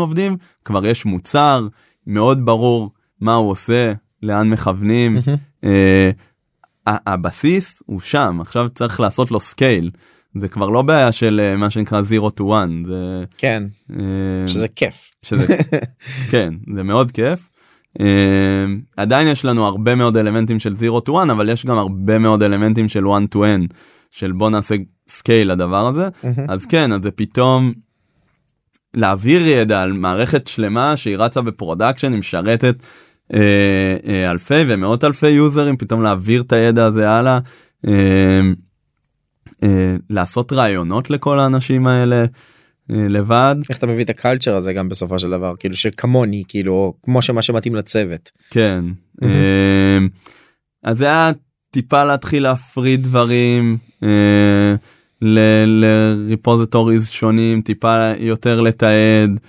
עובדים 0.01 0.37
כבר 0.65 0.85
יש 0.85 1.05
מוצר 1.05 1.67
מאוד 2.07 2.45
ברור 2.45 2.91
מה 3.21 3.33
הוא 3.35 3.51
עושה 3.51 3.93
לאן 4.23 4.49
מכוונים. 4.49 5.17
אה, 5.63 6.09
ה- 6.87 7.13
הבסיס 7.13 7.81
הוא 7.85 7.99
שם 7.99 8.37
עכשיו 8.41 8.69
צריך 8.69 8.99
לעשות 8.99 9.31
לו 9.31 9.39
scale 9.39 9.91
זה 10.39 10.47
כבר 10.47 10.69
לא 10.69 10.81
בעיה 10.81 11.11
של 11.11 11.41
אה, 11.43 11.55
מה 11.55 11.69
שנקרא 11.69 12.01
0 12.01 12.11
to 12.39 12.53
1 12.53 12.69
זה 12.85 13.23
כן. 13.37 13.63
אה, 13.99 14.03
שזה 14.47 14.67
כיף. 14.67 14.93
שזה 15.21 15.45
כן 16.31 16.53
זה 16.75 16.83
מאוד 16.83 17.11
כיף. 17.11 17.49
Uh, 17.99 18.01
עדיין 18.97 19.27
יש 19.27 19.45
לנו 19.45 19.65
הרבה 19.65 19.95
מאוד 19.95 20.17
אלמנטים 20.17 20.59
של 20.59 20.73
0 20.73 20.83
to 21.09 21.11
1 21.23 21.29
אבל 21.29 21.49
יש 21.49 21.65
גם 21.65 21.77
הרבה 21.77 22.19
מאוד 22.19 22.43
אלמנטים 22.43 22.87
של 22.87 23.07
1 23.07 23.35
to 23.35 23.37
n 23.37 23.73
של 24.11 24.31
בוא 24.31 24.49
נעשה 24.49 24.75
scale 25.07 25.51
לדבר 25.51 25.87
הזה 25.87 26.09
אז 26.47 26.65
כן 26.65 26.91
אז 26.91 27.03
זה 27.03 27.11
פתאום 27.11 27.73
להעביר 28.93 29.47
ידע 29.47 29.81
על 29.81 29.93
מערכת 29.93 30.47
שלמה 30.47 30.97
שהיא 30.97 31.17
רצה 31.17 31.41
ב 31.41 31.47
production 31.47 32.11
היא 32.11 32.19
משרתת 32.19 32.75
uh, 32.81 33.35
uh, 33.35 34.09
אלפי 34.31 34.63
ומאות 34.67 35.03
אלפי 35.03 35.29
יוזרים 35.29 35.77
פתאום 35.77 36.03
להעביר 36.03 36.41
את 36.41 36.53
הידע 36.53 36.85
הזה 36.85 37.09
הלאה. 37.11 37.39
Uh, 37.85 37.89
uh, 39.49 39.65
לעשות 40.09 40.53
רעיונות 40.53 41.09
לכל 41.09 41.39
האנשים 41.39 41.87
האלה 41.87 42.25
uh, 42.25 42.27
לבד 42.89 43.55
איך 43.69 43.77
אתה 43.77 43.87
מביא 43.87 44.03
את 44.03 44.09
הקלצ'ר 44.09 44.55
הזה 44.55 44.73
גם 44.73 44.89
בסופו 44.89 45.19
של 45.19 45.29
דבר 45.29 45.53
כאילו 45.59 45.75
שכמוני 45.75 46.43
כאילו 46.47 46.93
כמו 47.03 47.21
שמה 47.21 47.41
שמתאים 47.41 47.75
לצוות. 47.75 48.31
כן. 48.49 48.85
אמ, 49.23 50.09
אז 50.83 50.97
זה 50.97 51.05
היה 51.05 51.31
טיפה 51.71 52.03
להתחיל 52.03 52.43
להפריד 52.43 53.03
דברים 53.03 53.77
אה, 54.03 54.75
לריפוזיטוריז 55.21 57.09
שונים 57.09 57.61
טיפה 57.61 58.11
יותר 58.17 58.61
לתעד. 58.61 59.39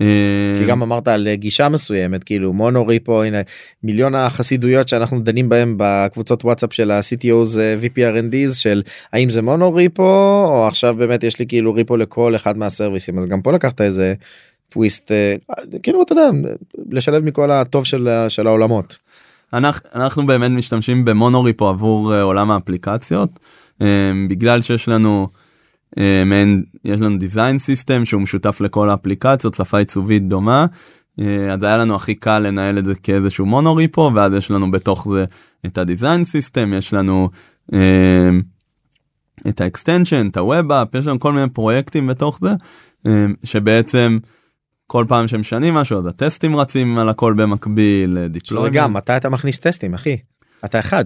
אה, 0.00 0.52
כי 0.58 0.66
גם 0.66 0.82
אמרת 0.82 1.08
על 1.08 1.28
גישה 1.34 1.68
מסוימת 1.68 2.24
כאילו 2.24 2.52
מונו 2.52 2.86
ריפו 2.86 3.22
הנה 3.22 3.38
מיליון 3.82 4.14
החסידויות 4.14 4.88
שאנחנו 4.88 5.20
דנים 5.20 5.48
בהם 5.48 5.74
בקבוצות 5.78 6.44
וואטסאפ 6.44 6.72
של 6.72 6.90
ה-CTO's 6.90 7.58
אה, 7.58 7.76
VP 7.82 8.06
R&Ds 8.06 8.54
של 8.54 8.82
האם 9.12 9.30
זה 9.30 9.42
mono 9.42 9.74
repo 9.74 10.44
או 10.48 10.66
עכשיו 10.66 10.94
באמת 10.94 11.24
יש 11.24 11.38
לי 11.38 11.46
כאילו 11.46 11.74
repo 11.74 11.96
לכל 11.96 12.36
אחד 12.36 12.58
מהסרוויסים 12.58 13.18
אז 13.18 13.26
גם 13.26 13.42
פה 13.42 13.52
לקחת 13.52 13.80
איזה 13.80 14.14
טוויסט 14.68 15.12
אה, 15.12 15.34
כאילו 15.82 16.02
אתה 16.02 16.12
יודע 16.12 16.30
לשלב 16.90 17.24
מכל 17.24 17.50
הטוב 17.50 17.84
של, 17.84 18.08
של 18.28 18.46
העולמות. 18.46 18.98
אנחנו, 19.52 19.88
אנחנו 19.94 20.26
באמת 20.26 20.50
משתמשים 20.50 21.04
ב 21.04 21.11
monorepo 21.11 21.68
עבור 21.68 22.12
uh, 22.12 22.16
עולם 22.16 22.50
האפליקציות 22.50 23.38
בגלל 24.28 24.60
שיש 24.60 24.88
לנו 24.88 25.28
מעין 26.26 26.64
יש 26.84 27.00
לנו 27.00 27.18
design 27.18 27.58
system 27.58 28.04
שהוא 28.04 28.22
משותף 28.22 28.60
לכל 28.60 28.90
האפליקציות 28.90 29.54
שפה 29.54 29.78
עיצובית 29.78 30.28
דומה. 30.28 30.66
uh, 31.20 31.24
אז 31.52 31.62
היה 31.62 31.76
לנו 31.76 31.96
הכי 31.96 32.14
קל 32.14 32.38
לנהל 32.38 32.78
את 32.78 32.84
זה 32.84 32.94
כאיזשהו 32.94 33.46
monorepo 33.46 34.10
ואז 34.14 34.32
יש 34.32 34.50
לנו 34.50 34.70
בתוך 34.70 35.08
זה 35.10 35.24
את 35.66 35.78
ה 35.78 35.85
design 35.85 36.24
system 36.24 36.72
יש 36.74 36.94
לנו 36.94 37.28
um, 37.72 37.74
את 39.48 39.60
ה 39.60 39.67
extension 39.67 40.28
את 40.28 40.36
ה 40.36 40.50
app 40.50 40.94
יש 40.94 41.06
לנו 41.06 41.20
כל 41.20 41.32
מיני 41.32 41.48
פרויקטים 41.48 42.06
בתוך 42.06 42.38
זה 42.42 42.54
שבעצם. 43.44 44.18
כל 44.86 45.04
פעם 45.08 45.28
שמשנים 45.28 45.74
משהו 45.74 45.98
אז 45.98 46.06
הטסטים 46.06 46.56
רצים 46.56 46.98
על 46.98 47.08
הכל 47.08 47.34
במקביל 47.36 48.18
שזה 48.44 48.60
deployment. 48.60 48.70
גם 48.72 48.92
מתי 48.92 49.16
אתה 49.16 49.28
מכניס 49.28 49.58
טסטים 49.58 49.94
אחי? 49.94 50.16
אתה 50.64 50.78
אחד. 50.80 51.04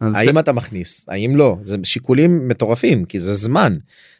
האם 0.00 0.38
אתה 0.38 0.52
מכניס? 0.52 1.06
האם 1.08 1.36
לא? 1.36 1.56
זה 1.62 1.76
שיקולים 1.82 2.48
מטורפים 2.48 3.04
כי 3.04 3.20
זה 3.20 3.34
זמן 3.34 3.76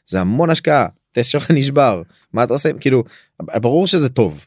זה 0.07 0.21
המון 0.21 0.51
השקעה 0.51 0.87
טסט 1.13 1.31
שלך 1.31 1.51
נשבר 1.51 2.03
מה 2.33 2.45
אתה 2.45 2.53
עושה? 2.53 2.73
כאילו 2.81 3.05
ברור 3.43 3.87
שזה 3.87 4.09
טוב 4.09 4.45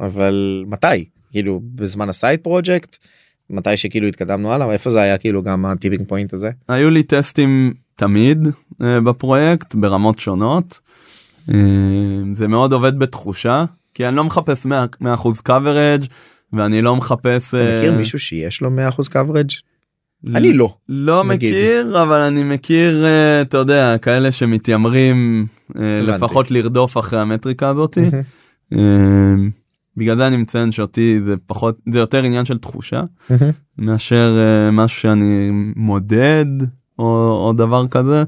אבל 0.00 0.64
מתי? 0.66 1.04
כאילו 1.30 1.60
בזמן 1.74 2.08
ה 2.08 2.14
side 2.14 2.40
פרויקט 2.40 2.96
מתי 3.50 3.76
שכאילו 3.76 4.06
התקדמנו 4.06 4.52
הלאה 4.52 4.72
איפה 4.72 4.90
זה 4.90 5.00
היה 5.00 5.18
כאילו 5.18 5.42
גם 5.42 5.66
ה 5.66 5.71
tipping 5.71 6.08
point 6.08 6.32
הזה? 6.32 6.50
היו 6.68 6.90
לי 6.90 7.02
טסטים 7.02 7.74
תמיד 7.96 8.46
uh, 8.46 8.84
בפרויקט 9.04 9.74
ברמות 9.74 10.18
שונות. 10.18 10.80
Uh, 11.48 11.52
זה 12.32 12.48
מאוד 12.48 12.72
עובד 12.72 12.98
בתחושה 12.98 13.64
כי 13.94 14.08
אני 14.08 14.16
לא 14.16 14.24
מחפש 14.24 14.66
100 14.66 14.86
אחוז 15.14 15.42
coverage 15.48 16.06
ואני 16.52 16.82
לא 16.82 16.96
מחפש 16.96 17.54
אתה 17.54 17.78
מכיר 17.78 17.92
אה, 17.92 17.98
מישהו 17.98 18.18
שיש 18.18 18.60
לו 18.60 18.70
100% 18.90 19.00
coverage 19.08 19.69
אני 20.34 20.52
לא 20.52 20.74
לא 20.88 21.24
נגיד. 21.24 21.50
מכיר 21.50 22.02
אבל 22.02 22.20
אני 22.20 22.42
מכיר 22.42 23.04
uh, 23.04 23.42
אתה 23.42 23.56
יודע 23.58 23.98
כאלה 23.98 24.32
שמתיימרים 24.32 25.46
הבנתי. 25.70 25.84
לפחות 26.02 26.50
לרדוף 26.50 26.98
אחרי 26.98 27.20
המטריקה 27.20 27.68
הזאתי. 27.68 28.10
אה, 28.72 28.78
בגלל 29.96 30.16
זה 30.16 30.26
אני 30.26 30.36
מציין 30.36 30.72
שאותי 30.72 31.20
זה 31.24 31.34
פחות 31.46 31.78
זה 31.92 31.98
יותר 31.98 32.22
עניין 32.24 32.44
של 32.44 32.58
תחושה. 32.58 33.02
מאשר 33.78 34.38
משהו 34.72 35.00
שאני 35.00 35.50
מודד 35.76 36.46
או, 36.98 37.04
או 37.46 37.52
דבר 37.56 37.86
כזה. 37.86 38.24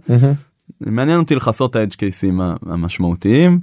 מעניין 0.80 1.18
אותי 1.18 1.34
לכסות 1.34 1.70
את 1.70 1.76
ה-edge 1.76 1.94
cases 1.94 2.42
ה- 2.42 2.54
המשמעותיים 2.66 3.60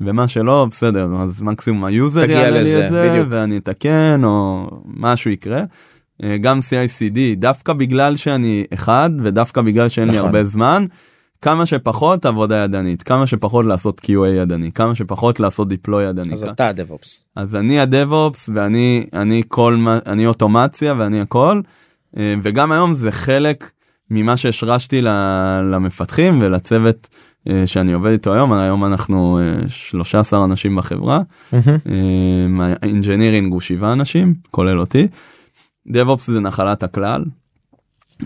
ומה 0.00 0.28
שלא 0.28 0.66
בסדר 0.70 1.14
אז 1.22 1.42
מקסימום 1.42 1.84
ה 1.84 1.93
user 1.93 2.30
יעלה 2.30 2.62
לי 2.62 2.84
את 2.84 2.88
זה 2.88 3.08
בדיוק. 3.10 3.26
ואני 3.30 3.56
אתקן 3.56 4.20
או 4.24 4.66
משהו 4.86 5.30
יקרה. 5.30 5.62
אה, 6.22 6.36
גם 6.38 6.58
CICD 6.58 7.18
דווקא 7.36 7.72
בגלל 7.72 8.16
שאני 8.16 8.64
אחד 8.74 9.10
ודווקא 9.22 9.60
בגלל 9.60 9.88
שאין 9.88 10.08
לי 10.08 10.16
נכון. 10.16 10.26
הרבה 10.26 10.44
זמן 10.44 10.86
כמה 11.42 11.66
שפחות 11.66 12.26
עבודה 12.26 12.56
ידנית 12.56 13.02
כמה 13.02 13.26
שפחות 13.26 13.64
לעשות 13.64 14.00
QA 14.04 14.26
ידני 14.26 14.72
כמה 14.72 14.94
שפחות 14.94 15.40
לעשות 15.40 15.68
deploy 15.72 16.02
ידני. 16.08 16.32
אז 16.32 16.44
אתה 16.44 16.68
הדב-אופס 16.68 17.26
אז 17.36 17.56
אני 17.56 17.80
הדב-אופס 17.80 18.50
ואני 18.54 19.06
אני 19.12 19.42
כל 19.48 19.76
מה 19.76 19.98
אני 20.06 20.26
אוטומציה 20.26 20.94
ואני 20.98 21.20
הכל 21.20 21.60
אה, 22.16 22.34
וגם 22.42 22.72
היום 22.72 22.94
זה 22.94 23.12
חלק 23.12 23.70
ממה 24.10 24.36
שהשרשתי 24.36 25.02
למפתחים 25.72 26.38
ולצוות 26.42 27.08
אה, 27.48 27.66
שאני 27.66 27.92
עובד 27.92 28.10
איתו 28.10 28.34
היום 28.34 28.52
היום 28.52 28.84
אנחנו 28.84 29.38
אה, 29.38 29.68
13 29.68 30.44
אנשים 30.44 30.76
בחברה 30.76 31.20
ה 32.60 32.68
engineering 32.68 33.52
הוא 33.52 33.60
7 33.60 33.92
אנשים 33.92 34.34
כולל 34.50 34.80
אותי. 34.80 35.08
DevOps 35.86 36.30
זה 36.30 36.40
נחלת 36.40 36.82
הכלל. 36.82 37.24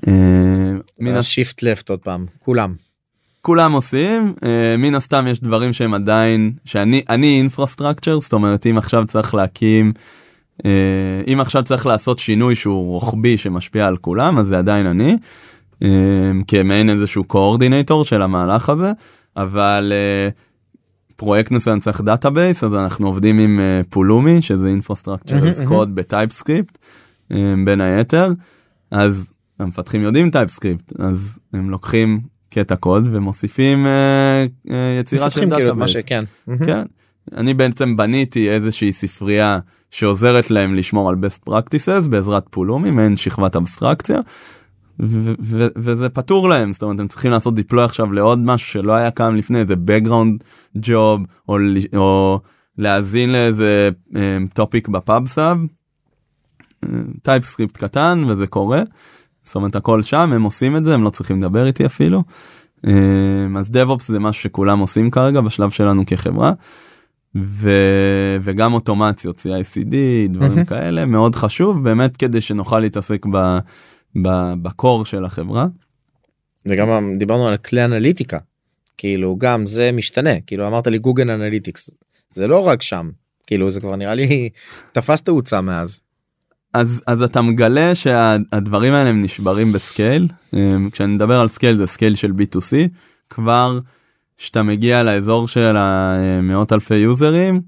אה, 0.08 0.72
מן 0.98 1.14
הש... 1.14 1.34
shift 1.34 1.62
left 1.62 1.90
עוד 1.90 1.98
פעם 1.98 2.26
כולם 2.38 2.74
כולם 3.46 3.72
עושים, 3.72 4.34
אה, 4.44 4.76
מן 4.78 4.94
הסתם 4.94 5.26
יש 5.26 5.40
דברים 5.40 5.72
שהם 5.72 5.94
עדיין, 5.94 6.52
שאני 6.64 7.02
אני 7.08 7.38
infrastructure, 7.38 8.20
זאת 8.20 8.32
אומרת 8.32 8.66
אם 8.66 8.78
עכשיו 8.78 9.04
צריך 9.06 9.34
להקים, 9.34 9.92
אה, 10.64 10.70
אם 11.32 11.40
עכשיו 11.40 11.62
צריך 11.62 11.86
לעשות 11.86 12.18
שינוי 12.18 12.54
שהוא 12.54 12.86
רוחבי 12.86 13.36
שמשפיע 13.36 13.86
על 13.86 13.96
כולם, 13.96 14.38
אז 14.38 14.48
זה 14.48 14.58
עדיין 14.58 14.86
אני, 14.86 15.16
כמעין 16.48 16.90
איזשהו 16.90 17.24
coordinator 17.24 18.04
של 18.04 18.22
המהלך 18.22 18.68
הזה, 18.68 18.92
אבל 19.36 19.92
פרויקט 21.16 21.50
מסוים 21.50 21.80
צריך 21.80 22.00
database, 22.00 22.64
אז 22.64 22.74
אנחנו 22.74 23.06
עובדים 23.06 23.38
עם 23.38 23.60
Pulumi, 23.90 24.42
שזה 24.42 24.68
infrastructure 24.68 25.36
as 25.36 25.68
code 25.68 25.88
ב 25.94 26.01
TypeScript, 26.01 26.78
בין 27.64 27.80
היתר, 27.80 28.32
אז 28.90 29.30
המפתחים 29.58 30.02
יודעים 30.02 30.30
TypeScript, 30.30 30.92
אז 30.98 31.38
הם 31.52 31.70
לוקחים 31.70 32.20
קטע 32.50 32.76
קוד 32.76 33.08
ומוסיפים 33.12 33.86
אה, 33.86 34.44
אה, 34.70 34.96
יצירה 35.00 35.30
של 35.30 35.40
כאילו 35.40 35.58
database. 35.58 35.90
שכן. 35.90 36.24
כן. 36.64 36.82
אני 37.32 37.54
בעצם 37.54 37.96
בניתי 37.96 38.50
איזושהי 38.50 38.92
ספרייה 38.92 39.58
שעוזרת 39.90 40.50
להם 40.50 40.74
לשמור 40.74 41.08
על 41.08 41.14
best 41.14 41.50
practices 41.50 42.08
בעזרת 42.08 42.44
Pulumi, 42.50 42.90
מעין 42.90 43.16
שכבת 43.16 43.56
אבסטרקציה. 43.56 44.20
ו- 45.02 45.32
ו- 45.40 45.66
וזה 45.76 46.08
פתור 46.08 46.48
להם 46.48 46.72
זאת 46.72 46.82
אומרת 46.82 47.00
הם 47.00 47.08
צריכים 47.08 47.30
לעשות 47.30 47.54
deploy 47.54 47.84
עכשיו 47.84 48.12
לעוד 48.12 48.38
משהו 48.38 48.68
שלא 48.68 48.92
היה 48.92 49.10
קיים 49.10 49.36
לפני 49.36 49.58
איזה 49.58 49.74
background 49.74 50.44
job 50.76 51.20
או, 51.48 51.58
או 51.96 52.40
להאזין 52.78 53.32
לאיזה 53.32 53.90
topic 54.54 54.88
ב 54.88 55.26
Pub/Sub. 55.26 55.58
TypeScript 57.22 57.76
קטן 57.76 58.22
וזה 58.26 58.46
קורה. 58.46 58.82
זאת 59.44 59.54
אומרת 59.54 59.76
הכל 59.76 60.02
שם 60.02 60.32
הם 60.32 60.42
עושים 60.42 60.76
את 60.76 60.84
זה 60.84 60.94
הם 60.94 61.02
לא 61.02 61.10
צריכים 61.10 61.38
לדבר 61.38 61.66
איתי 61.66 61.86
אפילו. 61.86 62.22
אה, 62.86 63.46
אז 63.58 63.70
DevOps 63.70 64.04
זה 64.06 64.18
משהו 64.18 64.42
שכולם 64.42 64.78
עושים 64.78 65.10
כרגע 65.10 65.40
בשלב 65.40 65.70
שלנו 65.70 66.06
כחברה. 66.06 66.52
ו... 67.36 67.70
וגם 68.42 68.72
אוטומציות 68.72 69.38
CI/CD 69.38 69.94
דברים 70.28 70.50
מהמם. 70.50 70.64
כאלה 70.64 71.06
מאוד 71.06 71.34
חשוב 71.34 71.84
באמת 71.84 72.16
כדי 72.16 72.40
שנוכל 72.40 72.78
להתעסק 72.78 73.26
ב... 73.26 73.58
ב... 74.22 74.52
ב 74.62 74.70
core 74.70 75.04
של 75.04 75.24
החברה. 75.24 75.66
וגם 76.66 77.18
דיברנו 77.18 77.48
על 77.48 77.56
כלי 77.56 77.84
אנליטיקה. 77.84 78.38
כאילו 78.98 79.36
גם 79.38 79.66
זה 79.66 79.92
משתנה 79.92 80.40
כאילו 80.40 80.66
אמרת 80.66 80.86
לי 80.86 80.98
Google 80.98 81.30
Analytics 81.30 81.90
זה 82.34 82.46
לא 82.46 82.66
רק 82.66 82.82
שם 82.82 83.10
כאילו 83.46 83.70
זה 83.70 83.80
כבר 83.80 83.96
נראה 83.96 84.14
לי 84.14 84.48
תפס 84.92 85.20
תאוצה 85.20 85.60
מאז. 85.60 86.00
אז 86.76 87.02
אז 87.06 87.22
אתה 87.22 87.42
מגלה 87.42 87.94
שהדברים 87.94 88.92
האלה 88.92 89.10
הם 89.10 89.20
נשברים 89.22 89.72
ב 89.72 89.81
scale 89.81 90.28
אמ, 90.54 90.88
כשאני 90.92 91.14
מדבר 91.14 91.40
על 91.40 91.48
scale 91.48 91.76
זה 91.76 91.86
scale 91.86 92.14
של 92.14 92.30
B2C 92.38 92.72
כבר 93.30 93.78
שאתה 94.38 94.62
מגיע 94.62 95.02
לאזור 95.02 95.48
של 95.48 95.74
המאות 95.78 96.72
אלפי 96.72 96.94
יוזרים 96.94 97.60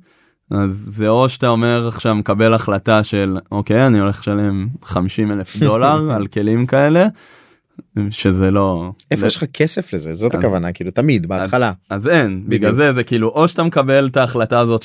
אז 0.51 0.89
זה 0.93 1.09
או 1.09 1.29
שאתה 1.29 1.49
אומר 1.49 1.89
עכשיו 1.89 2.15
מקבל 2.15 2.55
החלטה 2.55 3.05
של 3.05 3.37
אוקיי 3.53 3.87
אני 3.87 4.01
הולך 4.01 4.21
לשלם 4.21 4.69
50 4.83 5.33
אלף 5.33 5.57
דולר 5.67 6.11
על 6.13 6.27
כלים 6.27 6.67
כאלה 6.67 7.07
שזה 8.11 8.51
לא 8.51 8.93
איפה 9.11 9.27
יש 9.27 9.37
לך 9.37 9.45
כסף 9.45 9.93
לזה 9.93 10.13
זאת 10.13 10.35
אז- 10.35 10.41
הכוונה 10.41 10.73
כאילו 10.73 10.91
תמיד 10.91 11.27
בהתחלה. 11.27 11.73
אז 11.91 12.09
אין 12.09 12.43
בגלל. 12.49 12.73
זה 12.75 12.93
זה 12.93 13.05
כאילו 13.05 13.29
או 13.29 13.49
שאתה 13.49 13.63
מקבל 13.63 14.07
את 14.07 14.17
ההחלטה 14.17 14.59
הזאת 14.59 14.83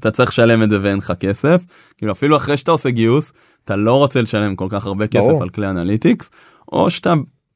שאתה 0.00 0.10
צריך 0.10 0.30
לשלם 0.30 0.62
את 0.62 0.70
זה 0.70 0.78
ואין 0.82 0.98
לך 0.98 1.12
כסף 1.20 1.62
כאילו 1.98 2.12
אפילו 2.12 2.36
אחרי 2.36 2.56
שאתה 2.56 2.70
עושה 2.70 2.90
גיוס 2.90 3.32
אתה 3.64 3.76
לא 3.76 3.94
רוצה 3.94 4.22
לשלם 4.22 4.56
כל 4.56 4.66
כך 4.70 4.86
הרבה 4.86 5.06
כסף 5.06 5.20
ברור. 5.20 5.42
על 5.42 5.48
כלי 5.48 5.66
אנליטיקס 5.66 6.30
או 6.72 6.90
שאתה 6.90 7.14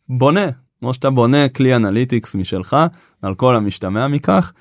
בונה 0.08 0.46
או 0.82 0.94
שאתה 0.94 1.10
בונה 1.10 1.48
כלי 1.48 1.76
אנליטיקס 1.76 2.34
משלך 2.34 2.76
על 3.22 3.34
כל 3.34 3.56
המשתמע 3.56 4.08
מכך. 4.08 4.52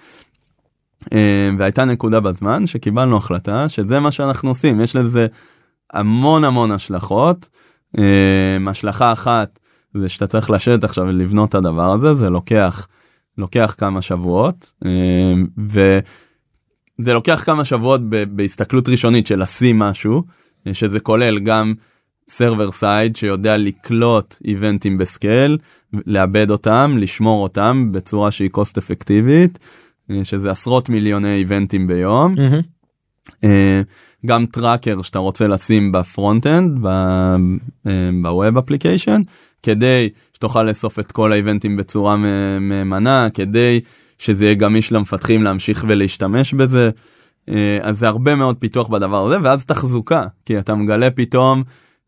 אה, 1.13 1.49
והייתה 1.57 1.85
נקודה 1.85 2.19
בזמן 2.19 2.67
שקיבלנו 2.67 3.17
החלטה 3.17 3.69
שזה 3.69 3.99
מה 3.99 4.11
שאנחנו 4.11 4.49
עושים 4.49 4.81
יש 4.81 4.95
לזה 4.95 5.27
המון 5.93 6.43
המון 6.43 6.71
השלכות. 6.71 7.49
אה, 7.97 8.57
השלכה 8.67 9.13
אחת 9.13 9.59
זה 9.93 10.09
שאתה 10.09 10.27
צריך 10.27 10.49
לשבת 10.49 10.83
עכשיו 10.83 11.05
ולבנות 11.05 11.49
את 11.49 11.55
הדבר 11.55 11.91
הזה 11.91 12.13
זה 12.13 12.29
לוקח 12.29 12.87
לוקח 13.37 13.75
כמה 13.77 14.01
שבועות 14.01 14.73
אה, 14.85 15.33
וזה 16.99 17.13
לוקח 17.13 17.43
כמה 17.45 17.65
שבועות 17.65 18.01
ב- 18.09 18.23
בהסתכלות 18.35 18.89
ראשונית 18.89 19.27
של 19.27 19.41
לשים 19.41 19.79
משהו 19.79 20.23
אה, 20.67 20.73
שזה 20.73 20.99
כולל 20.99 21.39
גם 21.39 21.73
server 22.29 22.71
side 22.71 23.15
שיודע 23.15 23.57
לקלוט 23.57 24.35
איבנטים 24.45 24.97
ב 24.97 25.07
scale 25.07 25.57
לעבד 25.93 26.49
אותם 26.51 26.95
לשמור 26.99 27.43
אותם 27.43 27.89
בצורה 27.91 28.31
שהיא 28.31 28.49
cost 28.57 28.77
אפקטיבית 28.77 29.59
אה, 30.11 30.23
שזה 30.23 30.51
עשרות 30.51 30.89
מיליוני 30.89 31.35
איבנטים 31.35 31.87
ביום. 31.87 32.35
אה, 33.43 33.81
גם 34.25 34.45
tracker 34.45 35.01
שאתה 35.01 35.19
רוצה 35.19 35.47
לשים 35.47 35.91
ב 35.91 36.01
front 36.01 36.47
end 36.47 36.77
ב 38.21 38.57
web 38.57 38.71
application 38.71 39.21
כדי 39.63 40.09
שתוכל 40.33 40.63
לאסוף 40.63 40.99
את 40.99 41.11
כל 41.11 41.31
האיבנטים 41.31 41.77
בצורה 41.77 42.15
מהימנה 42.59 43.27
כדי 43.33 43.79
שזה 44.23 44.45
יהיה 44.45 44.55
גמיש 44.55 44.91
למפתחים 44.91 45.43
להמשיך 45.43 45.85
ולהשתמש 45.87 46.53
בזה. 46.53 46.89
אה, 47.49 47.79
אז 47.81 47.99
זה 47.99 48.07
הרבה 48.07 48.35
מאוד 48.35 48.57
פיתוח 48.59 48.87
בדבר 48.87 49.25
הזה 49.25 49.37
ואז 49.43 49.65
תחזוקה 49.65 50.25
כי 50.45 50.59
אתה 50.59 50.75
מגלה 50.75 51.11
פתאום 51.11 51.63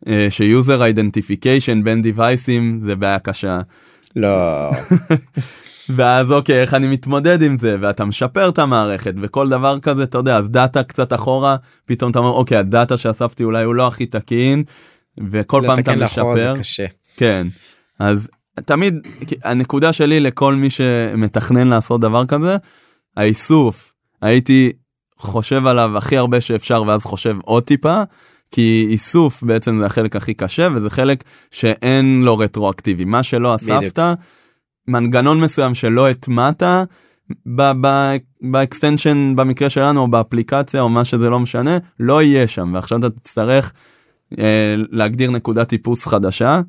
אה, 0.08 0.28
ש 0.30 0.49
user 0.49 0.86
identification 0.86 1.84
בין 1.84 2.02
דיווייסים 2.02 2.80
זה 2.84 2.96
בעיה 2.96 3.20
קשה. 3.20 3.60
לא 4.16 4.72
ואז 5.96 6.32
אוקיי 6.32 6.62
איך 6.62 6.74
אני 6.74 6.88
מתמודד 6.88 7.42
עם 7.42 7.58
זה 7.58 7.78
ואתה 7.82 8.06
משפר 8.06 8.50
את 8.50 8.60
המערכת 8.60 9.14
וכל 9.22 9.50
דבר 9.50 9.80
כזה 9.80 10.04
אתה 10.04 10.18
יודע 10.18 10.38
אז 10.38 10.50
דאטה 10.50 10.84
קצת 10.84 11.14
אחורה 11.14 11.56
פתאום 11.86 12.12
אתה 12.12 12.20
אומר 12.20 12.30
אוקיי 12.30 12.58
הדאטה 12.58 12.98
שאספתי 12.98 13.44
אולי 13.44 13.64
הוא 13.64 13.76
לא 13.76 13.88
הכי 13.88 14.06
תקין 14.06 14.64
וכל 15.32 15.64
פעם 15.68 15.80
אתה 15.80 15.96
משפר 15.96 16.36
זה 16.36 16.54
קשה. 16.60 16.86
כן 17.18 17.48
אז 18.00 18.30
תמיד 18.66 19.08
הנקודה 19.44 19.94
שלי 19.94 20.20
לכל 20.20 20.56
מי 20.56 20.70
שמתכנן 20.70 21.68
לעשות 21.68 22.02
דבר 22.02 22.26
כזה 22.26 22.58
האיסוף. 23.18 23.94
הייתי 24.22 24.72
חושב 25.18 25.66
עליו 25.68 25.98
הכי 25.98 26.18
הרבה 26.18 26.42
שאפשר 26.42 26.84
ואז 26.88 27.04
חושב 27.04 27.36
עוד 27.44 27.64
טיפה 27.64 28.02
כי 28.52 28.88
איסוף 28.90 29.44
בעצם 29.44 29.78
זה 29.80 29.86
החלק 29.86 30.16
הכי 30.16 30.34
קשה 30.34 30.68
וזה 30.76 30.90
חלק 30.90 31.24
שאין 31.52 32.22
לו 32.26 32.38
רטרואקטיבי. 32.38 33.06
מה 33.06 33.24
שלא 33.24 33.56
בדיוק. 33.56 33.84
אספת 33.84 34.00
מנגנון 34.88 35.40
מסוים 35.40 35.74
שלא 35.74 36.10
הטמעת 36.10 36.64
ב 38.42 38.51
extension 38.51 39.34
במקרה 39.36 39.70
שלנו 39.70 40.02
או 40.02 40.08
באפליקציה 40.08 40.82
או 40.82 40.90
מה 40.90 41.06
שזה 41.06 41.30
לא 41.30 41.40
משנה 41.40 41.78
לא 42.00 42.22
יהיה 42.22 42.48
שם. 42.48 42.72
ועכשיו 42.74 43.00
אתה 43.00 43.10
תצטרך 43.10 43.74
אה, 44.40 44.76
להגדיר 44.78 45.32
נקודת 45.32 45.70
ייחוס 45.70 46.08
חדשה 46.08 46.62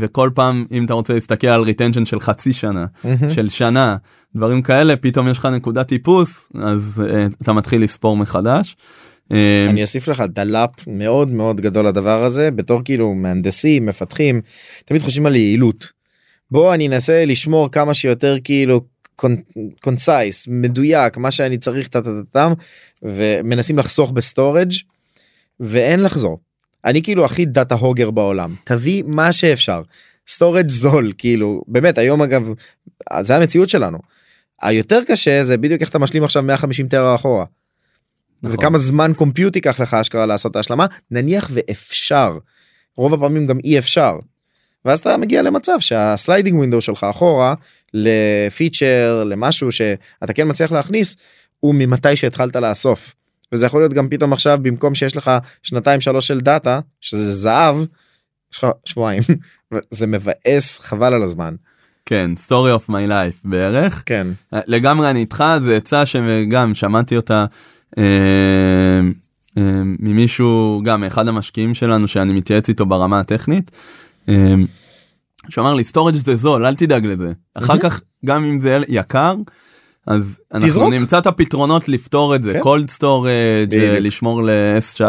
וכל 0.00 0.30
פעם 0.34 0.64
אם 0.72 0.84
אתה 0.84 0.94
רוצה 0.94 1.14
להסתכל 1.14 1.46
על 1.46 1.60
retention 1.60 2.04
של 2.04 2.20
חצי 2.20 2.52
שנה 2.52 2.86
מהמם. 3.04 3.28
של 3.28 3.48
שנה 3.48 3.96
דברים 4.36 4.62
כאלה 4.62 4.96
פתאום 4.96 5.28
יש 5.28 5.38
לך 5.38 5.46
נקודת 5.46 5.88
ייחוס 5.88 6.48
אז 6.54 7.02
אה, 7.10 7.26
אתה 7.42 7.52
מתחיל 7.52 7.82
לספור 7.82 8.16
מחדש. 8.16 8.76
אה, 9.32 9.66
אני 9.68 9.82
אוסיף 9.82 10.08
לך 10.08 10.22
double 10.28 10.59
up 10.59 10.70
מאוד 10.86 11.28
מאוד 11.28 11.60
גדול 11.60 11.86
לדבר 11.86 12.24
הזה 12.24 12.50
בתור 12.50 12.80
כאילו 12.84 13.14
מהנדסים 13.14 13.86
מפתחים 13.86 14.40
תמיד 14.84 15.02
חושבים 15.02 15.26
על 15.26 15.36
יעילות. 15.36 15.92
בוא 16.50 16.74
אני 16.74 16.88
אנסה 16.88 17.24
לשמור 17.24 17.70
כמה 17.70 17.94
שיותר 17.94 18.36
כאילו 18.44 18.80
concise 19.80 20.48
מדויק 20.50 21.16
מה 21.16 21.30
שאני 21.30 21.58
צריך 21.58 21.88
טה-טה-טם 21.88 22.52
ומנסים 23.02 23.78
לחסוך 23.78 24.10
ב 24.10 24.18
storage 24.18 24.72
ואין 25.60 26.02
לחזור. 26.02 26.38
אני 26.84 27.02
כאילו 27.02 27.24
הכי 27.24 27.44
data 27.44 27.74
hoarder 27.74 28.10
בעולם 28.10 28.54
תביא 28.64 29.02
מה 29.06 29.32
שאפשר 29.32 29.82
storage 30.28 30.68
זול 30.68 31.12
כאילו 31.18 31.62
באמת 31.66 31.98
היום 31.98 32.22
אגב 32.22 32.52
זה 33.20 33.36
המציאות 33.36 33.68
שלנו. 33.68 33.98
היותר 34.62 35.00
קשה 35.06 35.42
זה 35.42 35.56
בדיוק 35.56 35.80
איך 35.80 35.90
אתה 35.90 35.98
משלים 35.98 36.24
עכשיו 36.24 36.42
150 36.42 36.88
טרה 36.88 37.14
אחורה. 37.14 37.44
נכון. 38.42 38.58
וכמה 38.58 38.78
זמן 38.78 39.12
compute 39.16 39.56
ייקח 39.56 39.80
לך 39.80 39.94
אשכרה 39.94 40.26
לעשות 40.26 40.50
את 40.50 40.56
ההשלמה 40.56 40.86
נניח 41.10 41.50
ואפשר 41.52 42.38
רוב 42.96 43.14
הפעמים 43.14 43.46
גם 43.46 43.58
אי 43.64 43.78
אפשר. 43.78 44.18
ואז 44.84 44.98
אתה 44.98 45.16
מגיע 45.16 45.42
למצב 45.42 45.76
שה 45.80 46.03
sliding 46.03 46.58
window 46.58 46.80
שלך 46.80 47.04
אחורה 47.04 47.54
לפיצ'ר 47.94 49.24
למשהו 49.24 49.72
שאתה 49.72 50.32
כן 50.34 50.48
מצליח 50.48 50.72
להכניס 50.72 51.16
הוא 51.60 51.74
ממתי 51.74 52.16
שהתחלת 52.16 52.56
לאסוף. 52.56 53.14
וזה 53.52 53.66
יכול 53.66 53.80
להיות 53.80 53.92
גם 53.92 54.08
פתאום 54.08 54.32
עכשיו 54.32 54.58
במקום 54.62 54.94
שיש 54.94 55.16
לך 55.16 55.30
שנתיים 55.62 56.00
שלוש 56.00 56.26
של 56.26 56.40
דאטה 56.40 56.80
שזה 57.00 57.34
זהב 57.34 57.76
יש 58.52 58.58
לך 58.58 58.66
שבועיים 58.84 59.22
זה 59.90 60.06
מבאס 60.06 60.78
חבל 60.80 61.14
על 61.14 61.22
הזמן 61.22 61.54
כן 62.06 62.30
story 62.46 62.80
of 62.80 62.90
my 62.90 63.08
life 63.08 63.40
בערך 63.44 64.02
כן 64.06 64.26
לגמרי 64.52 65.10
אני 65.10 65.20
איתך 65.20 65.44
זה 65.62 65.76
עצה 65.76 66.06
שגם 66.06 66.74
שמעתי 66.74 67.16
אותה 67.16 67.44
אה, 67.98 69.00
אה, 69.58 69.80
ממישהו 69.84 70.80
גם 70.84 71.04
אחד 71.04 71.28
המשקיעים 71.28 71.74
שלנו 71.74 72.08
שאני 72.08 72.32
מתייעץ 72.32 72.68
איתו 72.68 72.86
ברמה 72.86 73.20
הטכנית. 73.20 73.70
אה, 74.28 74.54
שאמר 75.48 75.74
לי 75.74 75.84
storage 75.84 76.14
זה 76.14 76.36
זול 76.36 76.66
אל 76.66 76.74
תדאג 76.74 77.06
לזה 77.06 77.32
אחר. 77.54 77.78
כך 77.78 78.00
גם 78.24 78.44
אם 78.44 78.58
זה 78.58 78.78
יקר. 78.88 79.34
אז 80.08 80.40
אנחנו 80.54 80.68
תזרוק. 80.68 80.92
נמצא 80.92 81.18
את 81.18 81.26
הפתרונות 81.26 81.88
לפתור 81.88 82.34
את 82.34 82.42
זה, 82.42 82.52
כן. 82.52 82.60
cold 82.60 82.98
storage. 82.98 83.74
אה, 83.74 83.98
לשמור 84.00 84.42
ל-S3, 84.42 85.00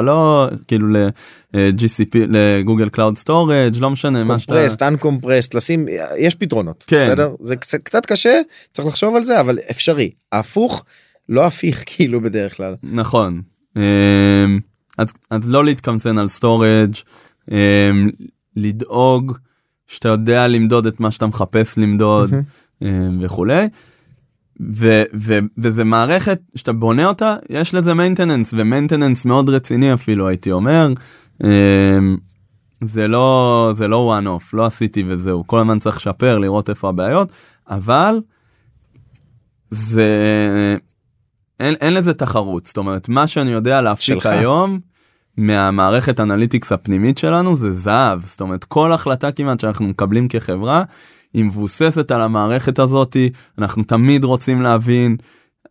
כאילו 0.68 0.88
ל-GCP, 0.88 2.18
ל 2.30 2.38
Google 2.38 2.90
Cloud 2.90 3.18
Storage, 3.18 3.76
לא 3.80 3.90
משנה 3.90 4.24
מה 4.24 4.40
שאתה... 4.40 4.54
compressed, 4.54 4.82
uncompressed, 4.82 5.54
לשים, 5.56 5.86
יש 6.18 6.36
פתרונות. 6.36 6.84
כן. 6.88 7.08
בסדר? 7.08 7.36
זה 7.42 7.56
קצת, 7.56 7.84
קצת 7.84 8.06
קשה, 8.06 8.42
צריך 8.74 8.88
לחשוב 8.88 9.16
על 9.16 9.24
זה, 9.24 9.40
אבל 9.40 9.60
אפשרי. 9.72 10.12
ההפוך, 10.32 10.86
לא 11.30 11.46
הפיך 11.46 11.84
כאילו 11.96 12.22
בדרך 12.22 12.58
כלל. 12.58 12.76
נכון. 12.84 13.42
אמ, 13.76 13.82
אז, 14.98 15.08
אז 15.30 15.50
לא 15.50 15.66
להתקמצן 15.66 16.18
על 16.18 16.28
storage, 16.28 16.96
לדאוג 18.56 19.38
שאתה 19.88 20.10
יודע 20.10 20.48
למדוד 20.48 20.86
את 20.86 21.00
מה 21.00 21.12
שאתה 21.12 21.26
מחפש 21.26 21.78
למדוד. 21.78 22.34
אמ, 22.82 22.88
וכולי. 23.22 23.68
ו, 24.62 25.04
ו, 25.16 25.40
וזה 25.58 25.84
מערכת 25.84 26.40
שאתה 26.56 26.74
בונה 26.74 27.06
אותה 27.06 27.36
יש 27.50 27.74
לזה 27.74 27.94
maintenance 27.94 28.54
ו 28.58 28.63
maintenance 28.63 29.26
מאוד 29.26 29.50
רציני 29.50 29.94
אפילו 29.94 30.28
הייתי 30.28 30.52
אומר. 30.52 30.94
אמ, 31.44 32.18
זה 32.84 33.08
לא 33.08 33.72
זה 33.76 33.88
לא 33.88 34.20
one 34.20 34.26
off 34.26 34.50
לא 34.54 34.66
עשיתי 34.66 35.04
וזהו 35.08 35.48
כל 35.48 35.60
הזמן 35.60 35.80
צריך 35.80 35.98
לשפר 35.98 36.40
לראות 36.40 36.70
איפה 36.70 36.90
הבעיות 36.90 37.32
אבל 37.70 38.16
זה 39.72 40.08
אין, 41.60 41.76
אין 41.82 41.94
לזה 41.94 42.14
תחרות 42.14 42.66
זאת 42.66 42.78
אומרת 42.78 43.10
מה 43.10 43.28
שאני 43.28 43.52
יודע 43.52 43.82
להפיק. 43.82 44.26
היום 44.26 44.80
מהמערכת 45.38 46.20
אנליטיקס 46.20 46.72
הפנימית 46.72 47.18
שלנו 47.18 47.56
זה 47.56 47.74
זהב 47.74 48.22
זאת 48.22 48.42
אומרת 48.42 48.64
כל 48.64 48.92
החלטה 48.92 49.32
כמעט 49.32 49.60
שאנחנו 49.60 49.86
מקבלים 49.86 50.28
כחברה 50.28 50.84
היא 51.34 51.46
מבוססת 51.46 52.12
על 52.12 52.22
המערכת 52.22 52.80
הזאתי 52.80 53.30
אנחנו 53.58 53.84
תמיד 53.84 54.24
רוצים 54.24 54.62
להבין 54.62 55.18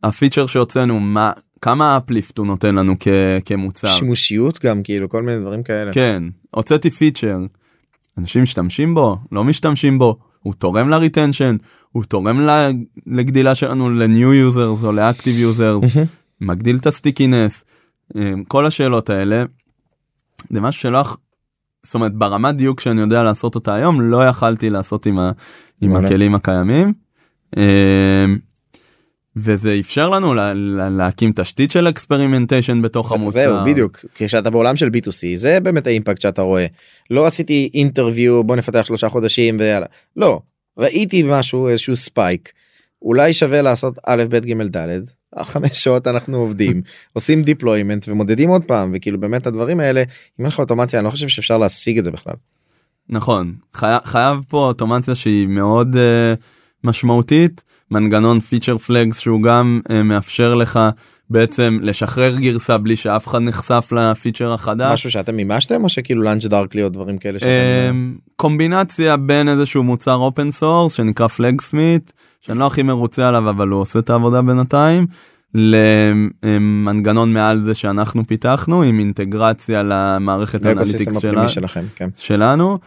הפיצ'ר 0.02 0.46
שהוצאנו 0.46 1.00
מה 1.00 1.32
כמה 1.62 1.96
uplift 1.96 2.38
הוא 2.38 2.46
נותן 2.46 2.74
לנו 2.74 2.94
כ, 3.00 3.08
כמוצר. 3.44 3.88
שימושיות 3.88 4.64
גם, 4.64 4.82
כאילו, 4.82 5.08
כל 5.08 5.22
מיני 5.22 5.40
דברים 5.40 5.62
כאלה. 5.62 5.92
כן, 5.92 6.22
הוצאתי 6.50 6.90
פיצ'ר, 6.90 7.38
אנשים 8.18 8.42
משתמשים 8.42 8.94
בו, 8.94 9.16
לא 9.32 9.44
משתמשים 9.44 9.98
בו, 9.98 10.18
הוא 10.40 10.54
תורם 10.54 10.88
ל 10.88 10.94
retention, 10.94 11.56
הוא 11.92 12.04
תורם 12.04 12.48
לגדילה 13.06 13.54
שלנו 13.54 13.90
ל-new 13.90 14.52
users 14.54 14.84
או 14.84 14.92
ל-active 14.92 15.56
users, 15.56 15.60
מהמם. 15.60 16.06
מגדיל 16.40 16.76
את 16.76 16.86
ה 16.86 16.93
stickiness, 16.93 17.64
אמ, 18.16 18.44
כל 18.48 18.66
השאלות 18.66 19.10
האלה, 19.10 19.44
זה 20.50 20.60
משהו 20.60 20.82
שלא, 20.82 21.02
זאת 21.82 21.94
אומרת 21.94 22.14
ברמת 22.14 22.54
דיוק 22.54 22.80
שאני 22.80 23.00
יודע 23.00 23.22
לעשות 23.22 23.54
אותה 23.54 23.74
היום, 23.74 24.00
לא 24.00 24.26
יכלתי 24.28 24.70
לעשות 24.70 25.06
עם, 25.06 25.18
ה- 25.18 25.32
עם. 25.80 25.96
הכלים 25.96 26.34
הקיימים. 26.34 26.92
אמ, 27.56 28.38
וזה 29.36 29.76
אפשר 29.80 30.08
לנו 30.10 30.34
לה, 30.34 30.54
לה, 30.54 30.88
להקים 30.88 31.32
תשתית 31.36 31.70
של 31.70 31.88
experimentation 31.88 32.82
בתוך 32.82 33.12
המוצר. 33.12 33.40
זהו, 33.40 33.56
בדיוק. 33.64 34.04
כשאתה 34.14 34.50
בעולם 34.50 34.76
של 34.76 34.86
B2C, 34.88 35.26
זה 35.34 35.60
באמת 35.60 35.86
ה 35.86 35.91
impact 35.91 36.20
שאתה 36.20 36.42
רואה. 36.42 36.66
לא 37.10 37.26
עשיתי 37.26 37.70
interview, 37.74 38.44
בוא 38.44 38.56
נפתח 38.56 38.84
שלושה 38.84 39.08
חודשים 39.08 39.56
ויאללה. 39.60 39.86
לא, 40.16 40.40
ראיתי 40.78 41.22
משהו, 41.26 41.68
איזשהו 41.68 41.96
spike. 41.96 42.52
אולי 43.02 43.32
שווה 43.32 43.62
לעשות 43.62 43.98
א', 44.06 44.24
ב', 44.28 44.36
ג', 44.36 44.76
ד', 44.76 45.00
חמש 45.44 45.84
שעות 45.84 46.06
אנחנו 46.06 46.36
עובדים, 46.36 46.82
עושים 47.12 47.42
deployment 47.42 48.08
ומודדים 48.08 48.48
עוד 48.48 48.64
פעם, 48.64 48.90
וכאילו 48.94 49.20
באמת 49.20 49.46
הדברים 49.46 49.80
האלה, 49.80 50.00
אם 50.00 50.44
אין 50.44 50.46
לך 50.46 50.58
אוטומציה, 50.58 50.98
אני 50.98 51.04
לא 51.04 51.10
חושב 51.10 51.28
שאפשר 51.28 51.58
להשיג 51.58 51.98
את 51.98 52.04
זה 52.04 52.10
בכלל. 52.10 52.34
נכון, 53.08 53.54
חי... 53.74 53.96
חייב 54.04 54.40
פה 54.48 54.66
אוטומציה 54.66 55.14
שהיא 55.14 55.46
מאוד 55.46 55.96
uh, 55.96 55.98
משמעותית, 56.88 57.64
מנגנון 57.90 58.40
feature 58.40 58.78
flags 58.78 59.18
שהוא 59.18 59.42
גם 59.42 59.80
uh, 59.88 59.92
מאפשר 59.92 60.54
לך 60.54 60.80
בעצם 61.30 61.78
לשחרר 61.82 62.38
גרסה 62.38 62.78
בלי 62.78 62.96
שאף 62.96 63.28
אחד 63.28 63.38
נחשף 63.38 63.92
לפיצ'ר 63.92 64.52
החדש. 64.52 64.92
משהו 64.92 65.10
שאתם 65.10 65.36
מימשתם, 65.36 65.84
או 65.84 65.88
שכאילו 65.88 66.22
LaunchDarkly 66.22 66.82
או 66.82 66.88
דברים 66.88 67.18
כאלה 67.18 67.38
שאתם... 67.38 67.50
אמ, 67.90 68.16
קומבינציה 68.36 69.16
בין 69.16 69.48
איזשהו 69.48 69.82
מוצר 69.82 70.14
open 70.14 70.50
source 70.50 70.92
שנקרא 70.92 71.26
Flagsmith 71.26 72.12
שאני 72.40 72.58
לא 72.58 72.66
הכי 72.66 72.82
מרוצה 72.82 73.28
עליו 73.28 73.50
אבל 73.50 73.68
הוא 73.68 73.80
עושה 73.80 73.98
את 73.98 74.10
העבודה 74.10 74.42
בינתיים 74.42 75.06
למנגנון 75.54 77.32
מעל 77.32 77.60
זה 77.60 77.74
שאנחנו 77.74 78.26
פיתחנו 78.26 78.82
עם 78.82 78.98
אינטגרציה 78.98 79.82
למערכת 79.82 80.66
ה 80.66 80.72
analytics 80.72 81.20
שלה, 81.20 81.48
שלכם, 81.48 81.84
כן. 81.96 82.08
שלנו 82.16 82.78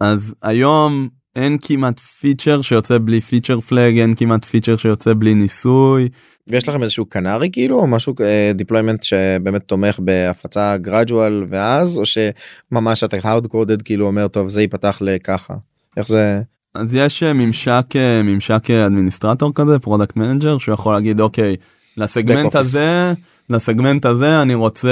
אז 0.00 0.34
היום 0.42 1.08
אין 1.36 1.56
כמעט 1.62 2.00
פיצ'ר 2.00 2.62
שיוצא 2.62 2.98
בלי 3.04 3.20
feature 3.20 3.60
flag 3.60 3.98
אין 3.98 4.14
כמעט 4.14 4.44
פיצ'ר 4.44 4.76
שיוצא 4.76 5.12
בלי 5.18 5.34
ניסוי. 5.34 6.08
ויש 6.48 6.68
לכם 6.68 6.82
איזשהו 6.82 7.04
canary 7.04 7.48
כאילו 7.52 7.80
או 7.80 7.86
משהו 7.86 8.14
deployment 8.54 9.02
שבאמת 9.02 9.62
תומך 9.62 9.98
בהפצה 9.98 10.76
gradual 10.76 11.44
ואז 11.48 11.98
או 11.98 12.02
שממש 12.06 13.04
אתה 13.04 13.16
hard 13.16 13.46
coded 13.46 13.82
כאילו 13.84 14.06
אומר 14.06 14.28
טוב 14.28 14.48
זה 14.48 14.60
ייפתח 14.60 14.98
לככה 15.00 15.54
איך 15.96 16.08
זה? 16.08 16.40
אז 16.74 16.94
יש 16.94 17.22
אה, 17.22 17.32
ממשק 17.32 17.84
אה, 17.96 18.22
ממשק 18.22 18.70
אה, 18.70 18.86
administrator 18.86 19.52
כזה 19.54 19.78
product 19.78 20.16
manager 20.16 20.58
שהוא 20.58 20.72
יכול 20.72 20.94
להגיד 20.94 21.20
אוקיי 21.20 21.56
לסגמנט 21.96 22.56
office. 22.56 22.58
לסגמנט 23.50 24.06
הזה 24.06 24.42
אני 24.42 24.54
רוצה 24.54 24.88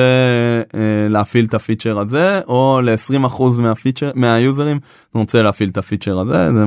אה, 0.75 0.81
להפעיל 1.09 1.45
את 1.45 1.55
הפיצ'ר 1.55 1.99
הזה 1.99 2.41
או 2.49 2.81
ל-20% 2.83 3.43
מהפיצ'ר 3.59 4.11
מהיוזרים 4.15 4.79
אני 5.15 5.21
רוצה 5.21 5.43
להפעיל 5.43 5.69
את 5.69 5.79
הפיצ'ר 5.79 6.19
הזה 6.19 6.53
זה 6.53 6.65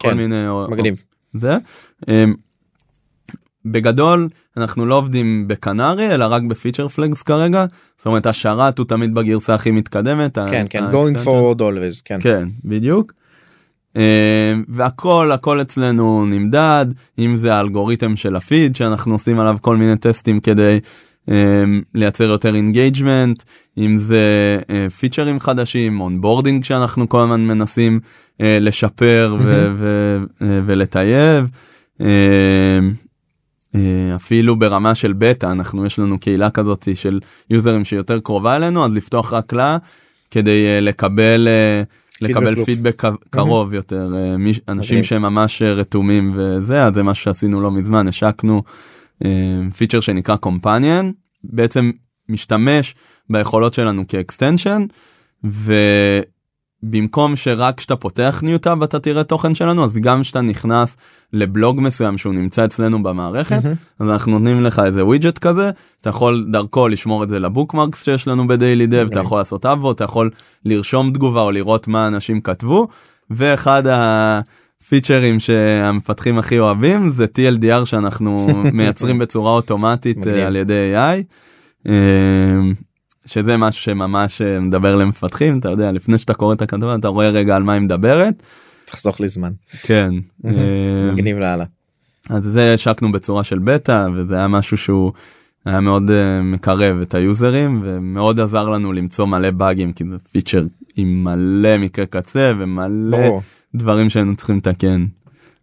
כל 0.00 0.08
כן, 0.10 0.16
מיני 0.16 0.48
או- 0.48 0.66
מגניב 0.70 0.94
זה. 1.38 1.56
אמ, 2.08 2.34
בגדול 3.64 4.28
אנחנו 4.56 4.86
לא 4.86 4.94
עובדים 4.94 5.48
בקנרי 5.48 6.14
אלא 6.14 6.24
רק 6.30 6.42
בפיצ'ר 6.42 6.88
פלגס 6.88 7.22
כרגע 7.22 7.64
זאת 7.96 8.06
אומרת 8.06 8.26
השרת 8.26 8.78
הוא 8.78 8.86
תמיד 8.86 9.14
בגרסה 9.14 9.54
הכי 9.54 9.70
מתקדמת. 9.70 10.38
כן 10.38 10.66
כן 10.70 10.84
ה- 10.84 10.90
going 10.92 11.24
forward 11.26 11.58
always 11.58 12.02
כן 12.04 12.18
כן 12.20 12.48
בדיוק. 12.64 13.12
אמ, 13.96 14.00
והכל 14.68 15.30
הכל 15.32 15.60
אצלנו 15.60 16.26
נמדד 16.26 16.86
אם 17.18 17.36
זה 17.36 17.54
האלגוריתם 17.54 18.16
של 18.16 18.36
הפיד 18.36 18.76
שאנחנו 18.76 19.14
עושים 19.14 19.40
עליו 19.40 19.56
כל 19.60 19.76
מיני 19.76 19.96
טסטים 19.96 20.40
כדי 20.40 20.78
לייצר 21.94 22.24
יותר 22.24 22.54
engagement 22.54 23.42
אם 23.78 23.98
זה 23.98 24.58
אה, 24.70 24.90
פיצ'רים 24.90 25.40
חדשים 25.40 26.00
onboarding 26.00 26.64
שאנחנו 26.64 27.08
כל 27.08 27.20
הזמן 27.20 27.46
מנסים 27.46 28.00
אה, 28.40 28.58
לשפר 28.60 29.36
אה, 29.46 29.68
ולטייב. 30.66 31.50
אה, 32.00 32.78
אפילו 34.16 34.56
ברמה 34.56 34.94
של 34.94 35.12
בטא 35.12 35.46
אנחנו 35.46 35.86
יש 35.86 35.98
לנו 35.98 36.18
קהילה 36.18 36.50
כזאת 36.50 36.88
של 36.94 37.20
יוזרים 37.50 37.84
שיותר 37.84 38.20
קרובה 38.20 38.56
אלינו 38.56 38.84
אז 38.84 38.92
לפתוח 38.92 39.32
רק 39.32 39.52
לה 39.52 39.78
כדי 40.30 40.66
אה, 40.66 40.80
לקבל 40.80 41.48
אה, 41.48 41.82
לקבל. 42.20 42.64
פידבק 42.64 43.02
קרוב 43.30 43.74
יותר 43.74 44.10
אה, 44.14 44.34
אנשים. 44.68 45.02
שהם 45.02 45.22
ממש 45.22 45.62
אה, 45.62 45.72
רתומים 45.72 46.32
וזה 46.36 46.84
אז 46.84 46.94
זה 46.94 47.02
מה 47.02 47.14
שעשינו 47.14 47.60
לא 47.60 47.70
מזמן 47.70 48.08
השקנו 48.08 48.56
אה, 48.56 48.62
פיצ'ר 49.76 50.00
שנקרא 50.00 50.36
companion 50.36 51.10
בעצם 51.44 51.90
משתמש 52.28 52.94
ביכולות 53.30 53.74
שלנו 53.74 54.04
כ 54.08 54.21
extension 54.21 54.82
ובמקום 56.84 57.36
שרק 57.36 57.78
כשאתה 57.78 57.96
פותח 57.96 58.40
new 58.42 58.62
tab 58.62 58.82
אתה 58.82 58.98
תראה 58.98 59.24
תוכן 59.24 59.54
שלנו 59.54 59.84
אז 59.84 59.98
גם 59.98 60.22
כשאתה 60.22 60.40
נכנס 60.40 60.96
לבלוג 61.32 61.80
מסוים 61.80 62.18
שהוא 62.18 62.34
נמצא 62.34 62.64
אצלנו 62.64 63.02
במערכת 63.02 63.64
מהמם. 63.64 63.74
אז 63.98 64.10
אנחנו 64.10 64.32
נותנים 64.32 64.62
לך 64.62 64.78
איזה 64.78 65.04
widget 65.04 65.38
כזה 65.38 65.70
אתה 66.00 66.10
יכול 66.10 66.46
דרכו 66.52 66.88
לשמור 66.88 67.24
את 67.24 67.28
זה 67.28 67.38
ל 67.38 67.45
bookmarks 67.45 68.04
שיש 68.04 68.28
לנו 68.28 68.48
ב 68.48 68.86
daily.dev 68.86 68.94
אתה 68.94 69.04
מגניב. 69.04 69.24
יכול 69.24 69.38
לעשות 69.38 69.66
upvote 69.66 69.92
אתה 69.92 70.04
יכול 70.04 70.30
לרשום 70.64 71.12
תגובה 71.12 71.40
או 71.40 71.50
לראות 71.50 71.88
מה 71.88 72.06
אנשים 72.06 72.40
כתבו 72.40 72.88
ואחד 73.30 73.82
הפיצ'רים 74.86 75.40
שהמפתחים 75.40 76.38
הכי 76.38 76.58
אוהבים 76.58 77.08
זה 77.08 77.24
TLDR 77.24 77.84
שאנחנו 77.84 78.48
מייצרים 78.72 79.18
בצורה 79.18 79.52
אוטומטית. 79.52 80.26
אה, 80.26 80.46
על 80.46 80.56
ידי 80.56 80.94
AI. 80.94 81.22
אה, 81.88 81.92
שזה 83.26 83.56
משהו 83.56 83.82
שממש 83.82 84.42
אה, 84.42 84.60
מדבר 84.60 84.96
למפתחים. 84.96 85.58
אתה 85.58 85.70
יודע 85.70 85.92
לפני 85.92 86.18
שאתה 86.18 86.34
קורא 86.34 86.54
את 86.54 86.62
הכתבה 86.62 86.94
אתה 86.94 87.08
רואה 87.08 87.30
רגע 87.30 87.56
על 87.56 87.62
מה 87.62 87.72
היא 87.72 87.80
מדברת. 87.80 88.42
תחסוך 88.84 89.20
לי 89.20 89.28
זמן. 89.28 89.52
כן 89.82 90.10
מגניב 91.12 91.38
לאללה. 91.38 91.64
אז 92.30 92.42
זה 92.44 92.74
השקנו 92.74 93.12
בצורה 93.12 93.44
של 93.44 93.58
בטא 93.58 94.06
וזה 94.14 94.36
היה 94.36 94.48
משהו 94.48 94.76
שהוא 94.76 95.12
היה 95.64 95.80
מאוד 95.80 96.10
מקרב 96.42 97.00
את 97.00 97.14
היוזרים 97.14 97.80
ומאוד 97.84 98.40
עזר 98.40 98.68
לנו 98.68 98.92
למצוא 98.92 99.26
מלא 99.26 99.50
באגים 99.50 99.92
כי 99.92 100.04
זה 100.04 100.16
פיצ'ר 100.32 100.66
עם 100.96 101.24
מלא 101.24 101.78
מקרה 101.78 102.06
קצה 102.06 102.52
ומלא 102.58 103.18
ברור 103.18 103.42
דברים 103.74 104.10
שהיינו 104.10 104.36
צריכים 104.36 104.56
לתקן. 104.56 105.06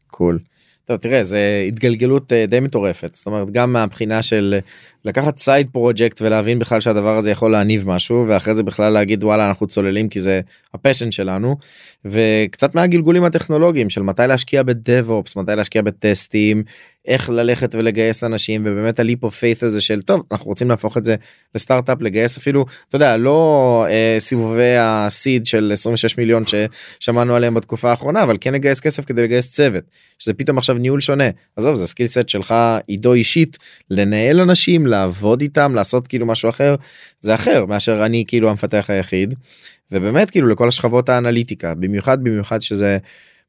cool. 0.08 0.40
טוב 0.89 0.97
תראה 0.97 1.24
זה 1.24 1.66
התגלגלות 1.68 2.34
אה, 2.34 2.45
די 2.45 2.60
מטורפת 2.60 3.16
זאת 3.16 3.26
אומרת 3.26 3.51
גם 3.51 3.74
מהבחינה 3.74 4.22
של 4.22 4.60
לקחת 5.05 5.38
side 5.38 5.68
project 5.72 6.22
ולהבין 6.22 6.60
בכלל 6.60 6.80
שהדבר 6.80 7.18
הזה 7.18 7.32
יכול 7.32 7.51
להניב 7.51 7.89
משהו 7.89 8.26
ואחרי 8.28 8.55
זה 8.55 8.64
בכלל 8.64 8.93
להגיד 8.93 9.24
וואלה 9.24 9.47
אנחנו 9.47 9.68
צוללים 9.68 10.10
כי 10.10 10.22
זה 10.22 10.41
ה 10.74 10.78
passion 10.78 11.12
שלנו 11.12 11.57
וקצת 12.05 12.76
מהגלגולים 12.76 13.24
הטכנולוגיים 13.24 13.89
של 13.89 14.01
מתי 14.01 14.24
להשקיע 14.28 14.64
ב 14.64 14.74
DevOps 14.74 15.36
מתי 15.36 15.55
להשקיע 15.55 15.82
בטסטים 15.82 16.64
איך 17.10 17.30
ללכת 17.30 17.76
ולגייס 17.76 18.24
אנשים 18.24 18.62
ובאמת 18.66 18.99
ה 19.00 19.04
leap 19.04 19.24
of 19.24 19.36
faith 19.36 19.64
הזה 19.64 19.82
של 19.82 20.01
טוב 20.01 20.24
אנחנו 20.32 20.45
רוצים 20.45 20.70
להפוך 20.70 20.97
את 20.97 21.05
זה 21.05 21.16
לסטארט-אפ 21.55 22.01
לגייס 22.01 22.38
אפילו 22.38 22.66
אתה 22.89 22.95
יודע 22.95 23.18
לא 23.18 23.86
אה, 23.89 24.16
סיבובי 24.20 24.76
ה 24.80 24.93
seed 24.93 25.48
של 25.47 25.72
26 25.74 26.18
מיליון 26.18 26.43
ששמענו 26.45 27.36
עליהם 27.36 27.53
בתקופה 27.53 27.89
האחרונה 27.89 28.24
אבל 28.24 28.38
כן 28.41 28.53
לגייס 28.53 28.80
כסף 28.80 29.05
כדי 29.05 29.24
לגייס 29.24 29.51
צוות 29.51 29.84
שזה 30.20 30.34
פתאום 30.34 30.57
עכשיו 30.57 30.78
ניהול 30.78 31.01
שונה 31.01 31.30
עזוב 31.55 31.76
זה 31.76 31.88
skill 31.88 32.08
set 32.08 32.30
שלך 32.30 32.55
עידו 32.88 33.14
אישית 33.14 33.57
לנהל 33.89 34.41
אנשים 34.41 34.88
לעבוד 34.88 35.41
איתם 35.41 35.76
לעשות 35.76 36.07
כאילו 36.07 36.26
משהו 36.26 36.49
אחר 36.49 36.76
זה 37.22 37.36
אחר 37.36 37.66
מאשר 37.66 38.05
אני 38.05 38.24
כאילו 38.28 38.49
המפתח 38.49 38.86
היחיד. 38.88 39.36
ובאמת 39.91 40.32
כאילו 40.32 40.47
לכל 40.47 40.68
השכבות 40.68 41.10
האנליטיקה 41.10 41.76
במיוחד 41.76 42.24
במיוחד 42.24 42.62
שזה 42.62 42.97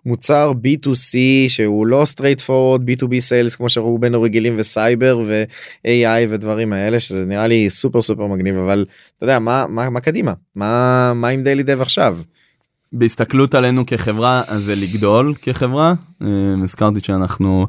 מוצר 0.07 0.53
b2c 0.64 1.18
שהוא 1.48 1.86
לא 1.86 2.05
straight 2.14 2.40
forward 2.40 2.80
b2b 2.80 3.11
sales 3.11 3.57
כמו 3.57 3.68
שרובנו 3.68 4.22
רגילים 4.22 4.55
וסייבר 4.57 5.22
ו-AI 5.28 6.26
ודברים 6.30 6.72
האלה 6.72 7.01
שזה 7.01 7.24
נראה 7.24 7.46
לי 7.46 7.70
סופר 7.70 8.03
סופר 8.03 8.26
מגניב 8.26 8.57
אבל 8.57 8.84
אתה 9.16 9.24
יודע 9.24 9.38
מה 9.38 9.66
מה, 9.68 9.90
מה 9.90 10.01
קדימה 10.01 10.32
מה 10.57 11.12
מה 11.14 11.28
עם 11.28 11.44
דיילי 11.44 11.62
דב 11.62 11.80
עכשיו. 11.80 12.18
בהסתכלות 12.92 13.55
עלינו 13.55 13.86
כחברה 13.86 14.42
אז 14.46 14.64
זה 14.64 14.74
לגדול 14.74 15.34
כחברה 15.42 15.94
אה, 16.22 16.28
הזכרתי 16.62 17.01
שאנחנו 17.01 17.66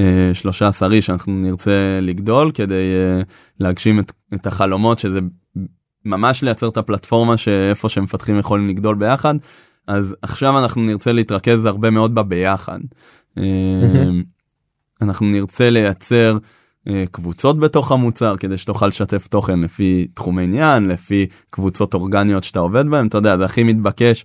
אה, 0.00 0.30
שלושה 0.32 0.68
עשרי 0.68 1.02
שאנחנו 1.02 1.32
נרצה 1.32 1.98
לגדול 2.02 2.50
כדי 2.54 2.74
אה, 2.74 3.22
להגשים 3.60 4.00
את, 4.00 4.12
את 4.34 4.46
החלומות 4.46 4.98
שזה 4.98 5.18
ממש 6.04 6.42
לייצר 6.42 6.68
את 6.68 6.76
הפלטפורמה 6.76 7.36
שאיפה 7.36 7.88
שמפתחים 7.88 8.38
יכולים 8.38 8.68
לגדול 8.68 8.94
ביחד 8.94 9.34
אז 9.86 10.16
עכשיו 10.22 10.58
אנחנו 10.58 10.82
נרצה 10.82 11.12
להתרכז 11.12 11.64
הרבה 11.64 11.90
מאוד 11.90 12.14
בביחד. 12.14 12.78
אנחנו 15.02 15.26
נרצה 15.26 15.70
לייצר 15.70 16.38
קבוצות 17.10 17.58
בתוך 17.58 17.92
המוצר 17.92 18.36
כדי 18.36 18.56
שתוכל 18.56 18.86
לשתף 18.86 19.26
תוכן 19.26 19.60
לפי 19.60 20.06
תחומי 20.14 20.44
עניין 20.44 20.84
לפי 20.84 21.26
קבוצות 21.50 21.94
אורגניות 21.94 22.44
שאתה 22.44 22.58
עובד 22.58 22.86
בהם 22.86 23.06
אתה 23.06 23.18
יודע 23.18 23.38
זה 23.38 23.44
הכי 23.44 23.62
מתבקש 23.62 24.24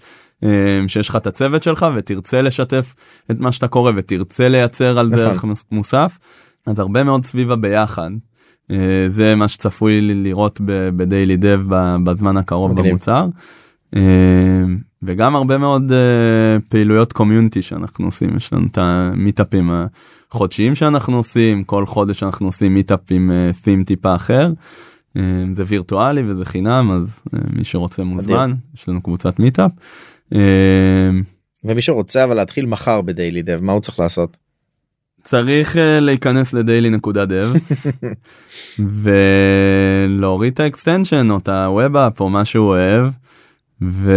שיש 0.87 1.09
לך 1.09 1.15
את 1.15 1.27
הצוות 1.27 1.63
שלך 1.63 1.85
ותרצה 1.95 2.41
לשתף 2.41 2.95
את 3.31 3.39
מה 3.39 3.51
שאתה 3.51 3.67
קורא 3.67 3.91
ותרצה 3.95 4.49
לייצר 4.49 4.99
על 4.99 5.09
דרך 5.09 5.45
מוסף 5.71 6.19
אז 6.67 6.79
הרבה 6.79 7.03
מאוד 7.03 7.25
סביב 7.25 7.51
הביחד. 7.51 8.09
זה 9.09 9.35
מה 9.35 9.47
שצפוי 9.47 10.01
לראות 10.01 10.61
בדיילי 10.95 11.37
דב 11.37 11.61
בזמן 12.03 12.37
הקרוב 12.37 12.81
במוצר. 12.81 13.27
וגם 15.03 15.35
הרבה 15.35 15.57
מאוד 15.57 15.91
פעילויות 16.69 17.13
קומיונטי 17.13 17.61
שאנחנו 17.61 18.05
עושים 18.05 18.37
יש 18.37 18.53
לנו 18.53 18.67
את 18.71 18.77
המיטאפים 18.77 19.71
החודשיים 20.31 20.75
שאנחנו 20.75 21.17
עושים 21.17 21.63
כל 21.63 21.85
חודש 21.85 22.23
אנחנו 22.23 22.45
עושים 22.45 22.73
meetup 22.73 22.99
עם 23.09 23.31
theme 23.61 23.83
טיפה 23.83 24.15
אחר. 24.15 24.51
זה 25.53 25.63
וירטואלי 25.67 26.23
וזה 26.27 26.45
חינם 26.45 26.91
אז 26.91 27.23
מי 27.53 27.63
שרוצה 27.63 28.03
מוזמן 28.03 28.53
יש 28.75 28.89
לנו 28.89 29.01
קבוצת 29.01 29.39
meetup. 29.39 29.71
ומי 31.63 31.81
שרוצה 31.81 32.23
אבל 32.23 32.35
להתחיל 32.35 32.65
מחר 32.65 33.01
ב 33.01 33.41
daily.dev 33.41 33.59
מה 33.61 33.73
הוא 33.73 33.81
צריך 33.81 33.99
לעשות. 33.99 34.37
צריך 35.23 35.75
uh, 35.75 35.79
להיכנס 36.01 36.53
ל 36.53 36.59
daily 36.59 36.89
נקודה 36.89 37.25
dev 37.25 37.53
ולהוריד 40.17 40.53
את 40.53 40.59
ה 40.59 40.67
extension 40.67 41.31
או 41.31 41.37
את 41.37 41.49
ה 41.49 41.61
web 41.61 41.95
app 41.95 42.21
או 42.21 42.29
מה 42.29 42.45
שהוא 42.45 42.67
אוהב 42.67 43.11
ו... 43.81 44.11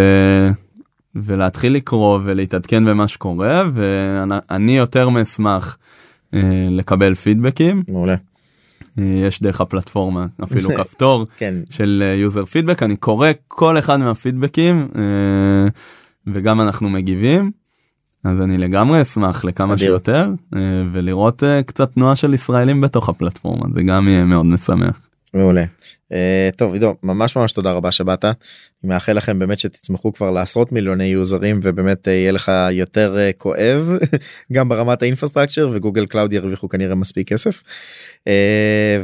ולהתחיל 1.17 1.75
לקרוא 1.75 2.19
ולהתעדכן 2.25 2.85
במה 2.85 3.09
שקורה 3.09 3.62
ואני 3.75 4.77
יותר 4.77 5.09
מאשמח 5.09 5.79
uh, 6.35 6.37
לקבל 6.71 7.15
פידבקים. 7.15 7.83
מעולה. 7.89 8.17
Uh, 8.83 9.01
יש 9.01 9.43
דרך 9.43 9.61
הפלטפורמה 9.61 10.27
אפילו 10.45 10.71
כפתור 10.79 11.27
כן. 11.37 11.55
של 11.71 12.15
יוזר 12.17 12.45
פידבק 12.45 12.83
אני 12.83 12.97
קורא 12.97 13.29
כל 13.49 13.79
אחד 13.79 13.97
מהפידבקים 13.97 14.89
uh, 14.93 14.99
וגם 16.27 16.61
אנחנו 16.61 16.91
מגיבים. 16.91 17.51
אז 18.25 18.41
אני 18.41 18.59
לגמרי 18.59 19.03
אשמח 19.03 19.45
לכמה. 19.45 19.79
שיותר 19.79 20.31
אה, 20.57 20.61
ולראות 20.93 21.45
אה, 21.45 21.62
קצת 21.62 21.93
תנועה 21.93 22.17
של 22.17 22.35
ישראלים 22.35 22.81
בתוך 22.81 23.09
הפלטפורמה 23.09 23.67
זה 23.75 23.83
גם 23.83 24.09
יהיה 24.09 24.25
מאוד 24.25 24.47
משמח. 24.47 25.04
מעולה. 25.35 25.64
Uh, 26.12 26.16
טוב 26.57 26.72
עידו 26.72 26.95
ממש 27.03 27.37
ממש 27.37 27.53
תודה 27.53 27.72
רבה 27.72 27.93
שבאת. 27.93 28.24
אני 28.24 28.35
מאחל 28.85 29.12
לכם 29.12 29.39
באמת 29.39 29.61
שתצמחו 29.61 30.12
כבר 30.12 30.30
לעשרות 30.30 30.72
מיליוני 30.72 31.05
יוזרים 31.05 31.61
ובאמת 31.62 32.09
uh, 32.09 32.11
יהיה 32.11 32.32
לך 32.32 32.53
יותר 32.70 33.16
uh, 33.16 33.39
כואב 33.39 33.91
גם 34.53 34.68
ברמת 34.68 35.03
ה 35.03 35.07
infrastructure 35.07 35.70
ו 35.72 35.77
Google 35.77 36.07
Cloud 36.07 36.33
ירוויחו 36.32 36.68
כנראה 36.68 36.95
מספיק 36.95 37.28
כסף. 37.28 37.62
Uh, 38.28 38.30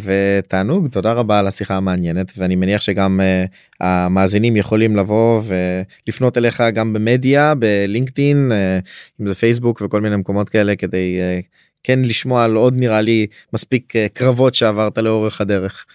ותענוג 0.03 0.89
תודה 0.89 1.13
רבה 1.13 1.39
על 1.39 1.47
השיחה 1.47 1.77
המעניינת 1.77 2.33
ואני 2.37 2.57
מניח 2.57 2.81
שגם 2.81 3.21
uh, 3.21 3.51
המאזינים 3.81 4.57
יכולים 4.57 4.97
לבוא 4.97 5.43
ולפנות 6.07 6.39
אליך 6.39 6.63
גם 6.75 6.93
במדיה 6.93 7.55
בלינקדאין 7.55 8.53
uh, 8.53 8.87
אם 9.21 9.27
זה 9.27 9.35
פייסבוק 9.35 9.83
וכל 9.85 10.01
מיני 10.01 10.17
מקומות 10.17 10.49
כאלה 10.49 10.77
כדי 10.77 11.19
uh, 11.21 11.47
כן 11.83 11.99
לשמוע 12.03 12.45
על 12.45 12.57
עוד 12.57 12.75
נראה 12.77 13.01
לי 13.01 13.27
מספיק 13.53 13.93
קרבות 14.13 14.55
שעברת 14.55 14.99
לאורך 14.99 15.41
הדרך. 15.41 15.87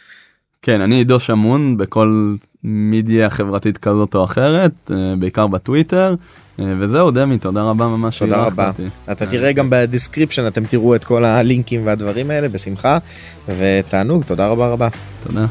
כן 0.66 0.82
אני 0.82 0.96
עידו 0.96 1.20
שמון 1.20 1.78
בכל 1.78 2.36
מידיה 2.64 3.30
חברתית 3.30 3.78
כזאת 3.78 4.16
או 4.16 4.24
אחרת 4.24 4.92
אה, 4.92 5.14
בעיקר 5.20 5.48
בטוויטר 5.48 6.16
אה, 6.60 6.74
וזהו 6.80 7.12
דמי 7.12 7.38
תודה 7.38 7.64
רבה 7.64 7.88
ממש 7.88 8.20
שאירחת. 8.20 8.60
אותי. 8.60 8.86
אתה 9.12 9.26
תראה 9.26 9.52
גם 9.52 9.68
ב 9.70 9.76
description 9.76 10.48
אתם 10.48 10.66
תראו 10.66 10.96
את 10.96 11.04
כל 11.04 11.26
הלינקים 11.26 11.86
והדברים 11.86 12.32
האלה 12.32 12.50
בשמחה 12.50 12.98
ותענוג 13.48 14.24
תודה 14.24 14.48
רבה 14.48 14.68
רבה. 14.68 14.88
תודה. 15.28 15.46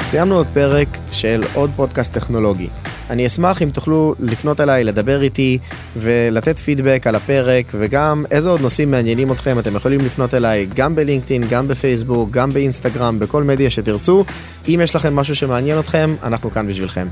סיימנו 0.00 0.34
עוד 0.34 0.46
פרק 0.46 0.88
של 1.12 1.40
עוד 1.54 1.70
פודקאסט 1.76 2.12
טכנולוגי. 2.12 2.68
אני 3.10 3.26
אשמח 3.26 3.62
אם 3.62 3.70
תוכלו 3.70 4.14
לפנות 4.20 4.60
אליי, 4.60 4.84
לדבר 4.84 5.22
איתי 5.22 5.58
ולתת 5.96 6.58
פידבק 6.58 7.06
על 7.06 7.14
הפרק 7.14 7.66
וגם 7.78 8.24
איזה 8.30 8.50
עוד 8.50 8.60
נושאים 8.60 8.90
מעניינים 8.90 9.32
אתכם 9.32 9.58
אתם 9.58 9.76
יכולים 9.76 10.00
לפנות 10.00 10.34
אליי 10.34 10.66
גם 10.74 10.94
בלינקדאין, 10.94 11.42
גם 11.50 11.68
בפייסבוק, 11.68 12.30
גם 12.30 12.50
באינסטגרם, 12.50 13.18
בכל 13.18 13.42
מדיה 13.42 13.70
שתרצו. 13.70 14.24
אם 14.68 14.80
יש 14.82 14.96
לכם 14.96 15.16
משהו 15.16 15.34
שמעניין 15.36 15.78
אתכם, 15.78 16.06
אנחנו 16.22 16.50
כאן 16.50 16.68
בשבילכם. 16.68 17.06